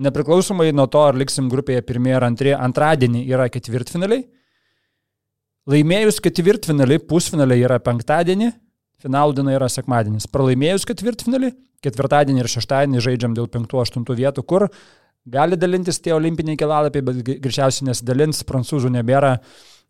[0.03, 4.25] nepriklausomai nuo to, ar liksim grupėje pirmieji ar antrieji, antradienį yra ketvirtfinaliai,
[5.69, 8.49] laimėjus ketvirtfinalį, pusfinaliai yra penktadienį,
[9.03, 11.53] finalų diena yra sekmadienis, pralaimėjus ketvirtfinalį,
[11.83, 14.67] ketvirtadienį ir šeštadienį žaidžiam dėl 5-8 vietų, kur
[15.23, 19.37] gali dalintis tie olimpiniai kelalapiai, bet greičiausiai nesidalins, prancūzų nebėra,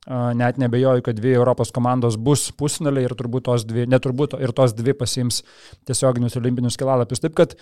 [0.10, 4.76] net nebejoju, kad dvi Europos komandos bus pusfinaliai ir turbūt tos dvi, neturbūt ir tos
[4.76, 5.42] dvi pasims
[5.88, 7.24] tiesioginius olimpinius kelalapius.
[7.24, 7.56] Taip kad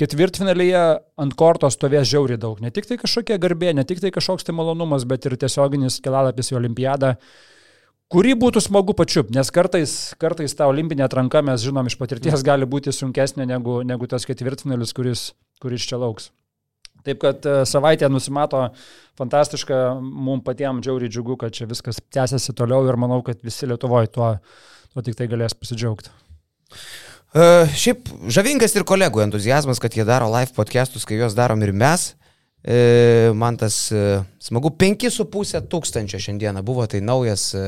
[0.00, 0.82] ketvirtfinalyje
[1.20, 2.60] ant kortos stovės žiauriai daug.
[2.64, 6.54] Ne tik tai kažkokia garbė, ne tik tai kažkoks tai malonumas, bet ir tiesioginis kelalapis
[6.54, 7.16] į olimpiadą
[8.12, 12.68] kurį būtų smagu pačiupti, nes kartais, kartais ta olimpinė atranka, mes žinom iš patirties, gali
[12.68, 15.30] būti sunkesnė negu, negu tas ketvirtfinalis, kuris,
[15.64, 16.28] kuris čia lauks.
[17.06, 18.64] Taip kad e, savaitė nusimato
[19.18, 24.12] fantastiška, mums patiems džiauriai džiugu, kad čia viskas tęsiasi toliau ir manau, kad visi Lietuvoje
[24.14, 24.34] tuo,
[24.92, 26.14] tuo tik tai galės pasidžiaugti.
[27.32, 31.72] Uh, šiaip žavingas ir kolegų entuzijazmas, kad jie daro live podcastus, kai juos darom ir
[31.72, 32.10] mes.
[32.64, 37.62] E, man tas e, smagu, 5,5 tūkstančio šiandieną buvo, tai naujas e,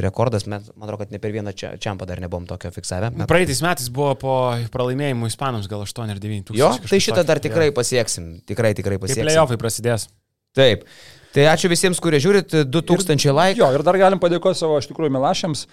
[0.00, 3.12] rekordas, man atrodo, kad ne per vieną čiampą dar nebuvom tokio fiksavę.
[3.12, 3.28] Met...
[3.28, 4.36] Praeitais metais buvo po
[4.72, 6.62] pralaimėjimų Ispanams gal 8 ar 9 tūkstančių.
[6.62, 7.76] Jo, tai šitą dar tikrai ja.
[7.76, 9.28] pasieksim, tikrai, tikrai pasieksim.
[9.28, 10.08] Playoffai prasidės.
[10.56, 10.88] Taip.
[11.36, 13.60] Tai ačiū visiems, kurie žiūrit, 2000 laikų.
[13.60, 15.68] Jo, ir dar galim padėkoti savo, iš tikrųjų, milašiams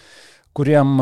[0.58, 0.95] kuriem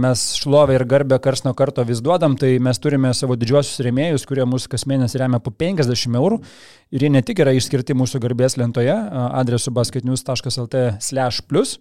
[0.00, 4.24] mes šlovę ir garbę kars nuo karto vis duodam, tai mes turime savo didžiosius rėmėjus,
[4.28, 6.38] kurie mūsų kas mėnesį remia po 50 eurų.
[6.94, 11.76] Ir jie ne tik yra išskirti mūsų garbės lentoje adresu basketnews.lt slash plus,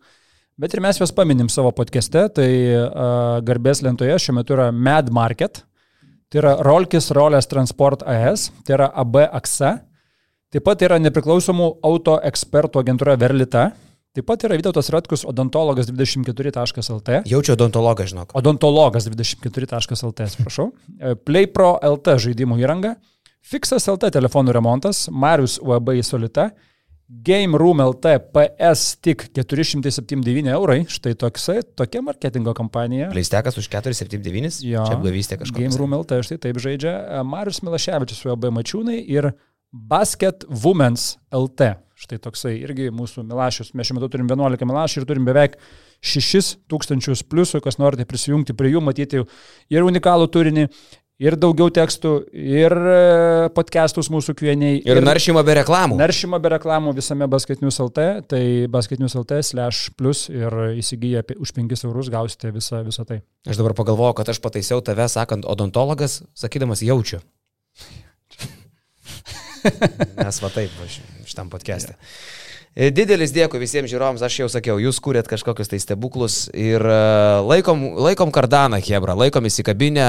[0.59, 2.49] bet ir mes juos paminim savo podcast'e, tai
[3.47, 5.63] garbės lentoje šiuo metu yra Mad Market,
[6.27, 9.77] tai yra Rolkis Rolės Transport AS, tai yra AB AXA,
[10.51, 13.69] taip pat yra nepriklausomų auto ekspertų agentūra Verlita,
[14.13, 17.23] Taip pat yra Vytautas Ratkus, odontologas24.lt.
[17.25, 18.35] Jaučiu odontologą, žinok.
[18.37, 20.67] Odontologas24.lt, atsiprašau.
[20.99, 22.91] E, PlayPro LT žaidimų įranga.
[23.41, 25.07] Fixas LT telefonų remontas.
[25.09, 26.51] Marius UAB į Solita.
[27.25, 30.83] Game Room LT PS tik 479 eurai.
[30.93, 33.09] Štai toksai, tokia marketingo kampanija.
[33.13, 34.61] Pleistekas už 479?
[34.69, 34.85] Jo.
[34.85, 35.65] Čia apgavystė kažkokia.
[35.65, 36.93] Game Room LT štai taip žaidžia.
[37.01, 39.33] E, Marius Milaševičius UAB Mačiūnai ir
[39.73, 41.73] Basket Women's LT.
[42.03, 43.71] Štai toksai irgi mūsų milašius.
[43.77, 45.55] Mes šiuo metu turim 11 milašių ir turim beveik
[46.03, 49.23] 6 tūkstančius pliusų, kas norite prisijungti prie jų, matyti
[49.71, 50.67] ir unikalų turinį,
[51.23, 52.97] ir daugiau tekstų, ir e,
[53.55, 54.81] podcastus mūsų kvieniai.
[54.81, 55.97] Ir, ir naršymą be reklamų.
[56.01, 58.43] Naršymą be reklamų visame basketinius LT, tai
[58.73, 63.21] basketinius LT slash plus ir įsigiję už 5 eurus gausite visą, visą tai.
[63.47, 67.23] Aš dabar pagalvojau, kad aš pataisiau tave sakant odontologas, sakydamas jaučiu.
[70.23, 71.95] Nes va taip, aš šitam podcast'e.
[71.95, 72.53] Yeah.
[72.73, 76.95] Didelis dėkui visiems žiūrovams, aš jau sakiau, jūs kūrėt kažkokius tai stebuklus ir e,
[77.45, 80.07] laikom, laikom kardaną, Hebra, laikom įsikabinę,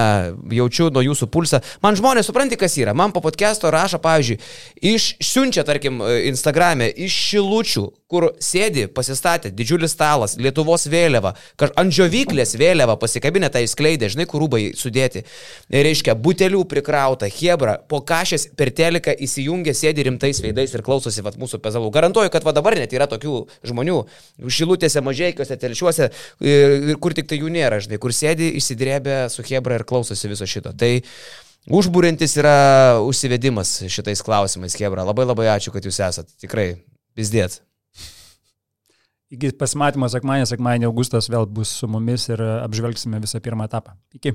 [0.57, 1.61] jaučiu nuo jūsų pulsą.
[1.85, 2.97] Man žmonės supranti, kas yra.
[2.97, 4.39] Man po podcast'o rašo, pavyzdžiui,
[4.95, 7.85] iš siunčia, tarkim, e, Instagram'e, iš šilučių,
[8.15, 11.35] kur sėdi, pasistatė didžiulis stalas, Lietuvos vėliava,
[11.81, 15.25] ant žiovyklės vėliava pasikabinę tą įskleidę, žinai, kur rūbai sudėti.
[15.75, 21.39] Reiškia, butelių prikrauta, Hebra, po kažės per teliką įsijungia, sėdi rimtais veidais ir klausosi vat,
[21.41, 21.91] mūsų pezalų.
[21.95, 24.01] Garantuoju, kad va dabar net yra tokių žmonių,
[24.47, 26.11] šilutėse, mažiekiuose, telšiuose,
[27.03, 30.75] kur tik tai jų nėra, žinai, kur sėdi, įsidrėbė su Hebra ir klausosi viso šito.
[30.79, 30.95] Tai
[31.65, 35.07] Užbūrintis yra užsivedimas šitais klausimais, Hebra.
[35.09, 36.29] Labai labai ačiū, kad jūs esat.
[36.43, 36.75] Tikrai,
[37.17, 37.63] vis dėt.
[39.35, 43.97] Iki pasimatymo sekmanį, sekmanį Augustas vėl bus su mumis ir apžvelgsime visą pirmą etapą.
[44.15, 44.35] Iki.